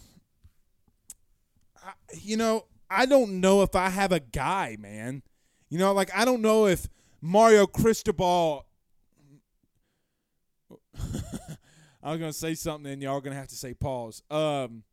I, 1.81 1.93
you 2.21 2.35
know 2.35 2.65
I 2.89 3.05
don't 3.05 3.39
know 3.39 3.61
if 3.61 3.77
I 3.77 3.87
have 3.87 4.11
a 4.11 4.19
guy, 4.19 4.75
man. 4.77 5.23
You 5.69 5.77
know, 5.77 5.93
like 5.93 6.13
I 6.13 6.25
don't 6.25 6.41
know 6.41 6.67
if 6.67 6.89
Mario 7.21 7.65
Cristobal. 7.65 8.65
I 12.03 12.11
was 12.11 12.19
gonna 12.19 12.33
say 12.33 12.55
something, 12.55 12.91
and 12.91 13.01
y'all 13.01 13.21
gonna 13.21 13.37
have 13.37 13.47
to 13.47 13.55
say 13.55 13.73
pause. 13.73 14.21
Um, 14.29 14.83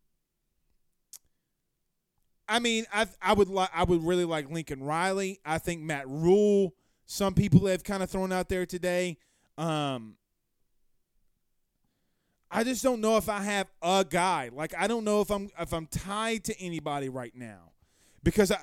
I 2.50 2.58
mean, 2.58 2.84
I 2.92 3.06
I 3.22 3.32
would 3.32 3.48
like 3.48 3.70
I 3.72 3.84
would 3.84 4.02
really 4.04 4.24
like 4.24 4.50
Lincoln 4.50 4.82
Riley. 4.82 5.40
I 5.46 5.58
think 5.58 5.82
Matt 5.82 6.08
Rhule. 6.08 6.74
Some 7.06 7.32
people 7.32 7.66
have 7.66 7.84
kind 7.84 8.02
of 8.02 8.10
thrown 8.10 8.32
out 8.32 8.48
there 8.48 8.66
today. 8.66 9.18
Um, 9.56 10.16
I 12.50 12.64
just 12.64 12.82
don't 12.82 13.00
know 13.00 13.16
if 13.16 13.28
I 13.28 13.40
have 13.40 13.68
a 13.80 14.04
guy. 14.08 14.50
Like 14.52 14.74
I 14.76 14.88
don't 14.88 15.04
know 15.04 15.20
if 15.20 15.30
I'm 15.30 15.48
if 15.60 15.72
I'm 15.72 15.86
tied 15.86 16.42
to 16.44 16.60
anybody 16.60 17.08
right 17.08 17.34
now, 17.34 17.70
because 18.22 18.50
I. 18.50 18.58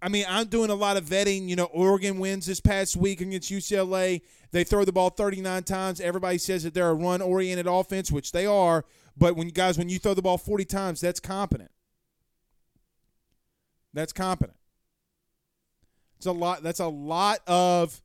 I 0.00 0.08
mean, 0.08 0.26
I'm 0.28 0.46
doing 0.46 0.70
a 0.70 0.76
lot 0.76 0.96
of 0.96 1.06
vetting. 1.06 1.48
You 1.48 1.56
know, 1.56 1.64
Oregon 1.64 2.20
wins 2.20 2.46
this 2.46 2.60
past 2.60 2.94
week 2.94 3.20
against 3.20 3.50
UCLA. 3.50 4.20
They 4.52 4.62
throw 4.62 4.84
the 4.84 4.92
ball 4.92 5.10
39 5.10 5.64
times. 5.64 6.00
Everybody 6.00 6.38
says 6.38 6.62
that 6.62 6.72
they're 6.72 6.90
a 6.90 6.94
run-oriented 6.94 7.66
offense, 7.66 8.12
which 8.12 8.30
they 8.30 8.46
are. 8.46 8.84
But 9.16 9.34
when 9.34 9.48
you 9.48 9.52
guys, 9.52 9.76
when 9.76 9.88
you 9.88 9.98
throw 9.98 10.14
the 10.14 10.22
ball 10.22 10.38
40 10.38 10.64
times, 10.66 11.00
that's 11.00 11.18
competent. 11.18 11.72
That's 13.92 14.12
competent. 14.12 14.56
It's 16.18 16.26
a 16.26 16.32
lot. 16.32 16.62
That's 16.62 16.80
a 16.80 16.88
lot 16.88 17.40
of. 17.46 18.02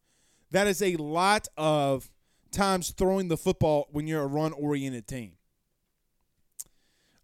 That 0.51 0.67
is 0.67 0.81
a 0.81 0.95
lot 0.97 1.47
of 1.57 2.11
times 2.51 2.91
throwing 2.91 3.27
the 3.27 3.37
football 3.37 3.87
when 3.91 4.05
you're 4.05 4.21
a 4.21 4.27
run-oriented 4.27 5.07
team. 5.07 5.33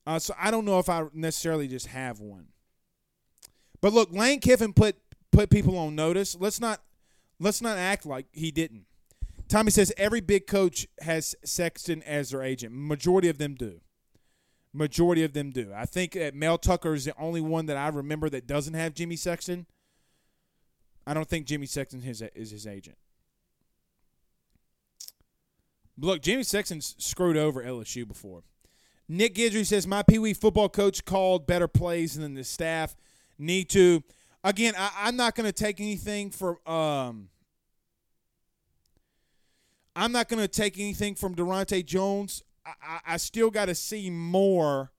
Uh, 0.08 0.18
so 0.18 0.34
I 0.40 0.50
don't 0.50 0.66
know 0.66 0.80
if 0.80 0.90
I 0.90 1.06
necessarily 1.14 1.68
just 1.68 1.86
have 1.88 2.20
one. 2.20 2.48
But 3.82 3.94
look, 3.94 4.12
Lane 4.12 4.40
Kiffin 4.40 4.74
put 4.74 4.96
put 5.32 5.52
people 5.52 5.78
on 5.78 5.96
notice. 5.96 6.36
Let's 6.40 6.60
not 6.60 6.82
let's 7.40 7.62
not 7.62 7.78
act 7.78 8.06
like 8.06 8.26
he 8.32 8.50
didn't. 8.52 8.86
Tommy 9.48 9.72
says 9.72 9.94
every 9.98 10.22
big 10.22 10.48
coach 10.48 10.88
has 11.02 11.36
Sexton 11.44 12.04
as 12.04 12.32
their 12.32 12.42
agent. 12.42 12.74
Majority 12.76 13.30
of 13.30 13.38
them 13.38 13.56
do. 13.56 13.82
Majority 14.74 15.24
of 15.24 15.34
them 15.34 15.50
do. 15.50 15.72
I 15.76 15.86
think 15.86 16.14
that 16.14 16.36
Mel 16.36 16.58
Tucker 16.58 16.94
is 16.94 17.06
the 17.06 17.18
only 17.18 17.42
one 17.42 17.66
that 17.66 17.78
I 17.78 17.88
remember 17.88 18.30
that 18.30 18.46
doesn't 18.46 18.76
have 18.76 18.94
Jimmy 18.94 19.16
Sexton. 19.16 19.66
I 21.08 21.14
don't 21.14 21.28
think 21.28 21.48
Jimmy 21.48 21.66
Sexton 21.66 22.04
is, 22.04 22.22
is 22.36 22.52
his 22.52 22.68
agent. 22.68 22.98
Look, 25.98 26.22
Jimmy 26.22 26.44
Sexton's 26.44 26.96
screwed 26.98 27.36
over 27.36 27.64
LSU 27.64 28.08
before. 28.08 28.44
Nick 29.08 29.34
Gidry 29.34 29.66
says 29.66 29.88
my 29.88 30.04
Pee 30.04 30.20
Wee 30.20 30.36
football 30.36 30.70
coach 30.70 31.04
called 31.04 31.48
better 31.48 31.68
plays 31.68 32.16
than 32.16 32.36
the 32.36 32.44
staff 32.44 32.96
need 33.40 33.70
to. 33.70 34.04
Again, 34.44 34.76
I, 34.78 35.10
am 35.10 35.16
not 35.16 35.36
going 35.36 35.48
to 35.48 35.52
take 35.52 35.80
anything 35.82 36.30
from. 36.30 36.58
Um, 36.66 37.30
I'm 39.96 40.12
not 40.12 40.30
going 40.30 40.42
to 40.42 40.48
take 40.48 40.80
anything 40.80 41.16
from 41.16 41.36
Daronte 41.36 41.84
Jones. 41.86 42.44
I, 42.82 43.00
I 43.06 43.18
still 43.18 43.50
got 43.50 43.66
to 43.66 43.76
see 43.76 44.10
more. 44.10 44.92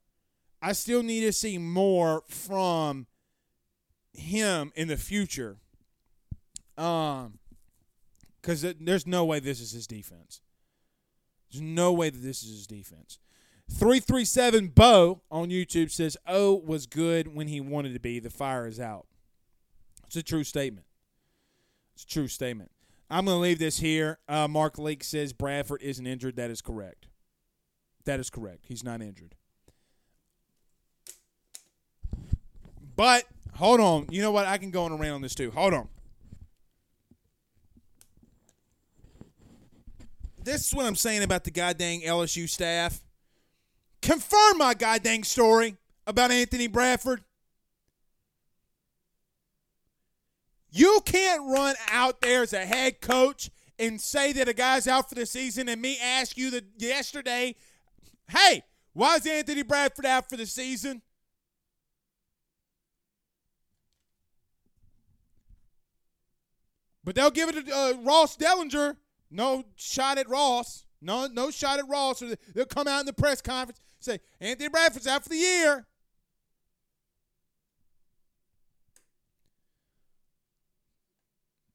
I 0.63 0.73
still 0.73 1.03
need 1.03 1.23
to 1.23 1.33
see 1.33 1.59
more 1.59 2.23
from 2.29 3.07
him 4.13 4.73
in 4.75 4.89
the 4.89 4.97
future. 4.97 5.57
Um, 6.77 7.39
because 8.41 8.65
there's 8.81 9.07
no 9.07 9.25
way 9.25 9.39
this 9.39 9.61
is 9.61 9.73
his 9.73 9.87
defense. 9.87 10.41
There's 11.51 11.63
no 11.63 11.93
way 11.93 12.11
that 12.11 12.23
this 12.23 12.43
is 12.43 12.51
his 12.51 12.67
defense. 12.67 13.19
337 13.71 14.69
Bo 14.69 15.23
on 15.31 15.51
YouTube 15.51 15.91
says, 15.91 16.17
O 16.27 16.55
was 16.55 16.87
good 16.87 17.35
when 17.35 17.49
he 17.49 17.61
wanted 17.61 17.93
to 17.95 18.01
be. 18.01 18.19
The 18.19 18.31
fire 18.31 18.67
is 18.67 18.81
out. 18.81 19.07
It's 20.07 20.17
a 20.17 20.23
true 20.23 20.45
statement. 20.45 20.87
It's 21.95 22.05
a 22.05 22.07
true 22.07 22.29
statement. 22.29 22.71
I'm 23.11 23.27
going 23.27 23.37
to 23.37 23.41
leave 23.41 23.59
this 23.59 23.79
here. 23.79 24.19
Uh, 24.29 24.49
Mark 24.49 24.79
Lake 24.79 25.05
says 25.05 25.33
Bradford 25.33 25.83
isn't 25.83 26.07
injured. 26.07 26.37
That 26.37 26.51
is 26.51 26.63
correct. 26.63 27.07
That 28.05 28.21
is 28.21 28.31
correct. 28.31 28.65
He's 28.67 28.83
not 28.83 29.03
injured. 29.03 29.35
But 32.97 33.25
hold 33.55 33.81
on. 33.81 34.07
You 34.11 34.23
know 34.23 34.31
what? 34.31 34.47
I 34.47 34.59
can 34.59 34.71
go 34.71 34.85
on 34.85 34.93
around 34.93 35.13
on 35.13 35.21
this 35.23 35.35
too. 35.35 35.51
Hold 35.51 35.75
on. 35.75 35.89
This 40.43 40.67
is 40.67 40.75
what 40.75 40.87
I'm 40.87 40.97
saying 40.97 41.23
about 41.23 41.45
the 41.45 41.51
goddamn 41.51 42.01
LSU 42.01 42.49
staff. 42.49 43.01
Confirm 44.01 44.59
my 44.59 44.75
goddamn 44.75 45.23
story 45.25 45.77
about 46.07 46.31
Anthony 46.31 46.67
Bradford. 46.67 47.23
You 50.71 51.01
can't 51.05 51.43
run 51.51 51.75
out 51.91 52.21
there 52.21 52.43
as 52.43 52.53
a 52.53 52.65
head 52.65 53.01
coach 53.01 53.51
and 53.79 54.01
say 54.01 54.33
that 54.33 54.49
a 54.49 54.53
guy's 54.53 54.87
out 54.87 55.09
for 55.09 55.15
the 55.15 55.27
season 55.27 55.69
and 55.69 55.81
me 55.81 55.99
ask 56.01 56.37
you 56.37 56.51
the 56.51 56.65
yesterday, 56.79 57.57
hey, 58.31 58.63
why 58.93 59.17
is 59.17 59.27
Anthony 59.27 59.63
Bradford 59.63 60.07
out 60.07 60.29
for 60.29 60.37
the 60.37 60.47
season? 60.47 61.03
But 67.03 67.15
they'll 67.15 67.31
give 67.31 67.49
it 67.49 67.67
to 67.67 67.75
uh, 67.75 67.95
Ross 68.03 68.37
Dellenger. 68.37 68.97
No 69.31 69.65
shot 69.77 70.19
at 70.19 70.29
Ross. 70.29 70.85
No, 71.01 71.27
no 71.27 71.51
shot 71.51 71.79
at 71.79 71.89
Ross. 71.89 72.23
Or 72.23 72.37
They'll 72.55 72.67
come 72.67 72.87
out 72.87 73.01
in 73.01 73.07
the 73.07 73.13
press 73.13 73.41
conference 73.41 73.81
say 74.01 74.21
Anthony 74.41 74.69
Bradford's 74.69 75.07
out 75.07 75.23
for 75.23 75.29
the 75.29 75.37
year. 75.37 75.87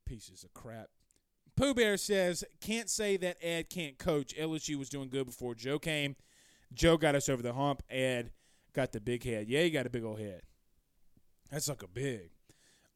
Pieces 0.05 0.43
of 0.43 0.53
crap. 0.53 0.89
Pooh 1.55 1.73
Bear 1.73 1.97
says, 1.97 2.43
can't 2.59 2.89
say 2.89 3.17
that 3.17 3.37
Ed 3.41 3.69
can't 3.69 3.97
coach. 3.97 4.35
LSU 4.35 4.77
was 4.77 4.89
doing 4.89 5.09
good 5.09 5.25
before 5.25 5.55
Joe 5.55 5.79
came. 5.79 6.15
Joe 6.73 6.97
got 6.97 7.15
us 7.15 7.29
over 7.29 7.41
the 7.41 7.53
hump. 7.53 7.83
Ed 7.89 8.31
got 8.73 8.91
the 8.91 8.99
big 8.99 9.23
head. 9.23 9.47
Yeah, 9.47 9.63
he 9.63 9.69
got 9.69 9.85
a 9.85 9.89
big 9.89 10.03
old 10.03 10.19
head. 10.19 10.41
That's 11.51 11.69
like 11.69 11.83
a 11.83 11.87
big. 11.87 12.31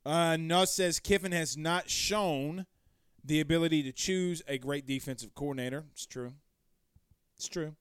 Uh, 0.05 0.37
Nuss 0.37 0.73
says 0.73 0.99
Kiffin 0.99 1.31
has 1.31 1.57
not 1.57 1.89
shown 1.89 2.65
the 3.23 3.39
ability 3.39 3.83
to 3.83 3.91
choose 3.91 4.41
a 4.47 4.57
great 4.57 4.87
defensive 4.87 5.33
coordinator. 5.35 5.85
It's 5.91 6.05
true. 6.05 6.33
It's 7.35 7.47
true. 7.47 7.75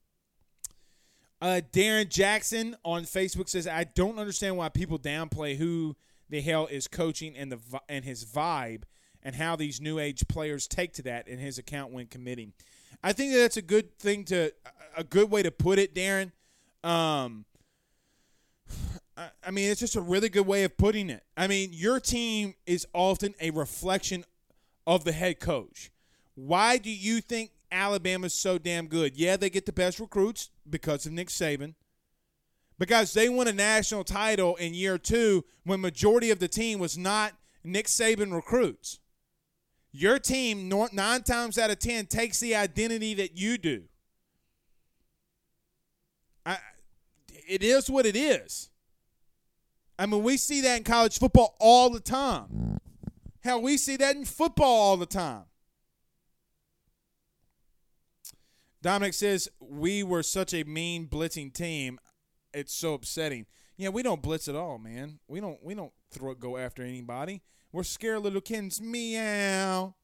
Uh, 1.40 1.60
Darren 1.72 2.08
Jackson 2.08 2.76
on 2.84 3.04
Facebook 3.04 3.48
says, 3.48 3.66
"I 3.66 3.84
don't 3.84 4.18
understand 4.18 4.56
why 4.56 4.68
people 4.68 4.98
downplay 4.98 5.56
who 5.56 5.96
the 6.28 6.40
hell 6.40 6.66
is 6.66 6.88
coaching 6.88 7.36
and 7.36 7.52
the 7.52 7.80
and 7.88 8.04
his 8.04 8.24
vibe 8.24 8.82
and 9.22 9.36
how 9.36 9.54
these 9.56 9.80
new 9.80 9.98
age 9.98 10.26
players 10.28 10.66
take 10.66 10.92
to 10.94 11.02
that 11.02 11.28
in 11.28 11.38
his 11.38 11.58
account 11.58 11.92
when 11.92 12.06
committing." 12.06 12.52
I 13.02 13.12
think 13.12 13.32
that 13.32 13.38
that's 13.38 13.56
a 13.56 13.62
good 13.62 13.98
thing 13.98 14.24
to 14.24 14.52
a 14.96 15.04
good 15.04 15.30
way 15.30 15.42
to 15.42 15.50
put 15.50 15.78
it, 15.78 15.94
Darren. 15.94 16.32
Um, 16.82 17.44
I 19.44 19.50
mean, 19.50 19.70
it's 19.70 19.80
just 19.80 19.96
a 19.96 20.00
really 20.00 20.28
good 20.28 20.46
way 20.46 20.64
of 20.64 20.76
putting 20.76 21.10
it. 21.10 21.24
I 21.36 21.46
mean, 21.46 21.70
your 21.72 21.98
team 22.00 22.54
is 22.66 22.86
often 22.92 23.34
a 23.40 23.50
reflection 23.50 24.24
of 24.86 25.04
the 25.04 25.12
head 25.12 25.40
coach. 25.40 25.90
Why 26.34 26.78
do 26.78 26.90
you 26.90 27.20
think 27.20 27.50
Alabama's 27.72 28.34
so 28.34 28.58
damn 28.58 28.86
good? 28.86 29.16
Yeah, 29.16 29.36
they 29.36 29.50
get 29.50 29.66
the 29.66 29.72
best 29.72 29.98
recruits 29.98 30.50
because 30.68 31.04
of 31.04 31.12
Nick 31.12 31.28
Saban. 31.28 31.74
Because 32.78 33.12
they 33.12 33.28
won 33.28 33.48
a 33.48 33.52
national 33.52 34.04
title 34.04 34.54
in 34.56 34.72
year 34.72 34.98
two 34.98 35.44
when 35.64 35.80
majority 35.80 36.30
of 36.30 36.38
the 36.38 36.46
team 36.46 36.78
was 36.78 36.96
not 36.96 37.32
Nick 37.64 37.86
Saban 37.86 38.32
recruits. 38.32 39.00
Your 39.92 40.18
team, 40.18 40.68
nine 40.92 41.22
times 41.22 41.58
out 41.58 41.70
of 41.70 41.78
ten, 41.78 42.06
takes 42.06 42.40
the 42.40 42.54
identity 42.54 43.14
that 43.14 43.36
you 43.36 43.58
do. 43.58 43.84
I, 46.44 46.58
it 47.48 47.62
is 47.62 47.90
what 47.90 48.06
it 48.06 48.16
is. 48.16 48.70
I 49.98 50.06
mean, 50.06 50.22
we 50.22 50.36
see 50.36 50.60
that 50.60 50.76
in 50.76 50.84
college 50.84 51.18
football 51.18 51.56
all 51.58 51.90
the 51.90 52.00
time. 52.00 52.78
Hell, 53.42 53.62
we 53.62 53.76
see 53.76 53.96
that 53.96 54.14
in 54.14 54.24
football 54.24 54.66
all 54.66 54.96
the 54.96 55.06
time. 55.06 55.44
Dominic 58.80 59.14
says 59.14 59.48
we 59.58 60.02
were 60.02 60.22
such 60.22 60.54
a 60.54 60.64
mean 60.64 61.08
blitzing 61.08 61.52
team. 61.52 61.98
It's 62.54 62.72
so 62.72 62.94
upsetting. 62.94 63.46
Yeah, 63.76 63.88
we 63.88 64.02
don't 64.02 64.22
blitz 64.22 64.48
at 64.48 64.54
all, 64.54 64.78
man. 64.78 65.18
We 65.28 65.40
don't 65.40 65.58
we 65.62 65.74
don't 65.74 65.92
throw 66.10 66.34
go 66.34 66.56
after 66.56 66.82
anybody. 66.82 67.42
We're 67.72 67.82
scared 67.82 68.22
little 68.22 68.40
kittens. 68.40 68.80
Meow. 68.80 69.94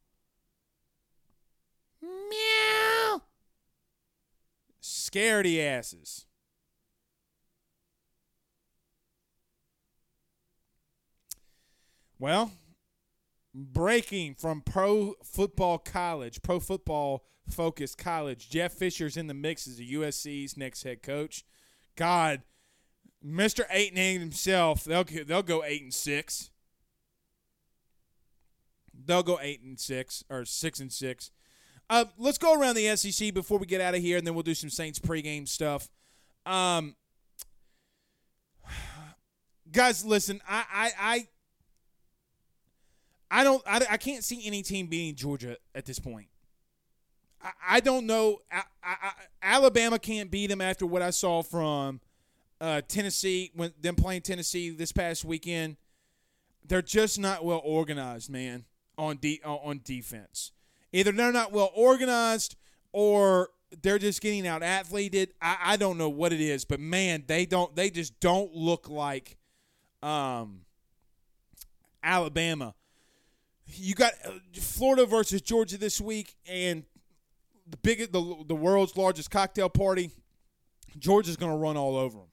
Meow. 2.02 3.22
Scaredy 4.82 5.64
asses. 5.64 6.26
Well, 12.18 12.52
breaking 13.54 14.34
from 14.34 14.60
Pro 14.60 15.14
Football 15.22 15.78
College, 15.78 16.42
Pro 16.42 16.60
Football 16.60 17.24
focused 17.48 17.98
College. 17.98 18.48
Jeff 18.48 18.72
Fisher's 18.72 19.16
in 19.16 19.26
the 19.26 19.34
mix 19.34 19.66
as 19.66 19.76
the 19.76 19.94
USC's 19.94 20.56
next 20.56 20.82
head 20.84 21.02
coach. 21.02 21.44
God, 21.96 22.42
Mr. 23.24 23.64
Eight 23.70 23.90
and 23.90 23.98
Eight 23.98 24.20
himself, 24.20 24.84
they'll 24.84 25.04
they'll 25.04 25.42
go 25.42 25.64
eight 25.64 25.82
and 25.82 25.94
six. 25.94 26.50
They'll 29.06 29.22
go 29.22 29.38
eight 29.40 29.62
and 29.62 29.78
six 29.78 30.24
or 30.30 30.44
six 30.44 30.80
and 30.80 30.92
six. 30.92 31.30
Uh, 31.90 32.06
let's 32.16 32.38
go 32.38 32.58
around 32.58 32.76
the 32.76 32.96
SEC 32.96 33.34
before 33.34 33.58
we 33.58 33.66
get 33.66 33.80
out 33.80 33.94
of 33.94 34.00
here, 34.00 34.16
and 34.16 34.26
then 34.26 34.34
we'll 34.34 34.42
do 34.42 34.54
some 34.54 34.70
Saints 34.70 34.98
pregame 34.98 35.46
stuff. 35.46 35.88
Um, 36.46 36.96
guys, 39.70 40.04
listen, 40.04 40.40
I, 40.48 40.64
I, 40.72 40.90
I, 41.00 41.28
I 43.40 43.44
don't, 43.44 43.62
I, 43.66 43.86
I 43.90 43.96
can't 43.98 44.24
see 44.24 44.46
any 44.46 44.62
team 44.62 44.86
beating 44.86 45.14
Georgia 45.14 45.56
at 45.74 45.84
this 45.84 45.98
point. 45.98 46.28
I, 47.68 47.80
don't 47.80 48.06
know. 48.06 48.40
I, 48.50 48.62
I, 48.82 49.10
Alabama 49.42 49.98
can't 49.98 50.30
beat 50.30 50.46
them 50.46 50.62
after 50.62 50.86
what 50.86 51.02
I 51.02 51.10
saw 51.10 51.42
from 51.42 52.00
uh, 52.60 52.80
Tennessee 52.88 53.50
when 53.54 53.72
them 53.80 53.96
playing 53.96 54.22
Tennessee 54.22 54.70
this 54.70 54.92
past 54.92 55.24
weekend. 55.24 55.76
They're 56.66 56.80
just 56.80 57.18
not 57.18 57.44
well 57.44 57.60
organized, 57.62 58.30
man. 58.30 58.64
On 58.96 59.16
de- 59.16 59.40
on 59.44 59.80
defense, 59.82 60.52
either 60.92 61.10
they're 61.10 61.32
not 61.32 61.50
well 61.50 61.72
organized 61.74 62.54
or 62.92 63.50
they're 63.82 63.98
just 63.98 64.20
getting 64.20 64.46
out 64.46 64.62
athleted. 64.62 65.30
I, 65.42 65.56
I 65.62 65.76
don't 65.76 65.98
know 65.98 66.08
what 66.08 66.32
it 66.32 66.40
is, 66.40 66.64
but 66.64 66.78
man, 66.78 67.24
they 67.26 67.44
don't. 67.46 67.74
They 67.74 67.90
just 67.90 68.18
don't 68.20 68.54
look 68.54 68.88
like 68.88 69.36
um, 70.02 70.60
Alabama. 72.02 72.74
You 73.66 73.94
got 73.94 74.12
uh, 74.24 74.32
Florida 74.60 75.06
versus 75.06 75.40
Georgia 75.40 75.78
this 75.78 76.00
week, 76.00 76.36
and 76.46 76.84
the 77.68 77.78
biggest, 77.78 78.12
the, 78.12 78.44
the 78.46 78.54
world's 78.54 78.96
largest 78.96 79.30
cocktail 79.30 79.68
party. 79.68 80.10
Georgia's 80.98 81.36
going 81.36 81.52
to 81.52 81.58
run 81.58 81.76
all 81.76 81.96
over 81.96 82.18
them. 82.18 82.28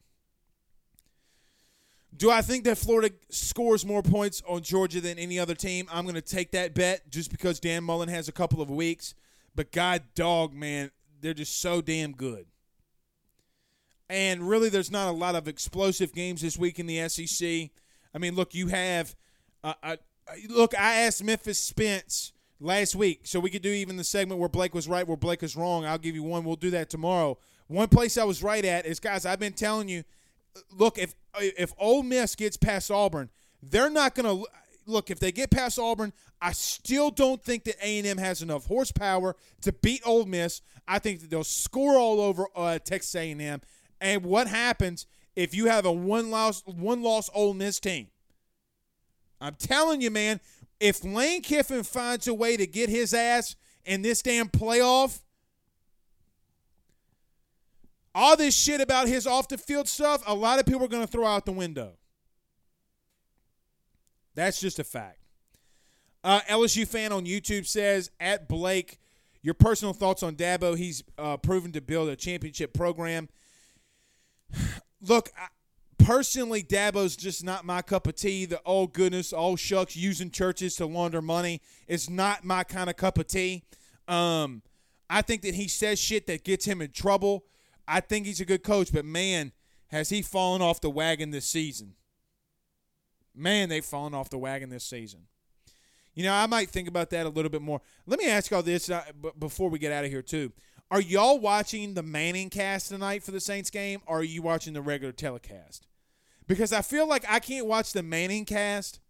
Do 2.16 2.30
I 2.30 2.42
think 2.42 2.64
that 2.64 2.78
Florida 2.78 3.14
scores 3.30 3.86
more 3.86 4.02
points 4.02 4.42
on 4.46 4.62
Georgia 4.62 5.00
than 5.00 5.18
any 5.18 5.38
other 5.38 5.54
team? 5.54 5.88
I'm 5.90 6.04
going 6.04 6.14
to 6.14 6.20
take 6.20 6.52
that 6.52 6.74
bet 6.74 7.10
just 7.10 7.30
because 7.30 7.58
Dan 7.58 7.84
Mullen 7.84 8.08
has 8.08 8.28
a 8.28 8.32
couple 8.32 8.60
of 8.60 8.70
weeks. 8.70 9.14
But 9.54 9.72
God 9.72 10.02
dog, 10.14 10.52
man, 10.54 10.90
they're 11.20 11.34
just 11.34 11.60
so 11.60 11.80
damn 11.80 12.12
good. 12.12 12.46
And 14.08 14.46
really, 14.46 14.68
there's 14.68 14.90
not 14.90 15.08
a 15.08 15.12
lot 15.12 15.34
of 15.34 15.48
explosive 15.48 16.12
games 16.12 16.42
this 16.42 16.58
week 16.58 16.78
in 16.78 16.86
the 16.86 17.08
SEC. 17.08 17.70
I 18.14 18.18
mean, 18.18 18.34
look, 18.34 18.54
you 18.54 18.68
have. 18.68 19.16
Uh, 19.64 19.74
uh, 19.82 19.96
look, 20.48 20.78
I 20.78 21.02
asked 21.02 21.24
Memphis 21.24 21.58
Spence 21.58 22.32
last 22.60 22.94
week. 22.94 23.22
So 23.24 23.40
we 23.40 23.50
could 23.50 23.62
do 23.62 23.70
even 23.70 23.96
the 23.96 24.04
segment 24.04 24.38
where 24.38 24.48
Blake 24.48 24.74
was 24.74 24.88
right, 24.88 25.06
where 25.06 25.16
Blake 25.16 25.42
was 25.42 25.56
wrong. 25.56 25.84
I'll 25.84 25.98
give 25.98 26.14
you 26.14 26.22
one. 26.22 26.44
We'll 26.44 26.56
do 26.56 26.70
that 26.70 26.90
tomorrow. 26.90 27.38
One 27.68 27.88
place 27.88 28.18
I 28.18 28.24
was 28.24 28.42
right 28.42 28.64
at 28.64 28.86
is, 28.86 29.00
guys, 29.00 29.24
I've 29.24 29.40
been 29.40 29.54
telling 29.54 29.88
you, 29.88 30.04
look, 30.70 30.98
if 30.98 31.14
if 31.38 31.72
Ole 31.78 32.02
Miss 32.02 32.34
gets 32.36 32.56
past 32.56 32.90
Auburn, 32.90 33.30
they're 33.62 33.90
not 33.90 34.14
going 34.14 34.26
to 34.26 34.48
look. 34.86 35.10
If 35.10 35.18
they 35.18 35.32
get 35.32 35.50
past 35.50 35.78
Auburn, 35.78 36.12
I 36.40 36.52
still 36.52 37.10
don't 37.10 37.42
think 37.42 37.64
that 37.64 37.76
A 37.82 37.98
and 37.98 38.06
M 38.06 38.18
has 38.18 38.42
enough 38.42 38.66
horsepower 38.66 39.36
to 39.62 39.72
beat 39.72 40.02
Ole 40.04 40.26
Miss. 40.26 40.60
I 40.86 40.98
think 40.98 41.20
that 41.20 41.30
they'll 41.30 41.44
score 41.44 41.96
all 41.96 42.20
over 42.20 42.46
uh, 42.54 42.78
Texas 42.78 43.14
A 43.14 43.30
and 43.30 43.40
M. 43.40 43.60
And 44.00 44.24
what 44.24 44.48
happens 44.48 45.06
if 45.36 45.54
you 45.54 45.66
have 45.66 45.86
a 45.86 45.92
one 45.92 46.30
loss 46.30 46.62
one 46.66 47.02
loss 47.02 47.30
Ole 47.34 47.54
Miss 47.54 47.80
team? 47.80 48.08
I'm 49.40 49.54
telling 49.54 50.00
you, 50.00 50.10
man, 50.10 50.40
if 50.78 51.04
Lane 51.04 51.42
Kiffin 51.42 51.82
finds 51.82 52.28
a 52.28 52.34
way 52.34 52.56
to 52.56 52.66
get 52.66 52.88
his 52.88 53.12
ass 53.14 53.56
in 53.84 54.02
this 54.02 54.22
damn 54.22 54.48
playoff, 54.48 55.20
all 58.14 58.36
this 58.36 58.54
shit 58.54 58.80
about 58.80 59.08
his 59.08 59.26
off 59.26 59.48
the 59.48 59.58
field 59.58 59.88
stuff, 59.88 60.22
a 60.26 60.34
lot 60.34 60.58
of 60.58 60.66
people 60.66 60.84
are 60.84 60.88
going 60.88 61.04
to 61.04 61.10
throw 61.10 61.26
out 61.26 61.46
the 61.46 61.52
window. 61.52 61.92
That's 64.34 64.60
just 64.60 64.78
a 64.78 64.84
fact. 64.84 65.18
Uh, 66.24 66.40
LSU 66.48 66.86
fan 66.86 67.12
on 67.12 67.26
YouTube 67.26 67.66
says 67.66 68.10
at 68.20 68.48
Blake, 68.48 68.98
your 69.42 69.54
personal 69.54 69.92
thoughts 69.92 70.22
on 70.22 70.36
Dabo? 70.36 70.76
He's 70.76 71.02
uh, 71.18 71.36
proven 71.36 71.72
to 71.72 71.80
build 71.80 72.08
a 72.08 72.16
championship 72.16 72.72
program. 72.72 73.28
Look, 75.02 75.30
I, 75.36 75.48
personally, 76.04 76.62
Dabo's 76.62 77.16
just 77.16 77.44
not 77.44 77.64
my 77.64 77.82
cup 77.82 78.06
of 78.06 78.14
tea. 78.14 78.46
The 78.46 78.60
oh 78.64 78.86
goodness, 78.86 79.32
oh 79.36 79.56
shucks, 79.56 79.96
using 79.96 80.30
churches 80.30 80.76
to 80.76 80.86
launder 80.86 81.20
money 81.20 81.60
is 81.88 82.08
not 82.08 82.44
my 82.44 82.62
kind 82.62 82.88
of 82.88 82.96
cup 82.96 83.18
of 83.18 83.26
tea. 83.26 83.64
Um, 84.06 84.62
I 85.10 85.22
think 85.22 85.42
that 85.42 85.54
he 85.54 85.66
says 85.68 85.98
shit 85.98 86.26
that 86.28 86.44
gets 86.44 86.64
him 86.64 86.80
in 86.80 86.92
trouble. 86.92 87.44
I 87.86 88.00
think 88.00 88.26
he's 88.26 88.40
a 88.40 88.44
good 88.44 88.62
coach, 88.62 88.92
but 88.92 89.04
man, 89.04 89.52
has 89.88 90.08
he 90.08 90.22
fallen 90.22 90.62
off 90.62 90.80
the 90.80 90.90
wagon 90.90 91.30
this 91.30 91.46
season? 91.46 91.94
Man, 93.34 93.68
they've 93.68 93.84
fallen 93.84 94.14
off 94.14 94.30
the 94.30 94.38
wagon 94.38 94.70
this 94.70 94.84
season. 94.84 95.26
You 96.14 96.24
know, 96.24 96.34
I 96.34 96.46
might 96.46 96.68
think 96.68 96.88
about 96.88 97.10
that 97.10 97.26
a 97.26 97.30
little 97.30 97.50
bit 97.50 97.62
more. 97.62 97.80
Let 98.06 98.18
me 98.18 98.28
ask 98.28 98.50
y'all 98.50 98.62
this 98.62 98.90
uh, 98.90 99.02
before 99.38 99.70
we 99.70 99.78
get 99.78 99.92
out 99.92 100.04
of 100.04 100.10
here, 100.10 100.22
too. 100.22 100.52
Are 100.90 101.00
y'all 101.00 101.38
watching 101.38 101.94
the 101.94 102.02
Manning 102.02 102.50
cast 102.50 102.88
tonight 102.88 103.22
for 103.22 103.30
the 103.30 103.40
Saints 103.40 103.70
game, 103.70 104.02
or 104.06 104.18
are 104.18 104.24
you 104.24 104.42
watching 104.42 104.74
the 104.74 104.82
regular 104.82 105.12
telecast? 105.12 105.86
Because 106.46 106.72
I 106.72 106.82
feel 106.82 107.08
like 107.08 107.24
I 107.28 107.38
can't 107.38 107.66
watch 107.66 107.94
the 107.94 108.02
Manning 108.02 108.44
cast 108.44 109.00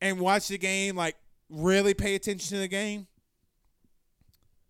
and 0.00 0.20
watch 0.20 0.46
the 0.46 0.58
game, 0.58 0.94
like 0.94 1.16
really 1.48 1.94
pay 1.94 2.14
attention 2.14 2.54
to 2.56 2.60
the 2.60 2.68
game. 2.68 3.08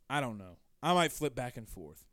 I 0.08 0.22
don't 0.22 0.38
know. 0.38 0.56
I 0.82 0.94
might 0.94 1.12
flip 1.12 1.34
back 1.34 1.56
and 1.58 1.68
forth. 1.68 2.04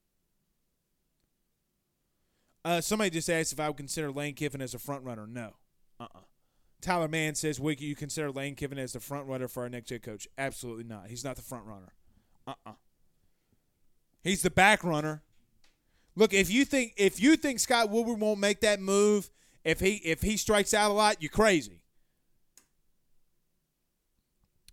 Uh, 2.65 2.81
somebody 2.81 3.09
just 3.09 3.29
asked 3.29 3.51
if 3.51 3.59
I 3.59 3.67
would 3.67 3.77
consider 3.77 4.11
Lane 4.11 4.33
Kiffin 4.35 4.61
as 4.61 4.73
a 4.73 4.79
front 4.79 5.03
runner. 5.03 5.27
No. 5.27 5.53
Uh 5.99 6.07
uh 6.15 6.19
Tyler 6.81 7.07
Mann 7.07 7.35
says, 7.35 7.59
Wiki, 7.61 7.85
you 7.85 7.95
consider 7.95 8.29
Lane 8.29 8.55
Kiffin 8.55 8.77
as 8.77 8.93
the 8.93 8.99
front 8.99 9.27
runner 9.27 9.47
for 9.47 9.63
our 9.63 9.69
next 9.69 9.89
head 9.89 10.03
coach? 10.03 10.27
Absolutely 10.37 10.83
not. 10.83 11.07
He's 11.07 11.23
not 11.23 11.35
the 11.35 11.41
front 11.41 11.65
runner. 11.65 11.93
Uh 12.47 12.53
uh 12.65 12.71
He's 14.23 14.41
the 14.41 14.49
back 14.49 14.83
runner. 14.83 15.21
Look, 16.15 16.33
if 16.33 16.49
you 16.49 16.63
think 16.65 16.93
if 16.97 17.19
you 17.19 17.35
think 17.35 17.59
Scott 17.59 17.89
Woodward 17.89 18.19
won't 18.19 18.39
make 18.39 18.61
that 18.61 18.79
move, 18.79 19.29
if 19.63 19.79
he 19.79 19.95
if 19.95 20.21
he 20.21 20.37
strikes 20.37 20.73
out 20.73 20.91
a 20.91 20.93
lot, 20.93 21.21
you're 21.21 21.29
crazy. 21.29 21.83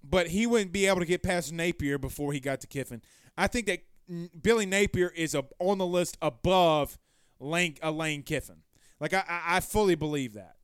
But 0.03 0.29
he 0.29 0.47
wouldn't 0.47 0.73
be 0.73 0.87
able 0.87 1.01
to 1.01 1.07
get 1.07 1.23
past 1.23 1.53
Napier 1.53 1.99
before 1.99 2.33
he 2.33 2.41
got 2.41 2.61
to 2.61 2.67
Kiffin. 2.67 3.03
I 3.37 3.47
think 3.47 3.67
that 3.67 3.81
Billy 4.43 4.67
Napier 4.67 5.09
is 5.09 5.35
a, 5.35 5.45
on 5.59 5.79
the 5.79 5.87
list 5.87 6.19
above 6.21 6.99
Lane, 7.41 7.77
a 7.83 7.91
Lane 7.91 8.23
Kiffin. 8.23 8.63
Like 9.01 9.15
I, 9.15 9.25
I 9.29 9.61
fully 9.61 9.95
believe 9.95 10.35
that. 10.35 10.57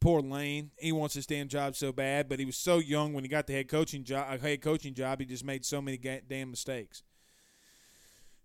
Poor 0.00 0.20
Lane, 0.20 0.70
he 0.78 0.92
wants 0.92 1.14
his 1.14 1.26
damn 1.26 1.46
job 1.46 1.76
so 1.76 1.92
bad, 1.92 2.28
but 2.28 2.38
he 2.38 2.46
was 2.46 2.56
so 2.56 2.78
young 2.78 3.12
when 3.12 3.22
he 3.22 3.28
got 3.28 3.46
the 3.46 3.52
head 3.52 3.68
coaching 3.68 4.02
job. 4.02 4.40
Head 4.40 4.62
coaching 4.62 4.94
job, 4.94 5.20
he 5.20 5.26
just 5.26 5.44
made 5.44 5.64
so 5.64 5.80
many 5.80 5.98
damn 5.98 6.50
mistakes. 6.50 7.02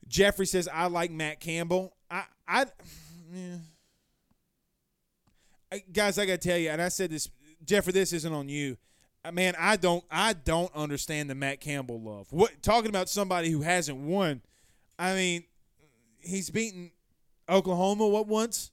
Jeffrey 0.07 0.45
says, 0.45 0.67
"I 0.71 0.87
like 0.87 1.11
Matt 1.11 1.39
Campbell. 1.39 1.95
I, 2.11 2.25
I, 2.47 2.65
yeah. 3.33 3.57
guys, 5.91 6.19
I 6.19 6.25
gotta 6.25 6.37
tell 6.37 6.57
you, 6.57 6.69
and 6.69 6.81
I 6.81 6.89
said 6.89 7.09
this, 7.09 7.29
Jeffrey. 7.65 7.93
This 7.93 8.11
isn't 8.11 8.33
on 8.33 8.49
you, 8.49 8.77
uh, 9.23 9.31
man. 9.31 9.55
I 9.57 9.77
don't, 9.77 10.03
I 10.11 10.33
don't 10.33 10.75
understand 10.75 11.29
the 11.29 11.35
Matt 11.35 11.61
Campbell 11.61 12.01
love. 12.01 12.27
What 12.31 12.61
talking 12.61 12.89
about 12.89 13.09
somebody 13.09 13.49
who 13.49 13.61
hasn't 13.61 13.97
won? 13.97 14.41
I 14.99 15.15
mean, 15.15 15.45
he's 16.25 16.49
beaten 16.49 16.91
Oklahoma 17.47 18.07
what 18.07 18.27
once? 18.27 18.71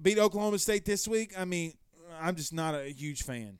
Beat 0.00 0.18
Oklahoma 0.18 0.58
State 0.58 0.84
this 0.84 1.06
week. 1.06 1.32
I 1.38 1.44
mean, 1.44 1.74
I'm 2.20 2.36
just 2.36 2.52
not 2.52 2.74
a 2.74 2.92
huge 2.92 3.22
fan. 3.22 3.58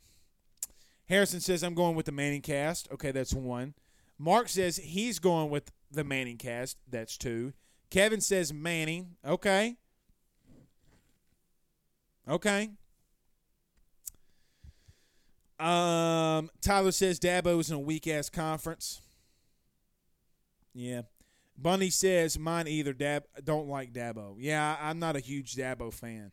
Harrison 1.09 1.41
says 1.41 1.63
I'm 1.63 1.75
going 1.75 1.95
with 1.95 2.07
the 2.07 2.13
Manning 2.13 2.43
cast. 2.43 2.89
Okay, 2.93 3.11
that's 3.11 3.35
one. 3.35 3.75
Mark 4.19 4.49
says 4.49 4.77
he's 4.77 5.19
going 5.19 5.51
with 5.51 5.71
the 5.91 6.05
Manning 6.05 6.39
cast. 6.39 6.79
That's 6.89 7.17
two. 7.17 7.53
Kevin 7.91 8.21
says 8.21 8.53
Manning. 8.53 9.17
Okay. 9.25 9.77
Okay. 12.29 12.71
Um, 15.59 16.51
Tyler 16.61 16.91
says 16.91 17.21
Dabo 17.21 17.61
is 17.61 17.71
in 17.71 17.77
a 17.77 17.81
weak 17.81 18.09
ass 18.09 18.29
conference. 18.29 19.01
Yeah. 20.75 21.03
Bunny 21.57 21.91
says 21.91 22.39
mine 22.39 22.67
either. 22.69 22.93
Dab 22.93 23.25
don't 23.43 23.69
like 23.69 23.93
Dabo. 23.93 24.37
Yeah, 24.39 24.77
I'm 24.81 24.99
not 24.99 25.17
a 25.17 25.21
huge 25.21 25.55
Dabo 25.55 25.93
fan. 25.93 26.33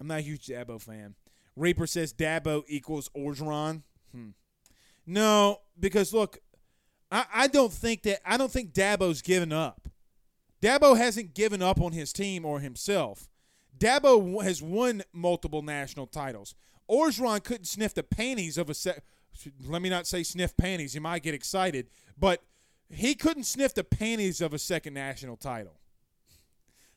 I'm 0.00 0.06
not 0.06 0.18
a 0.18 0.22
huge 0.22 0.46
Dabo 0.46 0.80
fan. 0.80 1.14
Reaper 1.56 1.86
says 1.86 2.12
Dabo 2.12 2.62
equals 2.68 3.08
Orgeron. 3.16 3.82
Hmm. 4.12 4.30
No, 5.06 5.58
because 5.78 6.12
look, 6.12 6.38
I, 7.10 7.24
I 7.32 7.46
don't 7.46 7.72
think 7.72 8.02
that 8.02 8.20
I 8.24 8.36
don't 8.36 8.50
think 8.50 8.72
Dabo's 8.72 9.22
given 9.22 9.52
up. 9.52 9.88
Dabo 10.62 10.96
hasn't 10.96 11.34
given 11.34 11.60
up 11.62 11.80
on 11.80 11.92
his 11.92 12.12
team 12.12 12.44
or 12.44 12.60
himself. 12.60 13.28
Dabo 13.76 14.42
has 14.42 14.62
won 14.62 15.02
multiple 15.12 15.62
national 15.62 16.06
titles. 16.06 16.54
Orgeron 16.90 17.42
couldn't 17.42 17.66
sniff 17.66 17.94
the 17.94 18.02
panties 18.02 18.56
of 18.56 18.70
a 18.70 18.74
set. 18.74 19.02
Let 19.66 19.82
me 19.82 19.90
not 19.90 20.06
say 20.06 20.22
sniff 20.22 20.56
panties. 20.56 20.92
He 20.92 21.00
might 21.00 21.22
get 21.22 21.34
excited, 21.34 21.88
but 22.18 22.42
he 22.88 23.14
couldn't 23.14 23.44
sniff 23.44 23.74
the 23.74 23.84
panties 23.84 24.40
of 24.40 24.52
a 24.52 24.58
second 24.58 24.94
national 24.94 25.36
title. 25.36 25.78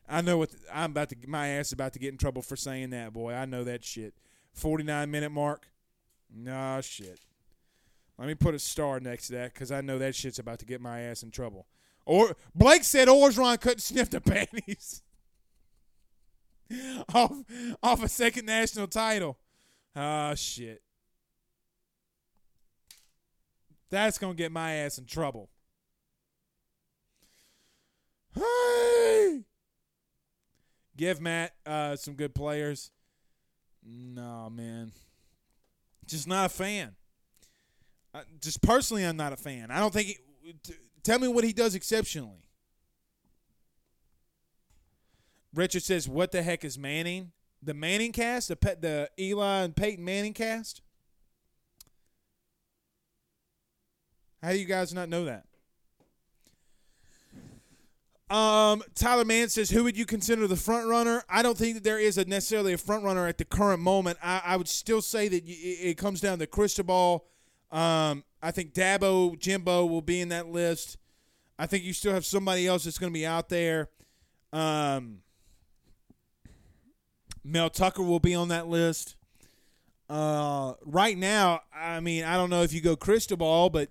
I 0.10 0.22
know 0.22 0.38
what 0.38 0.52
I'm 0.74 0.92
about 0.92 1.10
to. 1.10 1.16
My 1.28 1.48
ass 1.50 1.72
about 1.72 1.94
to 1.94 2.00
get 2.00 2.12
in 2.12 2.18
trouble 2.18 2.42
for 2.42 2.56
saying 2.56 2.92
that, 2.92 3.14
boy. 3.14 3.34
I 3.34 3.46
know 3.46 3.64
that 3.64 3.84
shit. 3.84 4.14
49 4.54 5.12
minute 5.12 5.32
mark. 5.32 5.68
Nah, 6.34 6.82
shit. 6.82 7.20
Let 8.18 8.28
me 8.28 8.36
put 8.36 8.56
a 8.56 8.60
star 8.60 9.00
next 9.00 9.28
to 9.28 9.34
that 9.34 9.54
because 9.54 9.72
I 9.72 9.82
know 9.82 10.00
that 10.00 10.16
shit's 10.16 10.40
about 10.40 10.60
to 10.60 10.66
get 10.66 10.82
my 10.82 11.02
ass 11.02 11.24
in 11.24 11.32
trouble. 11.32 11.68
Or 12.06 12.36
Blake 12.56 12.84
said 12.84 13.10
Orgeron 13.10 13.60
couldn't 13.60 13.82
sniff 13.82 14.10
the 14.10 14.22
panties 14.22 15.04
off 17.14 17.32
off 17.84 18.04
a 18.04 18.10
second 18.10 18.46
national 18.46 18.88
title. 18.88 19.38
Ah, 19.96 20.34
shit. 20.36 20.82
That's 23.90 24.18
gonna 24.18 24.34
get 24.34 24.52
my 24.52 24.74
ass 24.74 24.98
in 24.98 25.06
trouble. 25.06 25.50
Hey! 28.38 29.44
Give 30.96 31.22
Matt 31.22 31.54
uh, 31.66 31.96
some 31.96 32.16
good 32.16 32.34
players. 32.34 32.92
No, 33.84 34.50
man. 34.50 34.92
Just 36.06 36.28
not 36.28 36.48
a 36.48 36.50
fan. 36.50 36.96
Uh, 38.14 38.22
just 38.42 38.62
personally, 38.62 39.04
I'm 39.04 39.18
not 39.18 39.34
a 39.34 39.38
fan. 39.38 39.70
I 39.70 39.80
don't 39.80 39.94
think. 39.94 40.08
He, 40.08 40.54
t- 40.64 40.74
tell 41.04 41.20
me 41.20 41.28
what 41.28 41.44
he 41.44 41.54
does 41.54 41.76
exceptionally. 41.76 42.42
Richard 45.54 45.84
says, 45.84 46.08
"What 46.08 46.32
the 46.32 46.42
heck 46.42 46.66
is 46.66 46.78
Manning? 46.78 47.32
The 47.62 47.74
Manning 47.74 48.12
cast, 48.12 48.48
the 48.48 48.56
pe- 48.56 48.80
the 48.80 49.10
Eli 49.20 49.64
and 49.64 49.76
Peyton 49.76 50.04
Manning 50.04 50.34
cast? 50.34 50.82
How 54.42 54.52
do 54.52 54.58
you 54.58 54.66
guys 54.66 54.94
not 54.94 55.10
know 55.10 55.26
that?" 55.26 55.46
Um, 58.30 58.84
Tyler 58.94 59.24
Mann 59.24 59.48
says, 59.48 59.70
"Who 59.70 59.84
would 59.86 59.98
you 59.98 60.06
consider 60.06 60.48
the 60.48 60.58
front 60.58 60.88
runner?" 60.88 61.24
I 61.30 61.42
don't 61.42 61.58
think 61.58 61.76
that 61.76 61.84
there 61.84 62.00
is 62.00 62.18
a 62.18 62.26
necessarily 62.26 62.74
a 62.74 62.78
front 62.78 63.04
runner 63.04 63.26
at 63.26 63.38
the 63.38 63.46
current 63.46 63.82
moment. 63.82 64.18
I, 64.22 64.42
I 64.44 64.58
would 64.58 64.68
still 64.68 65.02
say 65.02 65.30
that 65.30 65.46
it, 65.48 65.52
it 65.52 65.98
comes 65.98 66.20
down 66.20 66.40
to 66.40 66.48
Cristobal. 66.48 67.26
Um, 67.72 68.26
I 68.42 68.52
think 68.52 68.74
Dabo, 68.74 69.38
Jimbo 69.40 69.86
will 69.86 70.02
be 70.02 70.20
in 70.20 70.30
that 70.30 70.48
list. 70.48 70.98
I 71.58 71.68
think 71.68 71.84
you 71.84 71.94
still 71.94 72.14
have 72.14 72.26
somebody 72.26 72.68
else 72.68 72.84
that's 72.84 72.98
going 72.98 73.12
to 73.12 73.18
be 73.18 73.26
out 73.26 73.50
there. 73.50 73.90
Um, 74.54 75.20
Mel 77.44 77.70
Tucker 77.70 78.04
will 78.04 78.20
be 78.20 78.36
on 78.36 78.50
that 78.50 78.68
list. 78.68 79.16
Uh, 80.10 80.74
right 80.86 81.18
now, 81.18 81.62
I 81.74 82.00
mean, 82.00 82.24
I 82.24 82.36
don't 82.36 82.50
know 82.50 82.62
if 82.62 82.74
you 82.74 82.82
go 82.82 82.96
Cristobal, 82.96 83.70
but. 83.70 83.90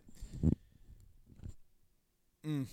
Mm, 2.46 2.66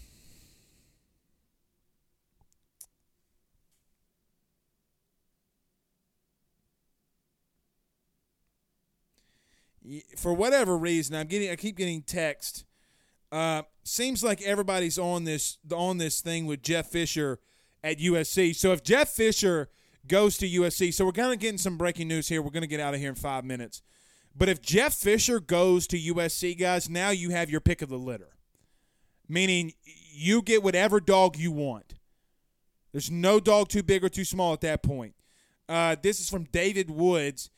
for 10.18 10.34
whatever 10.34 10.78
reason, 10.78 11.16
I'm 11.16 11.28
getting 11.28 11.50
I 11.50 11.56
keep 11.56 11.78
getting 11.78 12.02
text. 12.02 12.66
Uh, 13.32 13.64
seems 13.84 14.24
like 14.24 14.42
everybody's 14.44 15.00
on 15.00 15.24
this 15.24 15.58
on 15.74 15.98
this 15.98 16.22
thing 16.22 16.46
with 16.46 16.62
Jeff 16.62 16.88
Fisher 16.88 17.40
at 17.84 17.98
USC. 18.00 18.56
So 18.56 18.72
if 18.72 18.84
Jeff 18.84 19.10
Fisher 19.10 19.70
goes 20.08 20.38
to 20.38 20.50
USC. 20.50 20.94
So 20.94 21.06
we're 21.06 21.12
kind 21.12 21.34
of 21.34 21.40
getting 21.40 21.58
some 21.58 21.78
breaking 21.78 22.08
news 22.08 22.28
here. 22.28 22.42
We're 22.42 22.52
going 22.52 22.62
to 22.62 22.68
get 22.68 22.80
out 22.80 22.94
of 22.94 23.00
here 23.00 23.10
in 23.10 23.16
five 23.16 23.46
minutes. 23.46 23.82
But 24.36 24.50
if 24.50 24.62
Jeff 24.62 24.94
Fisher 24.94 25.40
goes 25.40 25.88
to 25.88 25.98
USC, 25.98 26.58
guys, 26.58 26.90
now 26.90 27.12
you 27.12 27.30
have 27.30 27.50
your 27.50 27.62
pick 27.62 27.82
of 27.82 27.90
the 27.90 27.98
litter, 27.98 28.36
meaning 29.30 29.74
you 30.12 30.42
get 30.42 30.64
whatever 30.64 31.00
dog 31.00 31.38
you 31.38 31.52
want. 31.52 31.94
There's 32.92 33.12
no 33.12 33.40
dog 33.40 33.70
too 33.70 33.84
big 33.84 34.04
or 34.04 34.10
too 34.10 34.26
small 34.26 34.54
at 34.54 34.62
that 34.62 34.82
point. 34.82 35.16
Uh, 35.70 35.96
this 36.02 36.20
is 36.20 36.30
from 36.30 36.46
David 36.46 36.90
Woods. 36.90 37.50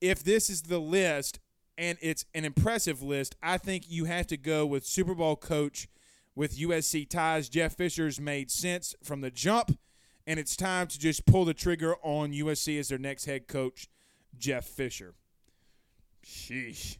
If 0.00 0.22
this 0.22 0.50
is 0.50 0.62
the 0.62 0.78
list, 0.78 1.38
and 1.78 1.98
it's 2.00 2.24
an 2.34 2.44
impressive 2.44 3.02
list, 3.02 3.36
I 3.42 3.58
think 3.58 3.84
you 3.88 4.04
have 4.04 4.26
to 4.28 4.36
go 4.36 4.64
with 4.66 4.86
Super 4.86 5.14
Bowl 5.14 5.36
coach 5.36 5.88
with 6.34 6.58
USC 6.58 7.08
ties. 7.08 7.48
Jeff 7.48 7.76
Fisher's 7.76 8.20
made 8.20 8.50
sense 8.50 8.94
from 9.02 9.20
the 9.20 9.30
jump, 9.30 9.78
and 10.26 10.38
it's 10.38 10.56
time 10.56 10.86
to 10.88 10.98
just 10.98 11.26
pull 11.26 11.44
the 11.44 11.54
trigger 11.54 11.96
on 12.02 12.32
USC 12.32 12.78
as 12.78 12.88
their 12.88 12.98
next 12.98 13.24
head 13.24 13.46
coach, 13.46 13.88
Jeff 14.38 14.64
Fisher. 14.64 15.14
Sheesh. 16.24 16.98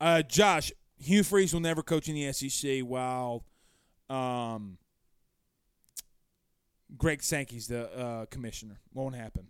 Uh, 0.00 0.22
Josh, 0.22 0.72
Hugh 0.98 1.22
Freeze 1.22 1.52
will 1.52 1.60
never 1.60 1.82
coach 1.82 2.08
in 2.08 2.14
the 2.14 2.32
SEC 2.32 2.80
while 2.80 3.44
um, 4.10 4.78
Greg 6.96 7.22
Sankey's 7.22 7.68
the 7.68 7.90
uh, 7.96 8.26
commissioner. 8.26 8.80
Won't 8.92 9.14
happen. 9.14 9.46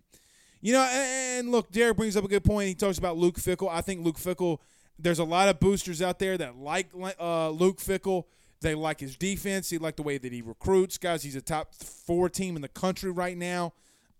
You 0.63 0.71
know, 0.71 0.83
and 0.83 1.51
look, 1.51 1.71
Derek 1.71 1.97
brings 1.97 2.15
up 2.15 2.23
a 2.23 2.27
good 2.29 2.45
point. 2.45 2.69
He 2.69 2.73
talks 2.73 2.97
about 2.97 3.17
Luke 3.17 3.35
Fickell. 3.35 3.67
I 3.69 3.81
think 3.81 4.05
Luke 4.05 4.15
Fickell. 4.15 4.59
there's 4.97 5.19
a 5.19 5.25
lot 5.25 5.49
of 5.49 5.59
boosters 5.59 6.01
out 6.01 6.19
there 6.19 6.37
that 6.37 6.57
like 6.57 6.87
uh, 7.19 7.49
Luke 7.49 7.79
Fickell. 7.79 8.23
They 8.61 8.73
like 8.73 9.01
his 9.01 9.17
defense. 9.17 9.69
They 9.69 9.77
like 9.77 9.97
the 9.97 10.03
way 10.03 10.17
that 10.17 10.31
he 10.31 10.41
recruits. 10.41 10.97
Guys, 10.97 11.21
he's 11.21 11.35
a 11.35 11.41
top 11.41 11.75
four 11.75 12.29
team 12.29 12.55
in 12.55 12.61
the 12.61 12.69
country 12.69 13.11
right 13.11 13.37
now. 13.37 13.73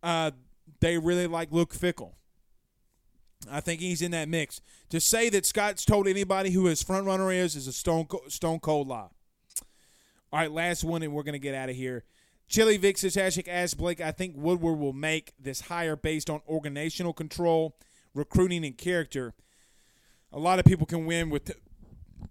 Uh, 0.04 0.32
they 0.82 0.98
really 0.98 1.28
like 1.28 1.50
Luke 1.54 1.74
Fickell. 1.74 2.12
I 3.50 3.62
think 3.62 3.80
he's 3.80 4.02
in 4.02 4.12
that 4.12 4.28
mix. 4.28 4.60
To 4.90 5.00
say 5.00 5.30
that 5.30 5.46
Scott's 5.46 5.86
told 5.86 6.10
anybody 6.10 6.52
who 6.52 6.66
his 6.66 6.84
front 6.84 7.06
runner 7.06 7.32
is 7.32 7.56
is 7.56 7.68
a 7.68 7.74
stone 7.74 8.06
stone 8.28 8.60
cold 8.60 8.90
lie. 8.90 9.08
All 10.34 10.40
right, 10.40 10.52
last 10.52 10.84
one, 10.84 11.04
and 11.04 11.14
we're 11.14 11.24
to 11.24 11.40
get 11.40 11.56
out 11.56 11.70
of 11.70 11.76
here. 11.78 12.04
Chili 12.48 12.78
Vic 12.78 12.98
hashtag 12.98 13.48
ask 13.48 13.78
Blake, 13.78 14.02
I 14.02 14.12
think 14.12 14.36
Woodward 14.38 14.78
will 14.78 14.94
make 14.94 15.34
this 15.40 15.62
hire 15.62 15.96
based 15.96 16.30
on 16.30 16.42
organizational 16.48 17.14
control, 17.14 17.76
recruiting, 18.14 18.66
and 18.66 18.78
character. 18.78 19.34
A 20.32 20.40
lot 20.40 20.60
of 20.60 20.66
people 20.66 20.86
can 20.86 21.06
win 21.06 21.30
with 21.30 21.52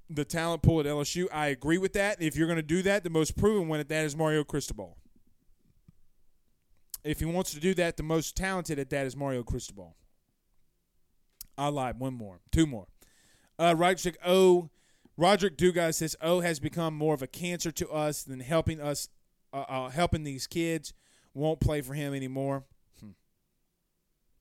the 0.09 0.25
talent 0.25 0.63
pool 0.63 0.81
at 0.81 0.87
LSU. 0.87 1.27
I 1.33 1.49
agree 1.49 1.79
with 1.79 1.93
that. 1.95 2.21
If 2.21 2.37
you're 2.37 2.47
going 2.47 2.57
to 2.57 2.63
do 2.63 2.83
that, 2.83 3.05
the 3.05 3.11
most 3.11 3.37
proven 3.37 3.69
one 3.69 3.81
at 3.81 3.89
that 3.89 4.05
is 4.05 4.17
Mario 4.17 4.45
Cristobal. 4.45 4.97
If 7.05 7.19
he 7.19 7.25
wants 7.25 7.53
to 7.53 7.61
do 7.61 7.75
that, 7.75 7.97
the 7.97 8.03
most 8.03 8.37
talented 8.37 8.79
at 8.79 8.91
that 8.91 9.07
is 9.07 9.17
Mario 9.17 9.43
Cristobal. 9.43 9.97
I 11.59 11.69
lied. 11.69 11.99
One 11.99 12.15
more. 12.15 12.41
Two 12.51 12.67
more. 12.67 12.87
Uh, 13.59 13.75
Roderick 13.77 14.19
O. 14.25 14.71
Roderick 15.17 15.59
Dugas 15.59 15.97
says 15.97 16.17
O 16.21 16.41
has 16.41 16.59
become 16.59 16.95
more 16.95 17.15
of 17.15 17.23
a 17.23 17.27
cancer 17.27 17.71
to 17.73 17.89
us 17.91 18.23
than 18.23 18.41
helping 18.41 18.81
us 18.81 19.09
uh, 19.53 19.65
uh, 19.69 19.89
helping 19.91 20.25
these 20.25 20.47
kids 20.47 20.93
won't 21.35 21.61
play 21.61 21.81
for 21.81 21.95
him 21.95 22.15
anymore. 22.15 22.65
Hmm. 23.01 23.11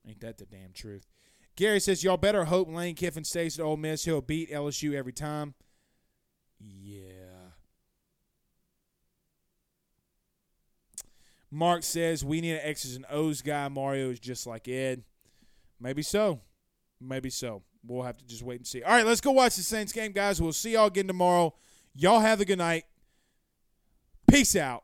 Ain't 0.08 0.22
that 0.22 0.38
the 0.38 0.46
damn 0.46 0.72
truth? 0.74 1.06
Gary 1.56 1.80
says, 1.80 2.04
Y'all 2.04 2.18
better 2.18 2.46
hope 2.46 2.70
Lane 2.70 2.96
Kiffin 2.96 3.24
stays 3.24 3.60
at 3.60 3.66
Ole 3.66 3.78
Miss. 3.78 4.06
He'll 4.06 4.22
beat 4.22 4.52
LSU 4.52 4.94
every 4.94 5.14
time. 5.14 5.54
Yeah. 6.60 7.02
Mark 11.50 11.84
says, 11.84 12.24
We 12.24 12.42
need 12.42 12.54
an 12.54 12.62
X's 12.64 12.96
and 12.96 13.06
O's 13.12 13.42
guy. 13.42 13.68
Mario 13.68 14.10
is 14.10 14.20
just 14.20 14.48
like 14.48 14.68
Ed. 14.68 15.04
Maybe 15.80 16.02
so. 16.02 16.40
Maybe 17.00 17.30
so. 17.30 17.64
We'll 17.86 18.04
have 18.04 18.18
to 18.18 18.26
just 18.26 18.44
wait 18.44 18.60
and 18.60 18.68
see. 18.68 18.84
All 18.84 18.94
right, 18.94 19.06
let's 19.06 19.22
go 19.22 19.32
watch 19.32 19.56
the 19.56 19.64
Saints 19.64 19.92
game, 19.92 20.12
guys. 20.12 20.42
We'll 20.42 20.54
see 20.54 20.74
y'all 20.74 20.88
again 20.88 21.08
tomorrow. 21.08 21.56
Y'all 21.96 22.20
have 22.20 22.40
a 22.40 22.46
good 22.46 22.60
night. 22.60 22.86
Peace 24.28 24.56
out. 24.56 24.84